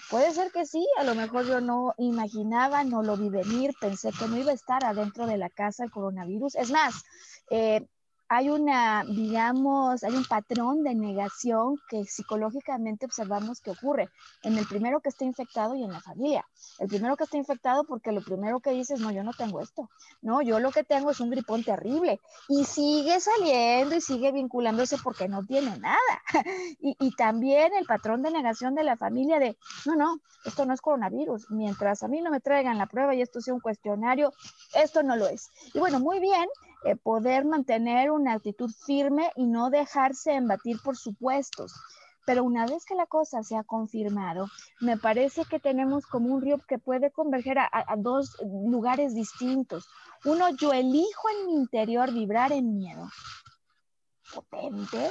Puede 0.10 0.32
ser 0.32 0.51
que 0.51 0.66
sí, 0.66 0.84
a 0.97 1.03
lo 1.03 1.14
mejor 1.14 1.45
yo 1.45 1.62
no 1.62 1.93
imaginaba, 1.99 2.84
no 2.84 3.03
lo 3.03 3.16
vi 3.16 3.30
venir, 3.30 3.76
pensé 3.80 4.10
que 4.12 4.28
no 4.28 4.38
iba 4.38 4.49
a 4.49 4.56
estar 4.56 4.84
adentro 4.84 5.28
de 5.28 5.38
la 5.38 5.51
casa 5.51 5.84
el 5.84 5.91
coronavirus. 5.91 6.56
Es 6.56 6.72
más, 6.72 7.03
eh, 7.51 7.88
hay 8.36 8.49
una, 8.49 9.05
digamos, 9.05 10.03
hay 10.03 10.13
un 10.13 10.25
patrón 10.25 10.83
de 10.83 10.93
negación 10.93 11.77
que 11.88 12.03
psicológicamente 12.03 13.05
observamos 13.05 13.61
que 13.61 13.71
ocurre 13.71 14.09
en 14.43 14.57
el 14.57 14.67
primero 14.67 14.99
que 14.99 15.07
está 15.07 15.23
infectado 15.23 15.73
y 15.75 15.83
en 15.86 15.93
la 15.93 16.01
familia. 16.01 16.45
El 16.79 16.89
primero 16.89 17.15
que 17.15 17.23
está 17.23 17.38
infectado 17.38 17.86
porque 17.86 18.11
lo 18.11 18.21
primero 18.21 18.59
que 18.59 18.71
dices, 18.71 18.99
no, 18.99 19.09
yo 19.11 19.23
no 19.23 19.31
tengo 19.31 19.61
esto, 19.61 19.89
no, 20.21 20.41
yo 20.41 20.59
lo 20.59 20.71
que 20.71 20.83
tengo 20.83 21.11
es 21.11 21.21
un 21.21 21.29
gripón 21.29 21.63
terrible 21.63 22.19
y 22.49 22.65
sigue 22.65 23.21
saliendo 23.21 23.95
y 23.95 24.01
sigue 24.01 24.33
vinculándose 24.33 24.97
porque 25.01 25.29
no 25.29 25.45
tiene 25.45 25.77
nada. 25.79 25.97
Y, 26.81 26.95
y 26.99 27.15
también 27.15 27.73
el 27.73 27.86
patrón 27.86 28.21
de 28.21 28.31
negación 28.31 28.75
de 28.75 28.83
la 28.83 28.97
familia 28.97 29.39
de, 29.39 29.57
no, 29.86 29.95
no, 29.95 30.19
esto 30.43 30.65
no 30.65 30.73
es 30.73 30.81
coronavirus, 30.81 31.49
mientras 31.51 32.03
a 32.03 32.07
mí 32.07 32.21
no 32.21 32.29
me 32.29 32.39
traigan 32.39 32.77
la 32.77 32.86
prueba 32.86 33.15
y 33.15 33.21
esto 33.21 33.41
sea 33.41 33.53
un 33.53 33.59
cuestionario, 33.59 34.33
esto 34.75 35.03
no 35.03 35.15
lo 35.15 35.27
es. 35.27 35.49
Y 35.73 35.79
bueno, 35.79 35.99
muy 35.99 36.19
bien, 36.19 36.47
eh, 36.86 36.95
poder 36.95 37.45
mantener 37.45 38.11
una 38.11 38.33
actitud 38.33 38.71
firme 38.86 39.31
y 39.36 39.47
no 39.47 39.71
dejarse 39.71 40.33
embatir 40.33 40.77
por 40.83 40.95
supuestos. 40.95 41.73
Pero 42.27 42.43
una 42.43 42.67
vez 42.67 42.86
que 42.86 42.93
la 42.93 43.07
cosa 43.07 43.41
se 43.41 43.57
ha 43.57 43.63
confirmado, 43.63 44.47
me 44.81 44.95
parece 44.95 45.45
que 45.45 45.59
tenemos 45.59 46.05
como 46.05 46.33
un 46.33 46.43
río 46.43 46.59
que 46.67 46.77
puede 46.77 47.09
converger 47.09 47.57
a, 47.57 47.86
dos 47.97 48.38
lugares 48.43 49.15
distintos. 49.15 49.88
Uno, 50.25 50.49
yo 50.49 50.73
elijo 50.73 51.29
en 51.29 51.47
mi 51.47 51.53
interior 51.55 52.13
vibrar 52.13 52.51
en 52.51 52.77
miedo 52.77 53.09
potente, 54.33 55.09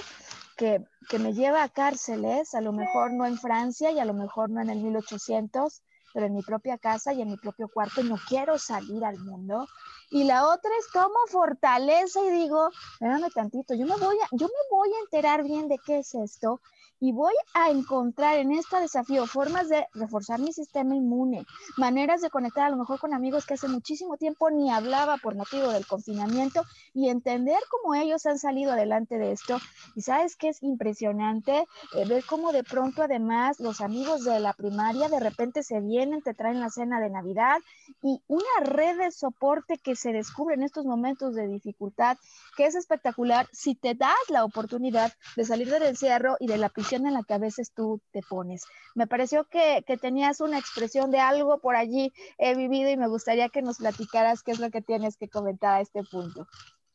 que, 0.56 0.84
que, 1.08 1.18
me 1.18 1.32
lleva 1.32 1.62
a 1.62 1.68
cárceles, 1.68 2.54
a 2.54 2.60
lo 2.60 2.72
mejor 2.72 3.12
no 3.12 3.26
en 3.26 3.38
Francia 3.38 3.90
y 3.90 3.98
a 3.98 4.04
lo 4.04 4.14
mejor 4.14 4.50
no 4.50 4.60
en 4.60 4.70
el 4.70 4.80
1800, 4.80 5.82
pero 6.14 6.26
en 6.26 6.34
mi 6.34 6.42
propia 6.42 6.78
casa 6.78 7.12
y 7.12 7.20
en 7.20 7.28
mi 7.28 7.36
propio 7.36 7.68
cuarto 7.68 8.02
no 8.04 8.16
quiero 8.28 8.56
salir 8.56 9.04
al 9.04 9.18
mundo. 9.18 9.66
Y 10.10 10.22
la 10.24 10.46
otra 10.46 10.70
es 10.78 10.86
como 10.92 11.16
fortaleza 11.28 12.20
y 12.24 12.30
digo, 12.30 12.70
espérame 12.92 13.30
tantito, 13.32 13.74
yo 13.74 13.84
me 13.84 13.96
voy 13.96 14.16
a, 14.22 14.28
yo 14.30 14.46
me 14.46 14.70
voy 14.70 14.90
a 14.94 15.00
enterar 15.00 15.42
bien 15.42 15.68
de 15.68 15.78
qué 15.84 15.98
es 15.98 16.14
esto 16.14 16.60
y 17.04 17.12
voy 17.12 17.34
a 17.52 17.68
encontrar 17.68 18.38
en 18.38 18.50
este 18.50 18.80
desafío 18.80 19.26
formas 19.26 19.68
de 19.68 19.86
reforzar 19.92 20.40
mi 20.40 20.54
sistema 20.54 20.96
inmune, 20.96 21.44
maneras 21.76 22.22
de 22.22 22.30
conectar 22.30 22.64
a 22.64 22.70
lo 22.70 22.78
mejor 22.78 22.98
con 22.98 23.12
amigos 23.12 23.44
que 23.44 23.52
hace 23.52 23.68
muchísimo 23.68 24.16
tiempo 24.16 24.50
ni 24.50 24.70
hablaba 24.70 25.18
por 25.18 25.34
motivo 25.34 25.68
del 25.68 25.86
confinamiento 25.86 26.62
y 26.94 27.10
entender 27.10 27.58
cómo 27.70 27.94
ellos 27.94 28.24
han 28.24 28.38
salido 28.38 28.72
adelante 28.72 29.18
de 29.18 29.32
esto. 29.32 29.58
Y 29.94 30.00
sabes 30.00 30.34
que 30.34 30.48
es 30.48 30.62
impresionante 30.62 31.66
eh, 31.94 32.08
ver 32.08 32.24
cómo 32.24 32.52
de 32.52 32.64
pronto 32.64 33.02
además 33.02 33.60
los 33.60 33.82
amigos 33.82 34.24
de 34.24 34.40
la 34.40 34.54
primaria 34.54 35.10
de 35.10 35.20
repente 35.20 35.62
se 35.62 35.80
vienen, 35.82 36.22
te 36.22 36.32
traen 36.32 36.58
la 36.58 36.70
cena 36.70 37.00
de 37.00 37.10
Navidad 37.10 37.58
y 38.02 38.22
una 38.28 38.60
red 38.62 38.96
de 38.96 39.10
soporte 39.10 39.76
que 39.76 39.94
se 39.94 40.14
descubre 40.14 40.54
en 40.54 40.62
estos 40.62 40.86
momentos 40.86 41.34
de 41.34 41.48
dificultad 41.48 42.16
que 42.56 42.64
es 42.64 42.74
espectacular 42.74 43.46
si 43.52 43.74
te 43.74 43.94
das 43.94 44.14
la 44.30 44.44
oportunidad 44.44 45.12
de 45.36 45.44
salir 45.44 45.70
del 45.70 45.82
encierro 45.82 46.36
y 46.40 46.46
de 46.46 46.56
la 46.56 46.70
prisión 46.70 46.93
en 46.96 47.14
la 47.14 47.22
que 47.22 47.34
a 47.34 47.38
veces 47.38 47.72
tú 47.72 48.00
te 48.12 48.20
pones. 48.28 48.64
Me 48.94 49.06
pareció 49.06 49.44
que, 49.44 49.84
que, 49.86 49.96
tenías 49.96 50.40
una 50.40 50.58
expresión 50.58 51.10
de 51.10 51.18
algo 51.18 51.60
por 51.60 51.76
allí 51.76 52.12
he 52.38 52.54
vivido 52.54 52.90
y 52.90 52.96
me 52.96 53.08
gustaría 53.08 53.48
que 53.48 53.62
nos 53.62 53.78
platicaras 53.78 54.42
qué 54.42 54.52
es 54.52 54.60
lo 54.60 54.70
que 54.70 54.82
tienes 54.82 55.16
que 55.16 55.28
comentar 55.28 55.78
a 55.78 55.80
este 55.80 56.02
punto. 56.02 56.46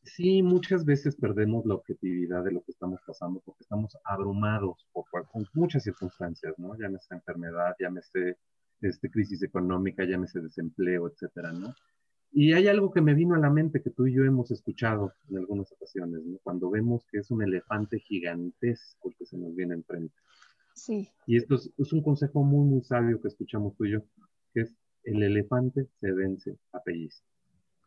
Sí, 0.03 0.41
muchas 0.41 0.85
veces 0.85 1.15
perdemos 1.15 1.65
la 1.65 1.75
objetividad 1.75 2.43
de 2.43 2.51
lo 2.51 2.63
que 2.63 2.71
estamos 2.71 2.99
pasando 3.05 3.41
porque 3.45 3.63
estamos 3.63 3.97
abrumados 4.05 4.87
por, 4.91 5.05
con 5.27 5.45
muchas 5.53 5.83
circunstancias, 5.83 6.53
¿no? 6.57 6.75
Llámese 6.77 7.15
enfermedad, 7.15 7.75
llámese 7.79 8.37
este, 8.81 9.09
crisis 9.09 9.43
económica, 9.43 10.05
llámese 10.05 10.39
desempleo, 10.39 11.07
etcétera, 11.07 11.51
¿no? 11.51 11.75
Y 12.31 12.53
hay 12.53 12.67
algo 12.67 12.91
que 12.91 13.01
me 13.01 13.13
vino 13.13 13.35
a 13.35 13.39
la 13.39 13.49
mente 13.49 13.81
que 13.81 13.89
tú 13.89 14.07
y 14.07 14.13
yo 14.13 14.23
hemos 14.23 14.51
escuchado 14.51 15.13
en 15.29 15.37
algunas 15.37 15.71
ocasiones, 15.71 16.23
¿no? 16.23 16.37
cuando 16.43 16.69
vemos 16.69 17.05
que 17.11 17.19
es 17.19 17.31
un 17.31 17.41
elefante 17.41 17.99
gigantesco 17.99 19.13
que 19.17 19.25
se 19.25 19.37
nos 19.37 19.55
viene 19.55 19.73
enfrente. 19.73 20.13
Sí. 20.75 21.09
Y 21.25 21.37
esto 21.37 21.55
es, 21.55 21.93
un 21.93 22.03
consejo 22.03 22.43
muy, 22.43 22.65
muy 22.67 22.81
sabio 22.83 23.19
que 23.21 23.27
escuchamos 23.27 23.75
tú 23.75 23.85
y 23.85 23.93
yo, 23.93 24.01
que 24.53 24.61
es 24.61 24.75
el 25.03 25.23
elefante 25.23 25.87
se 25.99 26.11
vence 26.11 26.57
a 26.71 26.81
pellizcos. 26.81 27.25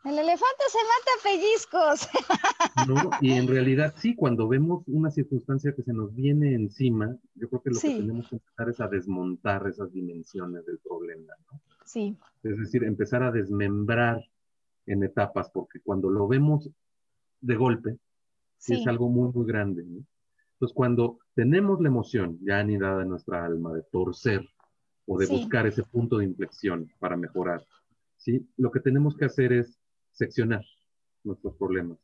El 0.05 0.19
elefante 0.19 0.65
se 0.69 0.79
mata 0.79 1.11
a 1.19 1.23
pellizcos. 1.23 2.09
No, 2.89 3.11
y 3.21 3.33
en 3.33 3.47
realidad 3.47 3.95
sí, 3.97 4.17
cuando 4.17 4.49
vemos 4.49 4.83
una 4.87 5.11
circunstancia 5.11 5.75
que 5.75 5.83
se 5.83 5.93
nos 5.93 6.15
viene 6.15 6.55
encima, 6.55 7.17
yo 7.35 7.49
creo 7.49 7.63
que 7.63 7.71
lo 7.71 7.79
que 7.79 7.89
tenemos 7.89 8.29
que 8.29 8.37
empezar 8.37 8.69
es 8.71 8.81
a 8.81 8.89
desmontar 8.89 9.67
esas 9.69 9.93
dimensiones 9.93 10.65
del 10.65 10.79
problema, 10.79 11.33
¿no? 11.51 11.61
Sí. 11.85 12.17
Es 12.43 12.59
decir, 12.59 12.83
empezar 12.85 13.23
a 13.23 13.31
desmembrar 13.31 14.25
en 14.87 15.03
etapas, 15.03 15.51
porque 15.51 15.81
cuando 15.81 16.11
lo 16.11 16.27
vemos 16.29 16.71
de 17.41 17.57
golpe, 17.57 17.99
es 18.69 18.87
algo 18.87 19.09
muy, 19.09 19.33
muy 19.33 19.47
grande. 19.47 19.83
Entonces, 19.83 20.75
cuando 20.75 21.19
tenemos 21.35 21.81
la 21.81 21.89
emoción 21.89 22.39
ya 22.43 22.61
anidada 22.61 23.03
en 23.03 23.09
nuestra 23.09 23.45
alma 23.45 23.73
de 23.73 23.83
torcer 23.83 24.49
o 25.07 25.19
de 25.19 25.27
buscar 25.27 25.67
ese 25.67 25.83
punto 25.83 26.19
de 26.19 26.27
inflexión 26.27 26.91
para 27.01 27.17
mejorar, 27.17 27.67
¿sí? 28.17 28.47
lo 28.57 28.71
que 28.71 28.81
tenemos 28.81 29.17
que 29.17 29.25
hacer 29.25 29.53
es 29.53 29.79
seccionar. 30.13 30.65
nuestros 31.25 31.55
problemas 31.57 31.99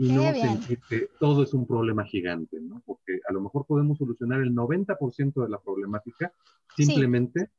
y 0.00 0.12
no 0.12 0.32
sentir 0.32 0.80
que 0.88 1.08
todo 1.18 1.42
es 1.42 1.52
un 1.52 1.66
problema 1.66 2.04
gigante, 2.04 2.60
¿no? 2.60 2.80
Porque 2.86 3.18
a 3.28 3.32
lo 3.32 3.40
mejor 3.40 3.66
podemos 3.66 3.98
solucionar 3.98 4.40
el 4.40 4.54
90% 4.54 5.42
de 5.42 5.48
la 5.48 5.58
problemática 5.58 6.32
simplemente 6.76 7.50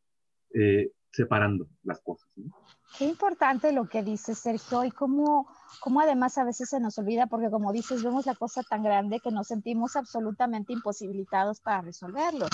eh, 0.53 0.91
separando 1.11 1.67
las 1.83 1.99
cosas. 1.99 2.29
¿no? 2.37 2.53
Qué 2.97 3.05
importante 3.05 3.71
lo 3.71 3.87
que 3.87 4.03
dice 4.03 4.35
Sergio 4.35 4.83
y 4.83 4.91
cómo, 4.91 5.47
cómo 5.79 6.01
además 6.01 6.37
a 6.37 6.43
veces 6.43 6.69
se 6.69 6.79
nos 6.79 6.97
olvida 6.97 7.27
porque 7.27 7.49
como 7.49 7.71
dices, 7.71 8.03
vemos 8.03 8.25
la 8.25 8.35
cosa 8.35 8.61
tan 8.63 8.83
grande 8.83 9.19
que 9.19 9.31
nos 9.31 9.47
sentimos 9.47 9.95
absolutamente 9.95 10.73
imposibilitados 10.73 11.61
para 11.61 11.81
resolverlo. 11.81 12.47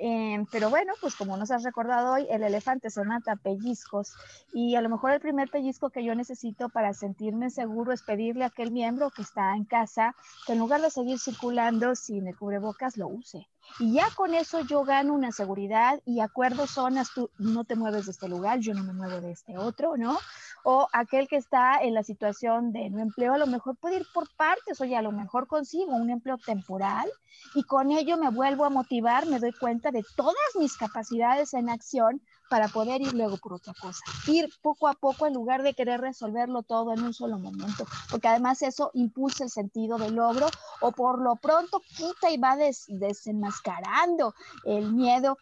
Em, 0.00 0.46
pero 0.46 0.70
bueno, 0.70 0.92
pues 1.00 1.16
como 1.16 1.36
nos 1.36 1.50
has 1.50 1.64
recordado 1.64 2.12
hoy, 2.12 2.26
el 2.30 2.44
elefante 2.44 2.88
se 2.88 3.02
pellizcos 3.42 4.14
y 4.52 4.76
a 4.76 4.80
lo 4.80 4.88
mejor 4.88 5.10
el 5.10 5.20
primer 5.20 5.50
pellizco 5.50 5.90
que 5.90 6.04
yo 6.04 6.14
necesito 6.14 6.68
para 6.68 6.94
sentirme 6.94 7.50
seguro 7.50 7.92
es 7.92 8.02
pedirle 8.02 8.44
a 8.44 8.48
aquel 8.48 8.70
miembro 8.70 9.10
que 9.10 9.22
está 9.22 9.56
en 9.56 9.64
casa 9.64 10.14
que 10.46 10.52
en 10.52 10.60
lugar 10.60 10.80
de 10.82 10.90
seguir 10.90 11.18
circulando 11.18 11.96
sin 11.96 12.28
el 12.28 12.36
cubrebocas 12.36 12.96
lo 12.96 13.08
use. 13.08 13.48
Y 13.80 13.92
ya 13.92 14.08
con 14.16 14.34
eso 14.34 14.60
yo 14.60 14.84
gano 14.84 15.14
una 15.14 15.30
seguridad 15.30 16.00
y 16.04 16.20
acuerdo 16.20 16.66
zonas, 16.66 17.10
tú 17.14 17.30
no 17.38 17.64
te 17.64 17.76
mueves 17.76 18.06
de 18.06 18.12
este 18.12 18.28
lugar, 18.28 18.58
yo 18.58 18.74
no 18.74 18.82
me 18.82 18.92
muevo 18.92 19.20
de 19.20 19.32
este 19.32 19.56
otro, 19.56 19.96
¿no? 19.96 20.18
O 20.64 20.88
aquel 20.92 21.28
que 21.28 21.36
está 21.36 21.78
en 21.80 21.94
la 21.94 22.02
situación 22.02 22.72
de 22.72 22.90
no 22.90 23.00
empleo, 23.00 23.34
a 23.34 23.38
lo 23.38 23.46
mejor 23.46 23.76
puede 23.76 23.96
ir 23.96 24.06
por 24.12 24.28
partes, 24.36 24.80
oye, 24.80 24.96
a 24.96 25.02
lo 25.02 25.12
mejor 25.12 25.46
consigo 25.46 25.94
un 25.94 26.10
empleo 26.10 26.38
temporal 26.38 27.08
y 27.54 27.62
con 27.62 27.92
ello 27.92 28.16
me 28.16 28.30
vuelvo 28.30 28.64
a 28.64 28.70
motivar, 28.70 29.26
me 29.26 29.38
doy 29.38 29.52
cuenta 29.52 29.90
de 29.90 30.04
todas 30.16 30.34
mis 30.58 30.76
capacidades 30.76 31.54
en 31.54 31.68
acción 31.68 32.20
para 32.48 32.68
poder 32.68 33.02
ir 33.02 33.14
luego 33.14 33.36
por 33.36 33.54
otra 33.54 33.74
cosa. 33.80 34.02
Ir 34.26 34.48
poco 34.62 34.88
a 34.88 34.94
poco 34.94 35.26
en 35.26 35.34
lugar 35.34 35.62
de 35.62 35.74
querer 35.74 36.00
resolverlo 36.00 36.62
todo 36.62 36.92
en 36.92 37.02
un 37.02 37.14
solo 37.14 37.38
momento, 37.38 37.86
porque 38.10 38.28
además 38.28 38.62
eso 38.62 38.90
impulsa 38.94 39.44
el 39.44 39.50
sentido 39.50 39.98
del 39.98 40.14
logro 40.14 40.48
o 40.80 40.92
por 40.92 41.20
lo 41.20 41.36
pronto 41.36 41.80
quita 41.96 42.30
y 42.30 42.38
va 42.38 42.56
desenmascarando 42.56 44.34
el 44.64 44.92
miedo 44.92 45.36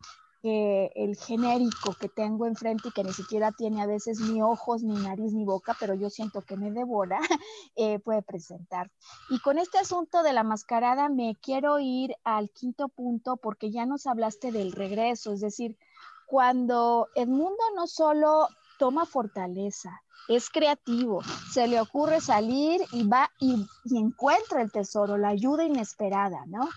el 0.48 1.16
genérico 1.16 1.94
que 1.98 2.08
tengo 2.08 2.46
enfrente 2.46 2.88
y 2.88 2.92
que 2.92 3.02
ni 3.02 3.12
siquiera 3.12 3.52
tiene 3.52 3.82
a 3.82 3.86
veces 3.86 4.20
ni 4.20 4.42
ojos, 4.42 4.82
ni 4.82 4.94
nariz, 4.94 5.32
ni 5.32 5.44
boca, 5.44 5.76
pero 5.78 5.94
yo 5.94 6.10
siento 6.10 6.42
que 6.42 6.56
me 6.56 6.70
devora, 6.70 7.18
eh, 7.76 7.98
puede 7.98 8.22
presentar. 8.22 8.90
Y 9.30 9.40
con 9.40 9.58
este 9.58 9.78
asunto 9.78 10.22
de 10.22 10.32
la 10.32 10.44
mascarada 10.44 11.08
me 11.08 11.36
quiero 11.40 11.78
ir 11.80 12.14
al 12.24 12.50
quinto 12.50 12.88
punto 12.88 13.36
porque 13.36 13.70
ya 13.70 13.86
nos 13.86 14.06
hablaste 14.06 14.52
del 14.52 14.72
regreso, 14.72 15.32
es 15.32 15.40
decir, 15.40 15.76
cuando 16.26 17.08
el 17.14 17.28
mundo 17.28 17.62
no 17.74 17.86
solo 17.86 18.48
toma 18.78 19.06
fortaleza, 19.06 20.02
es 20.28 20.50
creativo, 20.50 21.22
se 21.52 21.68
le 21.68 21.80
ocurre 21.80 22.20
salir 22.20 22.80
y 22.92 23.06
va 23.06 23.30
y 23.38 23.66
encuentra 23.96 24.60
el 24.60 24.72
tesoro, 24.72 25.16
la 25.16 25.28
ayuda 25.28 25.64
inesperada, 25.64 26.44
¿no? 26.46 26.68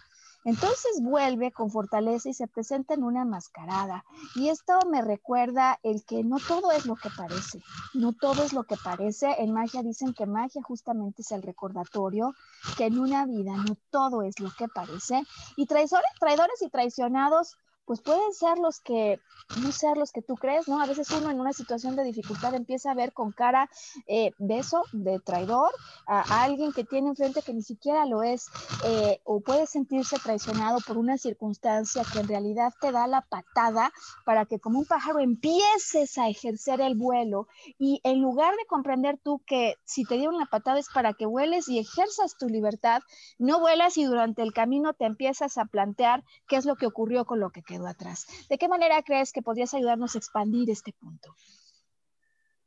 Entonces 0.45 1.01
vuelve 1.01 1.51
con 1.51 1.69
fortaleza 1.69 2.29
y 2.29 2.33
se 2.33 2.47
presenta 2.47 2.93
en 2.93 3.03
una 3.03 3.25
mascarada. 3.25 4.05
Y 4.35 4.47
esto 4.49 4.79
me 4.89 5.01
recuerda 5.01 5.79
el 5.83 6.05
que 6.05 6.23
no 6.23 6.37
todo 6.39 6.71
es 6.71 6.85
lo 6.85 6.95
que 6.95 7.09
parece, 7.09 7.61
no 7.93 8.13
todo 8.13 8.43
es 8.43 8.53
lo 8.53 8.63
que 8.63 8.77
parece. 8.77 9.35
En 9.39 9.53
magia 9.53 9.83
dicen 9.83 10.13
que 10.13 10.25
magia 10.25 10.61
justamente 10.63 11.23
es 11.23 11.31
el 11.31 11.41
recordatorio 11.41 12.33
que 12.77 12.85
en 12.85 12.99
una 12.99 13.25
vida 13.25 13.51
no 13.57 13.75
todo 13.89 14.21
es 14.21 14.39
lo 14.39 14.49
que 14.57 14.67
parece. 14.69 15.23
Y 15.57 15.65
traidores, 15.65 16.09
traidores 16.19 16.61
y 16.61 16.69
traicionados 16.69 17.57
pues 17.89 18.01
pueden 18.01 18.33
ser 18.33 18.59
los 18.59 18.79
que, 18.81 19.19
no 19.63 19.71
ser 19.71 19.97
los 19.97 20.11
que 20.11 20.21
tú 20.21 20.35
crees, 20.35 20.67
¿no? 20.67 20.79
A 20.79 20.85
veces 20.85 21.09
uno 21.09 21.31
en 21.31 21.39
una 21.39 21.53
situación 21.53 21.95
de 21.95 22.03
dificultad 22.03 22.53
empieza 22.53 22.91
a 22.91 22.93
ver 22.93 23.13
con 23.13 23.31
cara 23.31 23.67
eh, 24.05 24.31
de 24.37 24.59
eso, 24.59 24.83
de 24.91 25.19
traidor, 25.19 25.71
a, 26.05 26.43
alguien 26.43 26.71
que 26.71 26.83
tiene 26.83 27.09
enfrente 27.09 27.41
que 27.41 27.51
ni 27.51 27.63
siquiera 27.63 28.05
lo 28.05 28.21
es, 28.21 28.45
eh, 28.85 29.19
o 29.23 29.39
puede 29.41 29.65
sentirse 29.65 30.17
traicionado 30.19 30.77
por 30.85 30.99
una 30.99 31.17
circunstancia 31.17 32.03
que 32.13 32.19
en 32.19 32.27
realidad 32.27 32.71
te 32.79 32.91
da 32.91 33.07
la 33.07 33.21
patada 33.21 33.91
para 34.23 34.45
que 34.45 34.59
como 34.59 34.77
un 34.77 34.85
pájaro 34.85 35.17
empieces 35.17 36.15
a 36.19 36.29
ejercer 36.29 36.81
el 36.81 36.93
vuelo 36.93 37.47
y 37.79 38.01
en 38.03 38.21
lugar 38.21 38.53
de 38.55 38.67
comprender 38.67 39.17
tú 39.17 39.41
que 39.47 39.77
si 39.83 40.03
te 40.03 40.13
dieron 40.13 40.37
la 40.37 40.45
patada 40.45 40.77
es 40.77 40.89
para 40.93 41.15
que 41.15 41.25
vueles 41.25 41.67
y 41.67 41.79
ejerzas 41.79 42.37
tu 42.37 42.49
libertad, 42.49 43.01
no 43.39 43.59
vuelas 43.59 43.97
y 43.97 44.03
durante 44.03 44.43
el 44.43 44.53
camino 44.53 44.93
te 44.93 45.05
empiezas 45.05 45.57
a 45.57 45.65
plantear 45.65 46.23
qué 46.47 46.57
es 46.57 46.65
lo 46.65 46.75
que 46.75 46.85
ocurrió 46.85 47.25
con 47.25 47.39
lo 47.39 47.49
que 47.49 47.63
quedó 47.63 47.78
atrás. 47.88 48.27
¿De 48.49 48.57
qué 48.57 48.67
manera 48.67 49.01
crees 49.03 49.32
que 49.32 49.41
podrías 49.41 49.73
ayudarnos 49.73 50.15
a 50.15 50.17
expandir 50.17 50.69
este 50.69 50.93
punto? 50.93 51.36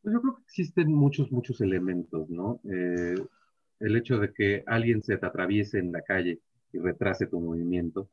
Pues 0.03 0.15
yo 0.15 0.21
creo 0.21 0.37
que 0.37 0.43
existen 0.43 0.93
muchos, 0.93 1.31
muchos 1.31 1.61
elementos, 1.61 2.29
¿no? 2.29 2.61
Eh, 2.65 3.15
el 3.81 3.97
hecho 3.97 4.19
de 4.19 4.33
que 4.33 4.65
alguien 4.67 5.03
se 5.03 5.17
te 5.17 5.27
atraviese 5.27 5.79
en 5.79 5.93
la 5.93 6.03
calle 6.03 6.41
y 6.73 6.79
retrase 6.79 7.27
tu 7.27 7.41
movimiento, 7.41 8.09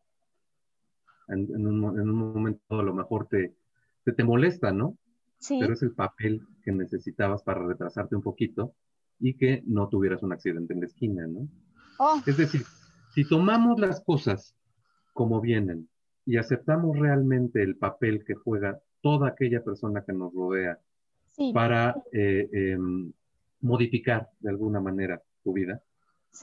en, 1.27 1.67
un, 1.67 1.79
momento 1.79 2.79
a 2.79 2.83
lo 2.83 2.93
mejor 2.93 3.27
te, 3.27 3.55
te, 4.03 4.23
molesta, 4.23 4.71
¿no? 4.71 4.97
Sí. 5.37 5.57
Pero 5.59 5.73
es 5.73 5.83
el 5.83 5.91
papel 5.91 6.41
que 6.63 6.71
necesitabas 6.71 7.43
para 7.43 7.63
retrasarte 7.65 8.15
un 8.15 8.23
poquito 8.23 8.73
y 9.19 9.35
que 9.35 9.61
no 9.65 9.89
tuvieras 9.89 10.23
un 10.23 10.33
accidente 10.33 10.73
en 10.73 10.79
la 10.79 10.87
esquina, 10.87 11.27
¿no? 11.27 11.47
Oh. 11.99 12.21
Es 12.25 12.37
decir, 12.37 12.63
si 13.13 13.27
tomamos 13.27 13.79
las 13.79 14.01
cosas 14.03 14.55
como 15.13 15.41
vienen 15.41 15.89
y 16.29 16.37
aceptamos 16.37 16.95
realmente 16.95 17.63
el 17.63 17.75
papel 17.75 18.23
que 18.23 18.35
juega 18.35 18.79
toda 19.01 19.29
aquella 19.29 19.63
persona 19.63 20.03
que 20.05 20.13
nos 20.13 20.31
rodea 20.31 20.77
para 21.55 21.95
eh, 22.11 22.47
em, 22.51 23.11
modificar 23.61 24.29
de 24.39 24.51
alguna 24.51 24.79
manera 24.79 25.23
tu 25.43 25.53
vida, 25.53 25.81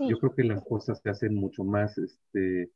yo 0.00 0.18
creo 0.18 0.34
que 0.34 0.42
las 0.42 0.64
cosas 0.64 1.00
se 1.00 1.08
hacen 1.08 1.36
mucho 1.36 1.62
más 1.62 1.96
este, 1.98 2.72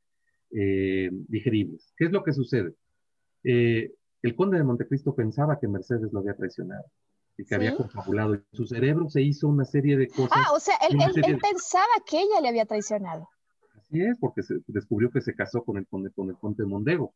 eh, 0.53 1.11
digeribles. 1.27 1.93
¿Qué 1.97 2.05
es 2.05 2.13
lo 2.13 2.23
que 2.23 2.33
sucede? 2.33 2.75
Eh, 3.43 3.93
el 4.23 4.37
conde 4.37 4.59
de 4.59 4.63
Montecristo 4.63 5.13
pensaba 5.13 5.59
que 5.59 5.67
Mercedes 5.67 6.13
lo 6.13 6.21
había 6.21 6.37
traicionado 6.37 6.85
y 7.37 7.45
que 7.45 7.57
había 7.57 7.75
confabulado. 7.77 8.37
Y 8.37 8.45
su 8.53 8.67
cerebro 8.69 9.09
se 9.09 9.23
hizo 9.23 9.49
una 9.49 9.65
serie 9.65 9.97
de 9.97 10.07
cosas. 10.07 10.31
Ah, 10.31 10.53
o 10.53 10.61
sea, 10.61 10.77
él, 10.89 10.97
él 11.01 11.39
pensaba 11.41 11.89
que 12.07 12.21
ella 12.21 12.41
le 12.41 12.51
había 12.51 12.67
traicionado. 12.67 13.29
Así 13.91 14.03
es, 14.03 14.17
porque 14.21 14.43
se 14.45 14.61
descubrió 14.69 15.11
que 15.11 15.21
se 15.21 15.35
casó 15.35 15.65
con 15.65 15.77
el 15.77 15.87
conde, 15.87 16.11
con 16.11 16.29
el 16.31 16.37
conde 16.37 16.65
Mondego. 16.65 17.13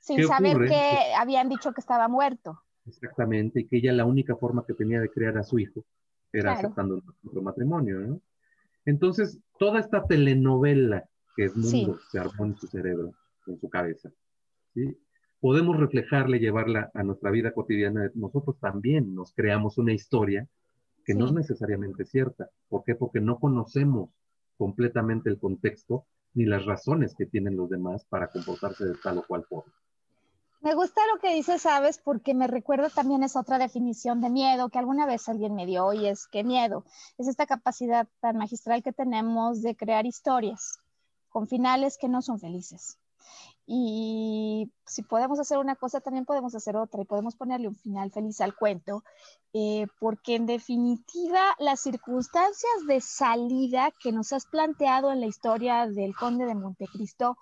Sin 0.00 0.26
saber 0.26 0.58
que 0.68 1.14
habían 1.16 1.48
dicho 1.48 1.72
que 1.72 1.80
estaba 1.80 2.08
muerto. 2.08 2.60
Exactamente, 2.86 3.60
y 3.60 3.66
que 3.66 3.78
ella 3.78 3.92
la 3.92 4.04
única 4.04 4.36
forma 4.36 4.64
que 4.66 4.74
tenía 4.74 5.00
de 5.00 5.10
crear 5.10 5.38
a 5.38 5.42
su 5.42 5.58
hijo 5.58 5.84
era 6.32 6.52
aceptando 6.52 7.02
otro 7.26 7.42
matrimonio, 7.42 8.00
¿no? 8.00 8.20
Entonces, 8.84 9.38
toda 9.58 9.80
esta 9.80 10.06
telenovela 10.06 11.08
que 11.36 11.44
es 11.44 11.56
mundo 11.56 11.98
se 12.10 12.18
armó 12.18 12.46
en 12.46 12.56
su 12.56 12.66
cerebro, 12.66 13.12
en 13.46 13.58
su 13.58 13.68
cabeza, 13.70 14.10
¿sí? 14.74 14.96
Podemos 15.40 15.78
reflejarla 15.78 16.36
y 16.36 16.40
llevarla 16.40 16.90
a 16.92 17.02
nuestra 17.02 17.30
vida 17.30 17.52
cotidiana. 17.52 18.10
Nosotros 18.14 18.58
también 18.60 19.14
nos 19.14 19.32
creamos 19.32 19.78
una 19.78 19.94
historia 19.94 20.46
que 21.04 21.14
no 21.14 21.24
es 21.24 21.32
necesariamente 21.32 22.04
cierta. 22.04 22.50
¿Por 22.68 22.84
qué? 22.84 22.94
Porque 22.94 23.20
no 23.20 23.38
conocemos 23.38 24.10
completamente 24.60 25.30
el 25.30 25.40
contexto 25.40 26.04
ni 26.34 26.44
las 26.44 26.66
razones 26.66 27.14
que 27.16 27.24
tienen 27.24 27.56
los 27.56 27.70
demás 27.70 28.04
para 28.04 28.28
comportarse 28.28 28.84
de 28.84 28.94
tal 29.02 29.16
o 29.16 29.26
cual 29.26 29.42
forma. 29.48 29.72
Me 30.60 30.74
gusta 30.74 31.00
lo 31.14 31.18
que 31.18 31.34
dices, 31.34 31.62
sabes, 31.62 31.96
porque 31.96 32.34
me 32.34 32.46
recuerda 32.46 32.90
también 32.90 33.22
esa 33.22 33.40
otra 33.40 33.56
definición 33.56 34.20
de 34.20 34.28
miedo 34.28 34.68
que 34.68 34.78
alguna 34.78 35.06
vez 35.06 35.26
alguien 35.30 35.54
me 35.54 35.64
dio 35.64 35.94
y 35.94 36.06
es 36.06 36.28
que 36.28 36.44
miedo 36.44 36.84
es 37.16 37.26
esta 37.26 37.46
capacidad 37.46 38.06
tan 38.20 38.36
magistral 38.36 38.82
que 38.82 38.92
tenemos 38.92 39.62
de 39.62 39.74
crear 39.74 40.04
historias 40.04 40.78
con 41.30 41.48
finales 41.48 41.96
que 41.96 42.10
no 42.10 42.20
son 42.20 42.38
felices. 42.38 42.98
Y 43.72 44.68
si 44.84 45.02
podemos 45.02 45.38
hacer 45.38 45.58
una 45.58 45.76
cosa, 45.76 46.00
también 46.00 46.24
podemos 46.24 46.56
hacer 46.56 46.76
otra 46.76 47.02
y 47.02 47.04
podemos 47.04 47.36
ponerle 47.36 47.68
un 47.68 47.76
final 47.76 48.10
feliz 48.10 48.40
al 48.40 48.56
cuento, 48.56 49.04
eh, 49.52 49.86
porque 50.00 50.34
en 50.34 50.46
definitiva 50.46 51.54
las 51.60 51.78
circunstancias 51.78 52.72
de 52.88 53.00
salida 53.00 53.92
que 54.02 54.10
nos 54.10 54.32
has 54.32 54.46
planteado 54.46 55.12
en 55.12 55.20
la 55.20 55.28
historia 55.28 55.86
del 55.86 56.16
conde 56.16 56.46
de 56.46 56.56
Montecristo, 56.56 57.38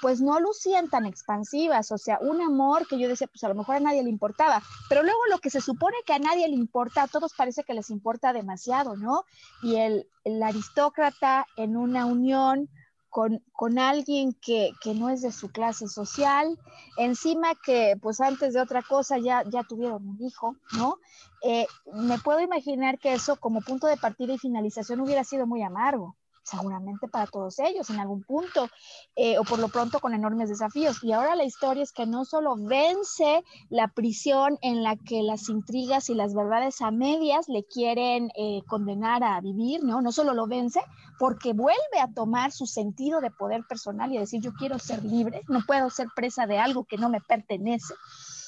pues 0.00 0.20
no 0.20 0.38
lucían 0.38 0.88
tan 0.88 1.04
expansivas, 1.04 1.90
o 1.90 1.98
sea, 1.98 2.20
un 2.20 2.40
amor 2.40 2.86
que 2.86 2.96
yo 2.96 3.08
decía, 3.08 3.26
pues 3.26 3.42
a 3.42 3.48
lo 3.48 3.56
mejor 3.56 3.74
a 3.74 3.80
nadie 3.80 4.04
le 4.04 4.10
importaba, 4.10 4.62
pero 4.88 5.02
luego 5.02 5.18
lo 5.30 5.38
que 5.38 5.50
se 5.50 5.60
supone 5.60 5.96
que 6.06 6.12
a 6.12 6.20
nadie 6.20 6.46
le 6.46 6.54
importa, 6.54 7.02
a 7.02 7.08
todos 7.08 7.32
parece 7.36 7.64
que 7.64 7.74
les 7.74 7.90
importa 7.90 8.32
demasiado, 8.32 8.94
¿no? 8.96 9.24
Y 9.64 9.78
el, 9.78 10.06
el 10.22 10.40
aristócrata 10.44 11.44
en 11.56 11.76
una 11.76 12.06
unión 12.06 12.68
con, 13.12 13.78
alguien 13.78 14.32
que, 14.32 14.72
no 14.94 15.10
es 15.10 15.20
de 15.20 15.32
su 15.32 15.52
clase 15.52 15.86
social, 15.86 16.58
encima 16.96 17.54
que 17.62 17.94
pues 18.00 18.22
antes 18.22 18.54
de 18.54 18.60
otra 18.60 18.82
cosa 18.82 19.18
ya, 19.18 19.44
ya 19.50 19.62
tuvieron 19.64 20.08
un 20.08 20.22
hijo, 20.22 20.56
¿no? 20.78 20.96
Eh, 21.42 21.66
me 21.92 22.18
puedo 22.18 22.40
imaginar 22.40 22.98
que 22.98 23.12
eso 23.12 23.36
como 23.36 23.60
punto 23.60 23.86
de 23.86 23.98
partida 23.98 24.32
y 24.32 24.38
finalización 24.38 25.00
hubiera 25.00 25.24
sido 25.24 25.46
muy 25.46 25.62
amargo. 25.62 26.16
Seguramente 26.42 27.08
para 27.08 27.26
todos 27.26 27.58
ellos 27.58 27.88
en 27.90 28.00
algún 28.00 28.22
punto, 28.22 28.68
eh, 29.16 29.38
o 29.38 29.44
por 29.44 29.58
lo 29.58 29.68
pronto 29.68 30.00
con 30.00 30.14
enormes 30.14 30.48
desafíos. 30.48 31.02
Y 31.02 31.12
ahora 31.12 31.36
la 31.36 31.44
historia 31.44 31.82
es 31.82 31.92
que 31.92 32.06
no 32.06 32.24
solo 32.24 32.56
vence 32.56 33.44
la 33.68 33.88
prisión 33.88 34.58
en 34.62 34.82
la 34.82 34.96
que 34.96 35.22
las 35.22 35.48
intrigas 35.48 36.10
y 36.10 36.14
las 36.14 36.34
verdades 36.34 36.80
a 36.80 36.90
medias 36.90 37.48
le 37.48 37.64
quieren 37.64 38.30
eh, 38.36 38.62
condenar 38.66 39.22
a 39.22 39.40
vivir, 39.40 39.82
¿no? 39.84 40.02
No 40.02 40.12
solo 40.12 40.34
lo 40.34 40.46
vence, 40.46 40.80
porque 41.18 41.52
vuelve 41.52 42.00
a 42.00 42.12
tomar 42.12 42.52
su 42.52 42.66
sentido 42.66 43.20
de 43.20 43.30
poder 43.30 43.64
personal 43.68 44.12
y 44.12 44.18
decir, 44.18 44.40
yo 44.40 44.52
quiero 44.54 44.78
ser 44.78 45.04
libre, 45.04 45.42
no 45.48 45.60
puedo 45.66 45.90
ser 45.90 46.08
presa 46.14 46.46
de 46.46 46.58
algo 46.58 46.84
que 46.84 46.96
no 46.96 47.08
me 47.08 47.20
pertenece, 47.20 47.94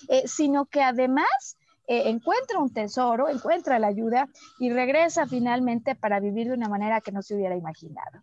eh, 0.09 0.27
sino 0.27 0.65
que 0.67 0.83
además 0.83 1.57
eh, 1.87 2.09
encuentra 2.09 2.59
un 2.59 2.73
tesoro, 2.73 3.29
encuentra 3.29 3.79
la 3.79 3.89
ayuda 3.89 4.29
y 4.59 4.71
regresa 4.71 5.27
finalmente 5.27 5.95
para 5.95 6.21
vivir 6.21 6.49
de 6.49 6.55
una 6.55 6.69
manera 6.69 7.01
que 7.01 7.13
no 7.13 7.23
se 7.23 7.35
hubiera 7.35 7.57
imaginado. 7.57 8.23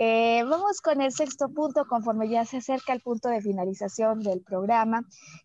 Eh, 0.00 0.44
vamos 0.48 0.80
con 0.80 1.00
el 1.00 1.10
sexto 1.10 1.48
punto 1.48 1.84
conforme 1.86 2.28
ya 2.28 2.44
se 2.44 2.58
acerca 2.58 2.92
el 2.92 3.00
punto 3.00 3.28
de 3.28 3.40
finalización 3.40 4.20
del 4.20 4.42
programa. 4.42 5.02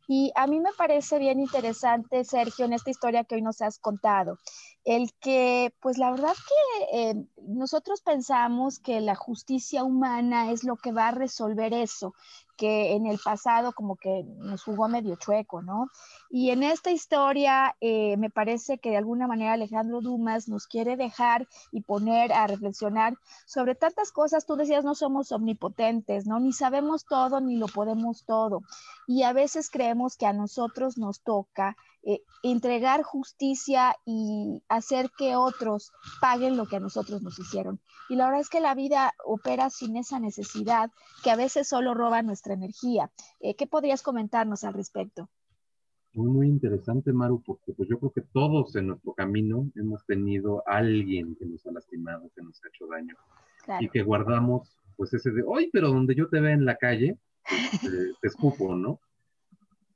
Y 0.07 0.31
a 0.35 0.45
mí 0.45 0.59
me 0.59 0.69
parece 0.77 1.17
bien 1.17 1.39
interesante, 1.39 2.23
Sergio, 2.23 2.65
en 2.65 2.73
esta 2.73 2.91
historia 2.91 3.23
que 3.23 3.33
hoy 3.33 3.41
nos 3.41 3.63
has 3.63 3.79
contado, 3.79 4.37
el 4.85 5.11
que, 5.19 5.73
pues 5.81 5.97
la 5.97 6.11
verdad 6.11 6.33
que 6.33 7.09
eh, 7.09 7.25
nosotros 7.47 8.01
pensamos 8.01 8.77
que 8.77 9.01
la 9.01 9.15
justicia 9.15 9.83
humana 9.83 10.51
es 10.51 10.63
lo 10.63 10.75
que 10.75 10.91
va 10.91 11.07
a 11.07 11.11
resolver 11.11 11.73
eso, 11.73 12.13
que 12.57 12.93
en 12.93 13.07
el 13.07 13.17
pasado 13.17 13.73
como 13.73 13.95
que 13.95 14.23
nos 14.37 14.63
jugó 14.63 14.87
medio 14.87 15.15
chueco, 15.15 15.61
¿no? 15.61 15.87
Y 16.29 16.51
en 16.51 16.63
esta 16.63 16.91
historia 16.91 17.75
eh, 17.81 18.17
me 18.17 18.29
parece 18.29 18.77
que 18.77 18.91
de 18.91 18.97
alguna 18.97 19.27
manera 19.27 19.53
Alejandro 19.53 20.01
Dumas 20.01 20.47
nos 20.47 20.67
quiere 20.67 20.95
dejar 20.95 21.47
y 21.71 21.81
poner 21.81 22.31
a 22.33 22.45
reflexionar 22.47 23.15
sobre 23.45 23.75
tantas 23.75 24.11
cosas. 24.11 24.42
Tú 24.45 24.55
decías, 24.55 24.83
no 24.83 24.95
somos 24.95 25.31
omnipotentes, 25.31 26.25
¿no? 26.25 26.39
Ni 26.39 26.53
sabemos 26.53 27.05
todo, 27.05 27.41
ni 27.41 27.57
lo 27.57 27.67
podemos 27.67 28.25
todo. 28.25 28.61
Y 29.07 29.23
a 29.23 29.33
veces 29.33 29.69
creemos 29.69 30.17
que 30.17 30.25
a 30.25 30.33
nosotros 30.33 30.97
nos 30.97 31.21
toca 31.21 31.75
eh, 32.03 32.21
entregar 32.43 33.03
justicia 33.03 33.95
y 34.05 34.61
hacer 34.67 35.09
que 35.17 35.35
otros 35.35 35.91
paguen 36.19 36.57
lo 36.57 36.65
que 36.65 36.75
a 36.75 36.81
nosotros 36.81 37.21
nos 37.21 37.39
hicieron. 37.39 37.79
Y 38.09 38.15
la 38.15 38.25
verdad 38.25 38.41
es 38.41 38.49
que 38.49 38.59
la 38.59 38.75
vida 38.75 39.13
opera 39.25 39.69
sin 39.69 39.95
esa 39.95 40.19
necesidad, 40.19 40.91
que 41.23 41.31
a 41.31 41.35
veces 41.35 41.67
solo 41.67 41.93
roba 41.93 42.21
nuestra 42.21 42.53
energía. 42.53 43.11
Eh, 43.39 43.55
¿Qué 43.55 43.67
podrías 43.67 44.01
comentarnos 44.01 44.63
al 44.63 44.73
respecto? 44.73 45.29
Muy, 46.13 46.29
muy 46.29 46.47
interesante, 46.47 47.11
Maru, 47.11 47.41
porque 47.41 47.73
pues 47.73 47.89
yo 47.89 47.97
creo 47.97 48.11
que 48.11 48.21
todos 48.21 48.75
en 48.75 48.87
nuestro 48.87 49.13
camino 49.13 49.71
hemos 49.75 50.05
tenido 50.05 50.61
a 50.67 50.77
alguien 50.77 51.35
que 51.35 51.45
nos 51.45 51.65
ha 51.65 51.71
lastimado, 51.71 52.29
que 52.35 52.43
nos 52.43 52.61
ha 52.63 52.67
hecho 52.67 52.85
daño. 52.85 53.15
Y 53.79 53.89
que 53.89 54.03
guardamos, 54.03 54.77
pues 54.95 55.13
ese 55.13 55.31
de, 55.31 55.43
hoy, 55.45 55.69
pero 55.71 55.89
donde 55.89 56.15
yo 56.15 56.27
te 56.29 56.39
vea 56.39 56.53
en 56.53 56.65
la 56.65 56.75
calle, 56.75 57.17
te, 57.81 58.27
escupo, 58.27 58.75
¿no? 58.75 58.99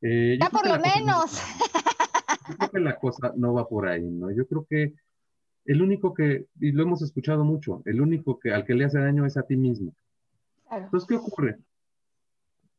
Eh, 0.01 0.37
ya 0.39 0.49
por 0.49 0.67
lo 0.67 0.79
menos. 0.79 1.41
yo 2.49 2.57
creo 2.57 2.69
que 2.69 2.79
la 2.79 2.97
cosa 2.97 3.33
no 3.35 3.53
va 3.53 3.67
por 3.67 3.87
ahí, 3.87 4.03
¿no? 4.03 4.31
Yo 4.31 4.47
creo 4.47 4.65
que 4.69 4.93
el 5.65 5.81
único 5.81 6.13
que, 6.13 6.47
y 6.59 6.71
lo 6.71 6.83
hemos 6.83 7.01
escuchado 7.01 7.43
mucho, 7.43 7.81
el 7.85 8.01
único 8.01 8.39
que 8.39 8.53
al 8.53 8.65
que 8.65 8.73
le 8.73 8.85
hace 8.85 8.99
daño 8.99 9.25
es 9.25 9.35
a 9.35 9.43
ti 9.43 9.57
mismo. 9.57 9.93
Entonces, 10.71 11.07
¿qué 11.07 11.15
ocurre? 11.15 11.59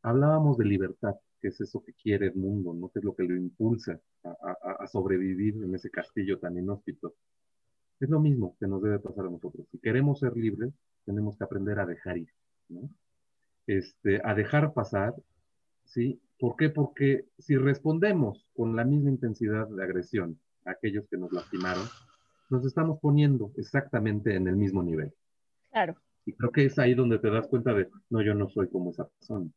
Hablábamos 0.03 0.57
de 0.57 0.64
libertad, 0.64 1.14
que 1.41 1.49
es 1.49 1.61
eso 1.61 1.82
que 1.84 1.93
quiere 1.93 2.28
el 2.28 2.34
mundo, 2.34 2.72
¿no? 2.72 2.89
Que 2.89 3.01
es 3.01 3.05
lo 3.05 3.14
que 3.14 3.24
lo 3.24 3.36
impulsa 3.36 4.01
a, 4.24 4.86
sobrevivir 4.86 5.62
en 5.62 5.74
ese 5.74 5.91
castillo 5.91 6.39
tan 6.39 6.57
inhóspito. 6.59 7.14
Es 8.01 8.09
lo 8.09 8.20
mismo 8.20 8.57
que 8.61 8.66
nos 8.66 8.82
debe 8.82 8.99
pasar 8.99 9.26
a 9.26 9.30
nosotros. 9.30 9.66
Si 9.70 9.78
queremos 9.78 10.20
ser 10.20 10.36
libres, 10.36 10.72
tenemos 11.05 11.36
que 11.36 11.44
aprender 11.44 11.78
a 11.80 11.86
dejar 11.86 12.18
ir, 12.18 12.28
¿no? 12.68 12.88
Este, 13.66 14.20
a 14.24 14.34
dejar 14.34 14.72
pasar, 14.72 15.14
¿sí? 15.84 16.20
¿Por 16.38 16.57
qué? 16.57 16.70
Porque 16.70 17.26
si 17.38 17.57
respondemos 17.57 18.46
con 18.55 18.76
la 18.76 18.84
misma 18.84 19.11
intensidad 19.11 19.68
de 19.68 19.82
agresión 19.82 20.38
a 20.64 20.72
aquellos 20.72 21.07
que 21.11 21.16
nos 21.16 21.32
lastimaron, 21.32 21.84
nos 22.51 22.64
estamos 22.64 22.99
poniendo 23.01 23.53
exactamente 23.57 24.34
en 24.34 24.46
el 24.49 24.57
mismo 24.57 24.82
nivel. 24.82 25.12
Claro. 25.70 25.96
Y 26.24 26.32
creo 26.34 26.53
que 26.53 26.66
es 26.66 26.78
ahí 26.78 26.94
donde 26.94 27.18
te 27.18 27.30
das 27.30 27.46
cuenta 27.49 27.74
de, 27.74 27.88
no, 28.11 28.22
yo 28.22 28.34
no 28.34 28.49
soy 28.49 28.68
como 28.68 28.90
esa 28.90 29.09
persona. 29.09 29.51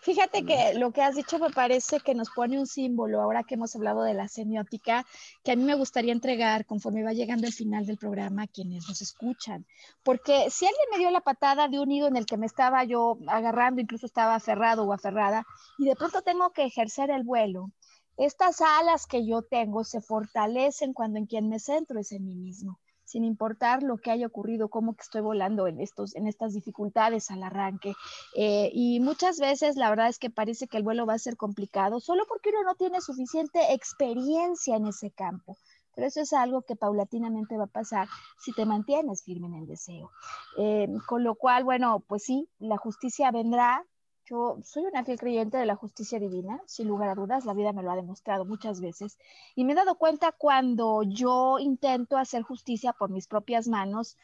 Fíjate 0.00 0.44
que 0.44 0.74
lo 0.74 0.92
que 0.92 1.02
has 1.02 1.14
dicho 1.14 1.38
me 1.38 1.50
parece 1.50 2.00
que 2.00 2.14
nos 2.14 2.30
pone 2.30 2.58
un 2.58 2.66
símbolo, 2.66 3.20
ahora 3.20 3.44
que 3.44 3.54
hemos 3.54 3.74
hablado 3.76 4.02
de 4.02 4.14
la 4.14 4.28
semiótica, 4.28 5.06
que 5.42 5.52
a 5.52 5.56
mí 5.56 5.64
me 5.64 5.74
gustaría 5.74 6.12
entregar 6.12 6.66
conforme 6.66 7.04
va 7.04 7.12
llegando 7.12 7.46
el 7.46 7.52
final 7.52 7.86
del 7.86 7.98
programa 7.98 8.42
a 8.42 8.46
quienes 8.46 8.88
nos 8.88 9.00
escuchan. 9.02 9.66
Porque 10.02 10.50
si 10.50 10.66
alguien 10.66 10.86
me 10.90 10.98
dio 10.98 11.10
la 11.10 11.20
patada 11.20 11.68
de 11.68 11.78
un 11.78 11.88
nido 11.88 12.08
en 12.08 12.16
el 12.16 12.26
que 12.26 12.36
me 12.36 12.46
estaba 12.46 12.84
yo 12.84 13.18
agarrando, 13.26 13.80
incluso 13.80 14.06
estaba 14.06 14.34
aferrado 14.34 14.84
o 14.84 14.92
aferrada, 14.92 15.44
y 15.78 15.86
de 15.86 15.96
pronto 15.96 16.22
tengo 16.22 16.50
que 16.50 16.64
ejercer 16.64 17.10
el 17.10 17.24
vuelo, 17.24 17.70
estas 18.16 18.60
alas 18.60 19.06
que 19.06 19.24
yo 19.26 19.42
tengo 19.42 19.84
se 19.84 20.00
fortalecen 20.00 20.92
cuando 20.92 21.18
en 21.18 21.26
quien 21.26 21.48
me 21.48 21.60
centro 21.60 22.00
es 22.00 22.10
en 22.12 22.24
mí 22.24 22.34
mismo 22.34 22.80
sin 23.08 23.24
importar 23.24 23.82
lo 23.82 23.96
que 23.96 24.10
haya 24.10 24.26
ocurrido, 24.26 24.68
cómo 24.68 24.94
que 24.94 25.00
estoy 25.02 25.22
volando 25.22 25.66
en, 25.66 25.80
estos, 25.80 26.14
en 26.14 26.26
estas 26.26 26.52
dificultades 26.52 27.30
al 27.30 27.42
arranque. 27.42 27.94
Eh, 28.36 28.70
y 28.74 29.00
muchas 29.00 29.38
veces 29.40 29.76
la 29.76 29.88
verdad 29.88 30.08
es 30.08 30.18
que 30.18 30.28
parece 30.28 30.68
que 30.68 30.76
el 30.76 30.82
vuelo 30.82 31.06
va 31.06 31.14
a 31.14 31.18
ser 31.18 31.38
complicado 31.38 32.00
solo 32.00 32.24
porque 32.28 32.50
uno 32.50 32.64
no 32.64 32.74
tiene 32.74 33.00
suficiente 33.00 33.72
experiencia 33.72 34.76
en 34.76 34.86
ese 34.86 35.10
campo. 35.10 35.56
Pero 35.94 36.06
eso 36.06 36.20
es 36.20 36.34
algo 36.34 36.62
que 36.62 36.76
paulatinamente 36.76 37.56
va 37.56 37.64
a 37.64 37.68
pasar 37.68 38.08
si 38.38 38.52
te 38.52 38.66
mantienes 38.66 39.24
firme 39.24 39.46
en 39.46 39.54
el 39.54 39.66
deseo. 39.66 40.10
Eh, 40.58 40.86
con 41.06 41.24
lo 41.24 41.34
cual, 41.34 41.64
bueno, 41.64 42.04
pues 42.06 42.24
sí, 42.24 42.46
la 42.58 42.76
justicia 42.76 43.30
vendrá, 43.30 43.84
yo 44.28 44.58
soy 44.62 44.84
una 44.84 45.04
fiel 45.04 45.18
creyente 45.18 45.56
de 45.56 45.66
la 45.66 45.76
justicia 45.76 46.18
divina, 46.18 46.60
sin 46.66 46.88
lugar 46.88 47.10
a 47.10 47.14
dudas, 47.14 47.44
la 47.44 47.54
vida 47.54 47.72
me 47.72 47.82
lo 47.82 47.90
ha 47.90 47.96
demostrado 47.96 48.44
muchas 48.44 48.80
veces. 48.80 49.18
Y 49.54 49.64
me 49.64 49.72
he 49.72 49.76
dado 49.76 49.96
cuenta 49.96 50.32
cuando 50.32 51.02
yo 51.02 51.58
intento 51.58 52.16
hacer 52.16 52.42
justicia 52.42 52.92
por 52.92 53.10
mis 53.10 53.26
propias 53.26 53.68
manos, 53.68 54.16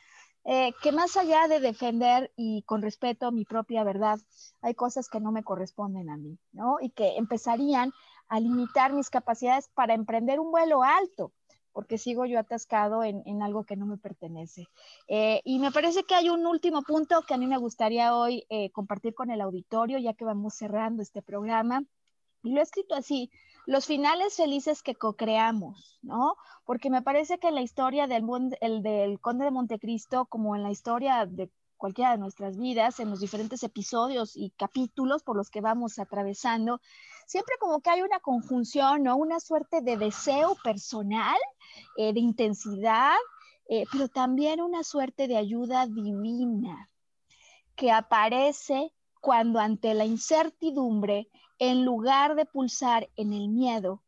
eh, 0.45 0.73
que 0.83 0.93
más 0.93 1.17
allá 1.17 1.49
de 1.49 1.61
defender 1.61 2.31
y 2.37 2.63
con 2.63 2.83
respeto 2.83 3.33
mi 3.33 3.45
propia 3.45 3.83
verdad, 3.83 4.21
hay 4.61 4.75
cosas 4.75 5.09
que 5.09 5.21
no 5.21 5.33
me 5.33 5.43
corresponden 5.43 6.11
a 6.11 6.19
mí, 6.19 6.39
¿no? 6.53 6.77
Y 6.81 6.91
que 6.91 7.17
empezarían 7.17 7.93
a 8.29 8.41
limitar 8.41 8.93
mis 8.93 9.09
capacidades 9.09 9.69
para 9.69 9.95
emprender 9.95 10.41
un 10.41 10.51
vuelo 10.51 10.83
alto 10.83 11.33
porque 11.75 11.99
sigo 11.99 12.25
yo 12.25 12.39
atascado 12.39 13.03
en, 13.03 13.43
algo 13.43 13.64
que 13.64 13.77
no 13.77 13.85
me 13.85 13.99
pertenece. 13.99 14.68
Eh, 15.09 15.43
y 15.45 15.59
me 15.59 15.72
parece 15.72 16.05
que 16.05 16.14
hay 16.14 16.31
un 16.31 16.47
último 16.47 16.83
punto 16.83 17.22
que 17.22 17.35
a 17.35 17.37
mí 17.37 17.47
me 17.47 17.59
gustaría 17.59 18.16
hoy 18.16 18.47
eh, 18.49 18.70
compartir 18.70 19.12
con 19.12 19.31
el 19.31 19.41
auditorio, 19.41 19.99
ya 19.99 20.14
que 20.14 20.25
vamos 20.25 20.55
cerrando 20.55 21.03
este 21.03 21.20
programa. 21.20 21.83
Y 22.45 22.53
lo 22.53 22.61
he 22.61 22.62
escrito 22.62 22.95
así, 22.95 23.31
los 23.66 23.87
finales 23.87 24.37
felices 24.37 24.83
que 24.83 24.95
co-creamos, 24.95 25.99
¿no? 26.01 26.37
Porque 26.64 26.91
me 26.91 27.03
parece 27.03 27.39
que 27.39 27.49
en 27.49 27.57
la 27.57 27.62
historia 27.62 28.07
del, 28.07 28.25
el 28.61 28.83
del 28.83 29.18
Conde 29.18 29.45
de 29.45 29.51
Montecristo, 29.51 30.27
como 30.27 30.55
en 30.55 30.62
la 30.62 30.70
historia 30.70 31.27
de 31.27 31.51
cualquiera 31.77 32.12
de 32.12 32.18
nuestras 32.18 32.57
vidas, 32.57 33.01
en 33.01 33.11
los 33.11 33.18
diferentes 33.18 33.64
episodios 33.64 34.37
y 34.37 34.51
capítulos 34.51 35.25
por 35.25 35.37
los 35.37 35.51
que 35.51 35.61
vamos 35.61 35.99
atravesando, 35.99 36.81
siempre 37.27 37.57
como 37.59 37.81
que 37.81 37.91
hay 37.91 38.03
una 38.03 38.20
conjunción, 38.20 39.03
¿no? 39.03 39.16
Una 39.16 39.41
suerte 39.41 39.81
de 39.81 39.97
deseo 39.97 40.57
personal, 40.62 41.39
eh, 41.97 42.12
de 42.12 42.20
intensidad, 42.20 43.16
eh, 43.68 43.85
pero 43.91 44.09
también 44.09 44.61
una 44.61 44.83
suerte 44.83 45.27
de 45.27 45.37
ayuda 45.37 45.87
divina 45.87 46.91
que 47.75 47.91
aparece 47.91 48.93
cuando 49.20 49.59
ante 49.59 49.95
la 49.95 50.05
incertidumbre, 50.05 51.29
en 51.59 51.85
lugar 51.85 52.35
de 52.35 52.47
pulsar 52.47 53.09
en 53.16 53.33
el 53.33 53.49
miedo, 53.49 54.03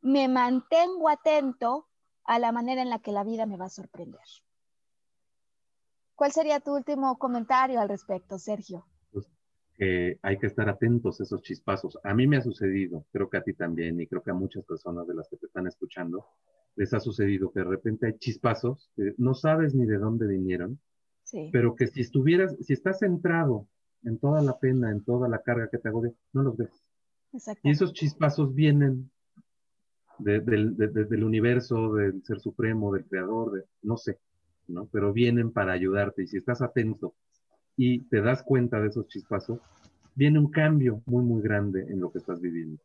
me 0.00 0.28
mantengo 0.28 1.08
atento 1.08 1.88
a 2.24 2.38
la 2.38 2.52
manera 2.52 2.80
en 2.80 2.90
la 2.90 3.00
que 3.00 3.12
la 3.12 3.24
vida 3.24 3.44
me 3.44 3.56
va 3.56 3.66
a 3.66 3.70
sorprender. 3.70 4.20
¿Cuál 6.14 6.32
sería 6.32 6.60
tu 6.60 6.74
último 6.74 7.18
comentario 7.18 7.80
al 7.80 7.88
respecto, 7.88 8.38
Sergio? 8.38 8.86
Que 9.76 10.18
hay 10.22 10.38
que 10.38 10.46
estar 10.46 10.68
atentos 10.68 11.20
a 11.20 11.24
esos 11.24 11.42
chispazos. 11.42 11.98
A 12.02 12.14
mí 12.14 12.26
me 12.26 12.38
ha 12.38 12.42
sucedido, 12.42 13.04
creo 13.12 13.28
que 13.28 13.36
a 13.36 13.42
ti 13.42 13.52
también, 13.52 14.00
y 14.00 14.06
creo 14.06 14.22
que 14.22 14.30
a 14.30 14.34
muchas 14.34 14.64
personas 14.64 15.06
de 15.06 15.14
las 15.14 15.28
que 15.28 15.36
te 15.36 15.46
están 15.46 15.66
escuchando, 15.66 16.26
les 16.76 16.92
ha 16.94 17.00
sucedido 17.00 17.50
que 17.52 17.60
de 17.60 17.66
repente 17.66 18.06
hay 18.06 18.18
chispazos 18.18 18.90
que 18.96 19.14
no 19.18 19.34
sabes 19.34 19.74
ni 19.74 19.86
de 19.86 19.98
dónde 19.98 20.26
vinieron, 20.26 20.78
pero 21.52 21.74
que 21.74 21.88
si 21.88 22.00
estuvieras, 22.02 22.56
si 22.60 22.72
estás 22.72 23.00
centrado 23.00 23.66
en 24.04 24.18
toda 24.18 24.40
la 24.42 24.58
pena, 24.58 24.90
en 24.90 25.02
toda 25.02 25.28
la 25.28 25.42
carga 25.42 25.68
que 25.68 25.78
te 25.78 25.88
agobia, 25.88 26.12
no 26.32 26.42
los 26.42 26.56
ves. 26.56 26.84
Y 27.62 27.70
esos 27.70 27.92
chispazos 27.92 28.54
vienen 28.54 29.10
del 30.18 31.24
universo, 31.24 31.94
del 31.94 32.22
ser 32.24 32.40
supremo, 32.40 32.92
del 32.92 33.04
creador, 33.04 33.52
de, 33.52 33.64
no 33.82 33.96
sé, 33.96 34.18
¿no? 34.68 34.86
Pero 34.86 35.12
vienen 35.12 35.50
para 35.50 35.72
ayudarte. 35.72 36.22
Y 36.22 36.26
si 36.28 36.38
estás 36.38 36.62
atento 36.62 37.14
y 37.76 38.00
te 38.08 38.20
das 38.20 38.42
cuenta 38.42 38.80
de 38.80 38.88
esos 38.88 39.06
chispazos, 39.08 39.58
viene 40.14 40.38
un 40.38 40.50
cambio 40.50 41.02
muy, 41.06 41.22
muy 41.22 41.42
grande 41.42 41.82
en 41.82 42.00
lo 42.00 42.10
que 42.10 42.18
estás 42.18 42.40
viviendo. 42.40 42.80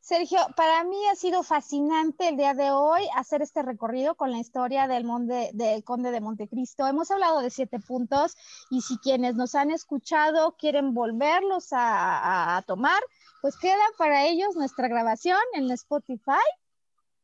Sergio, 0.00 0.38
para 0.56 0.84
mí 0.84 0.96
ha 1.12 1.16
sido 1.16 1.42
fascinante 1.42 2.28
el 2.28 2.36
día 2.36 2.54
de 2.54 2.70
hoy 2.70 3.02
hacer 3.16 3.42
este 3.42 3.62
recorrido 3.62 4.14
con 4.14 4.30
la 4.30 4.38
historia 4.38 4.86
del, 4.86 5.04
del 5.52 5.84
Conde 5.84 6.12
de 6.12 6.20
Montecristo. 6.20 6.86
Hemos 6.86 7.10
hablado 7.10 7.40
de 7.40 7.50
siete 7.50 7.78
puntos 7.80 8.36
y 8.70 8.80
si 8.80 8.96
quienes 8.98 9.34
nos 9.34 9.54
han 9.54 9.70
escuchado 9.70 10.56
quieren 10.56 10.94
volverlos 10.94 11.68
a 11.72 12.62
tomar, 12.66 13.00
pues 13.42 13.58
queda 13.58 13.74
para 13.98 14.26
ellos 14.26 14.56
nuestra 14.56 14.88
grabación 14.88 15.38
en 15.54 15.70
Spotify, 15.72 16.46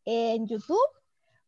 en 0.04 0.46
YouTube 0.46 1.03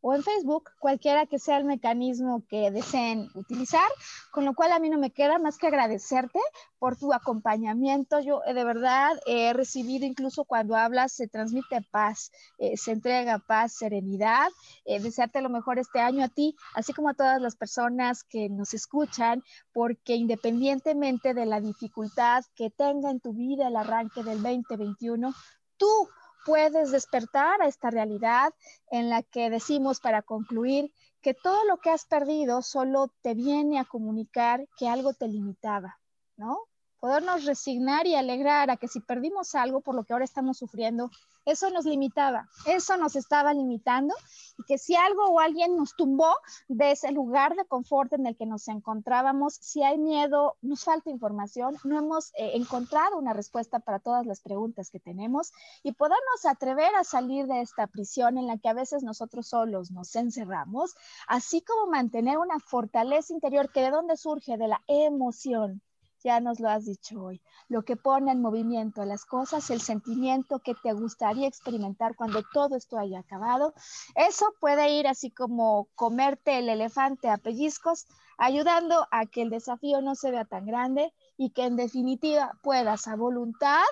o 0.07 0.15
en 0.15 0.23
Facebook, 0.23 0.71
cualquiera 0.79 1.27
que 1.27 1.41
sea 1.41 1.57
el 1.57 1.65
mecanismo 1.65 2.45
que 2.49 2.71
deseen 2.71 3.29
utilizar, 3.35 3.91
con 4.31 4.45
lo 4.45 4.55
cual 4.55 4.71
a 4.71 4.79
mí 4.79 4.89
no 4.89 4.99
me 4.99 5.11
queda 5.11 5.41
más 5.41 5.59
que 5.59 5.67
agradecerte 5.67 6.39
por 6.79 6.97
tu 6.97 7.13
acompañamiento. 7.13 8.21
Yo 8.21 8.41
eh, 8.47 8.55
de 8.55 8.63
verdad 8.63 9.19
he 9.27 9.53
recibido 9.53 10.07
incluso 10.07 10.45
cuando 10.45 10.77
hablas, 10.77 11.11
se 11.11 11.27
transmite 11.27 11.83
paz, 11.91 12.31
eh, 12.59 12.77
se 12.77 12.93
entrega 12.93 13.41
paz, 13.41 13.73
serenidad, 13.73 14.47
eh, 14.85 15.01
desearte 15.01 15.43
lo 15.43 15.51
mejor 15.51 15.81
este 15.81 15.99
año 15.99 16.25
a 16.25 16.29
ti, 16.29 16.55
así 16.77 16.93
como 16.93 17.09
a 17.09 17.15
todas 17.15 17.43
las 17.43 17.57
personas 17.57 18.23
que 18.23 18.49
nos 18.49 18.75
escuchan, 18.75 19.43
porque 19.73 20.15
independientemente 20.15 21.35
de 21.35 21.47
la 21.47 21.61
dificultad 21.61 22.45
que 22.55 22.71
tenga 22.71 23.11
en 23.11 23.19
tu 23.19 23.33
vida 23.33 23.67
el 23.67 23.75
arranque 23.75 24.23
del 24.23 24.41
2021, 24.41 25.35
tú 25.77 26.09
puedes 26.47 26.93
despertar 26.93 27.61
a 27.61 27.67
esta 27.67 27.91
realidad 27.91 28.55
en 28.91 29.11
la 29.11 29.23
que 29.23 29.51
decimos 29.51 30.01
para 30.01 30.23
concluir 30.23 30.93
que 31.21 31.35
todo 31.35 31.65
lo 31.65 31.79
que 31.79 31.91
has 31.91 32.07
perdido 32.07 32.63
solo 32.63 33.13
te 33.21 33.35
viene 33.35 33.81
a 33.81 33.85
comunicar 33.85 34.65
que 34.79 34.89
algo 34.89 35.13
te 35.13 35.27
limitaba, 35.27 35.99
¿no? 36.37 36.61
Podernos 37.01 37.45
resignar 37.45 38.07
y 38.07 38.15
alegrar 38.15 38.71
a 38.71 38.77
que 38.77 38.89
si 38.89 39.01
perdimos 39.01 39.55
algo 39.55 39.81
por 39.81 39.95
lo 39.95 40.05
que 40.05 40.13
ahora 40.13 40.25
estamos 40.25 40.59
sufriendo, 40.59 41.11
eso 41.45 41.71
nos 41.71 41.85
limitaba, 41.85 42.49
eso 42.67 42.97
nos 42.97 43.15
estaba 43.15 43.55
limitando 43.55 44.15
y 44.59 44.65
que 44.65 44.79
si 44.79 44.97
algo 44.97 45.27
o 45.27 45.39
alguien 45.39 45.77
nos 45.77 45.95
tumbó 45.95 46.35
de 46.67 46.91
ese 46.91 47.13
lugar 47.13 47.55
de 47.55 47.65
confort 47.65 48.13
en 48.15 48.27
el 48.27 48.37
que 48.37 48.47
nos 48.47 48.67
encontrábamos, 48.67 49.55
si 49.55 49.85
hay 49.85 49.97
miedo, 49.97 50.57
nos 50.61 50.83
falta 50.83 51.11
información, 51.11 51.77
no 51.85 51.99
hemos 51.99 52.31
eh, 52.35 52.53
encontrado 52.55 53.17
una 53.17 53.33
respuesta 53.33 53.79
para 53.79 54.01
todas 54.01 54.27
las 54.27 54.41
preguntas 54.41 54.91
que 54.91 54.99
tenemos 54.99 55.53
y 55.85 55.93
podernos 55.93 56.45
atrever 56.45 56.93
a 56.97 57.05
salir 57.05 57.47
de 57.47 57.61
esta 57.61 57.87
prisión 57.87 58.39
en 58.39 58.49
la 58.49 58.59
que 58.59 58.69
a 58.69 58.75
veces 58.75 59.05
nosotros 59.05 59.47
solos 59.47 59.93
nos 59.93 60.17
encerramos, 60.17 60.97
así 61.29 61.61
como 61.61 61.91
mantener 61.91 62.39
una 62.39 62.59
fortaleza 62.59 63.33
interior 63.33 63.71
que 63.71 63.83
de 63.83 63.91
dónde 63.91 64.17
surge 64.17 64.57
de 64.57 64.67
la 64.67 64.83
emoción 64.89 65.81
ya 66.27 66.41
nos 66.41 66.59
lo 66.59 66.69
has 66.69 66.87
dicho 66.87 67.23
hoy, 67.23 67.41
lo 67.69 67.85
que 67.85 67.95
pone 67.95 68.33
en 68.33 68.43
movimiento 68.43 69.05
las 69.05 69.25
cosas, 69.25 69.71
el 69.71 69.81
sentimiento 69.81 70.59
que 70.59 70.75
te 70.75 70.93
gustaría 70.93 71.47
experimentar 71.47 72.17
cuando 72.17 72.43
todo 72.53 72.75
esto 72.75 72.99
haya 72.99 73.21
acabado, 73.21 73.75
eso 74.17 74.53
puede 74.59 74.91
ir 74.99 75.07
así 75.07 75.31
como 75.31 75.87
comerte 75.95 76.59
el 76.59 76.69
elefante 76.69 77.29
a 77.29 77.37
pellizcos, 77.37 78.07
ayudando 78.39 79.07
a 79.13 79.27
que 79.27 79.43
el 79.43 79.51
desafío 79.51 80.03
no 80.03 80.17
se 80.17 80.33
vea 80.33 80.45
tan 80.45 80.67
grande 80.67 81.15
y 81.37 81.51
que 81.51 81.63
en 81.63 81.77
definitiva 81.77 82.59
puedas 82.61 83.07
a 83.07 83.15
voluntad 83.15 83.87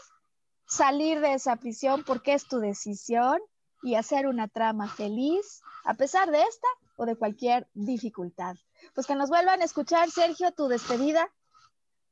salir 0.66 1.20
de 1.20 1.34
esa 1.34 1.54
prisión 1.54 2.02
porque 2.04 2.34
es 2.34 2.48
tu 2.48 2.58
decisión 2.58 3.38
y 3.80 3.94
hacer 3.94 4.26
una 4.26 4.48
trama 4.48 4.88
feliz 4.88 5.62
a 5.84 5.94
pesar 5.94 6.32
de 6.32 6.42
esta 6.42 6.66
o 6.96 7.06
de 7.06 7.14
cualquier 7.14 7.68
dificultad. 7.74 8.56
Pues 8.92 9.06
que 9.06 9.14
nos 9.14 9.28
vuelvan 9.28 9.60
a 9.60 9.64
escuchar, 9.64 10.10
Sergio, 10.10 10.50
tu 10.50 10.66
despedida. 10.66 11.30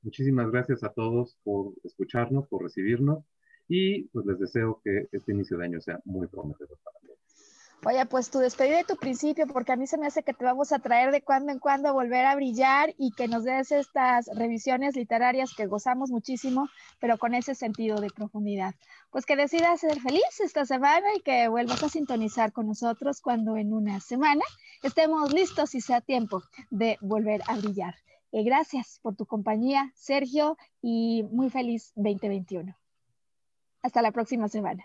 Muchísimas 0.02 0.50
gracias 0.50 0.82
a 0.82 0.92
todos 0.92 1.38
por 1.44 1.74
escucharnos, 1.84 2.48
por 2.48 2.62
recibirnos 2.62 3.24
y 3.68 4.04
pues 4.08 4.26
les 4.26 4.38
deseo 4.38 4.80
que 4.84 5.08
este 5.12 5.32
inicio 5.32 5.56
de 5.58 5.64
año 5.66 5.80
sea 5.80 6.00
muy 6.04 6.26
prometedor 6.26 6.78
para 6.82 6.98
todos. 6.98 7.18
Oye, 7.84 8.06
pues 8.06 8.30
tu 8.30 8.38
despedida 8.38 8.76
de 8.76 8.84
tu 8.84 8.96
principio, 8.96 9.46
porque 9.48 9.72
a 9.72 9.76
mí 9.76 9.88
se 9.88 9.98
me 9.98 10.06
hace 10.06 10.22
que 10.22 10.32
te 10.32 10.44
vamos 10.44 10.70
a 10.72 10.78
traer 10.78 11.10
de 11.10 11.22
cuando 11.22 11.50
en 11.50 11.58
cuando 11.58 11.88
a 11.88 11.92
volver 11.92 12.24
a 12.26 12.36
brillar 12.36 12.94
y 12.96 13.10
que 13.10 13.26
nos 13.26 13.42
des 13.42 13.72
estas 13.72 14.26
revisiones 14.36 14.94
literarias 14.94 15.52
que 15.56 15.66
gozamos 15.66 16.10
muchísimo, 16.10 16.68
pero 17.00 17.18
con 17.18 17.34
ese 17.34 17.56
sentido 17.56 18.00
de 18.00 18.10
profundidad. 18.10 18.74
Pues 19.10 19.26
que 19.26 19.34
decidas 19.34 19.80
ser 19.80 20.00
feliz 20.00 20.40
esta 20.44 20.64
semana 20.64 21.06
y 21.16 21.22
que 21.22 21.48
vuelvas 21.48 21.82
a 21.82 21.88
sintonizar 21.88 22.52
con 22.52 22.68
nosotros 22.68 23.20
cuando 23.20 23.56
en 23.56 23.72
una 23.72 23.98
semana 23.98 24.44
estemos 24.84 25.32
listos 25.32 25.74
y 25.74 25.80
sea 25.80 26.00
tiempo 26.00 26.42
de 26.70 26.98
volver 27.00 27.42
a 27.48 27.56
brillar. 27.56 27.94
Eh, 28.32 28.42
gracias 28.44 28.98
por 29.02 29.14
tu 29.14 29.26
compañía, 29.26 29.92
Sergio, 29.94 30.56
y 30.80 31.22
muy 31.30 31.50
feliz 31.50 31.92
2021. 31.96 32.74
Hasta 33.82 34.00
la 34.00 34.10
próxima 34.10 34.48
semana. 34.48 34.84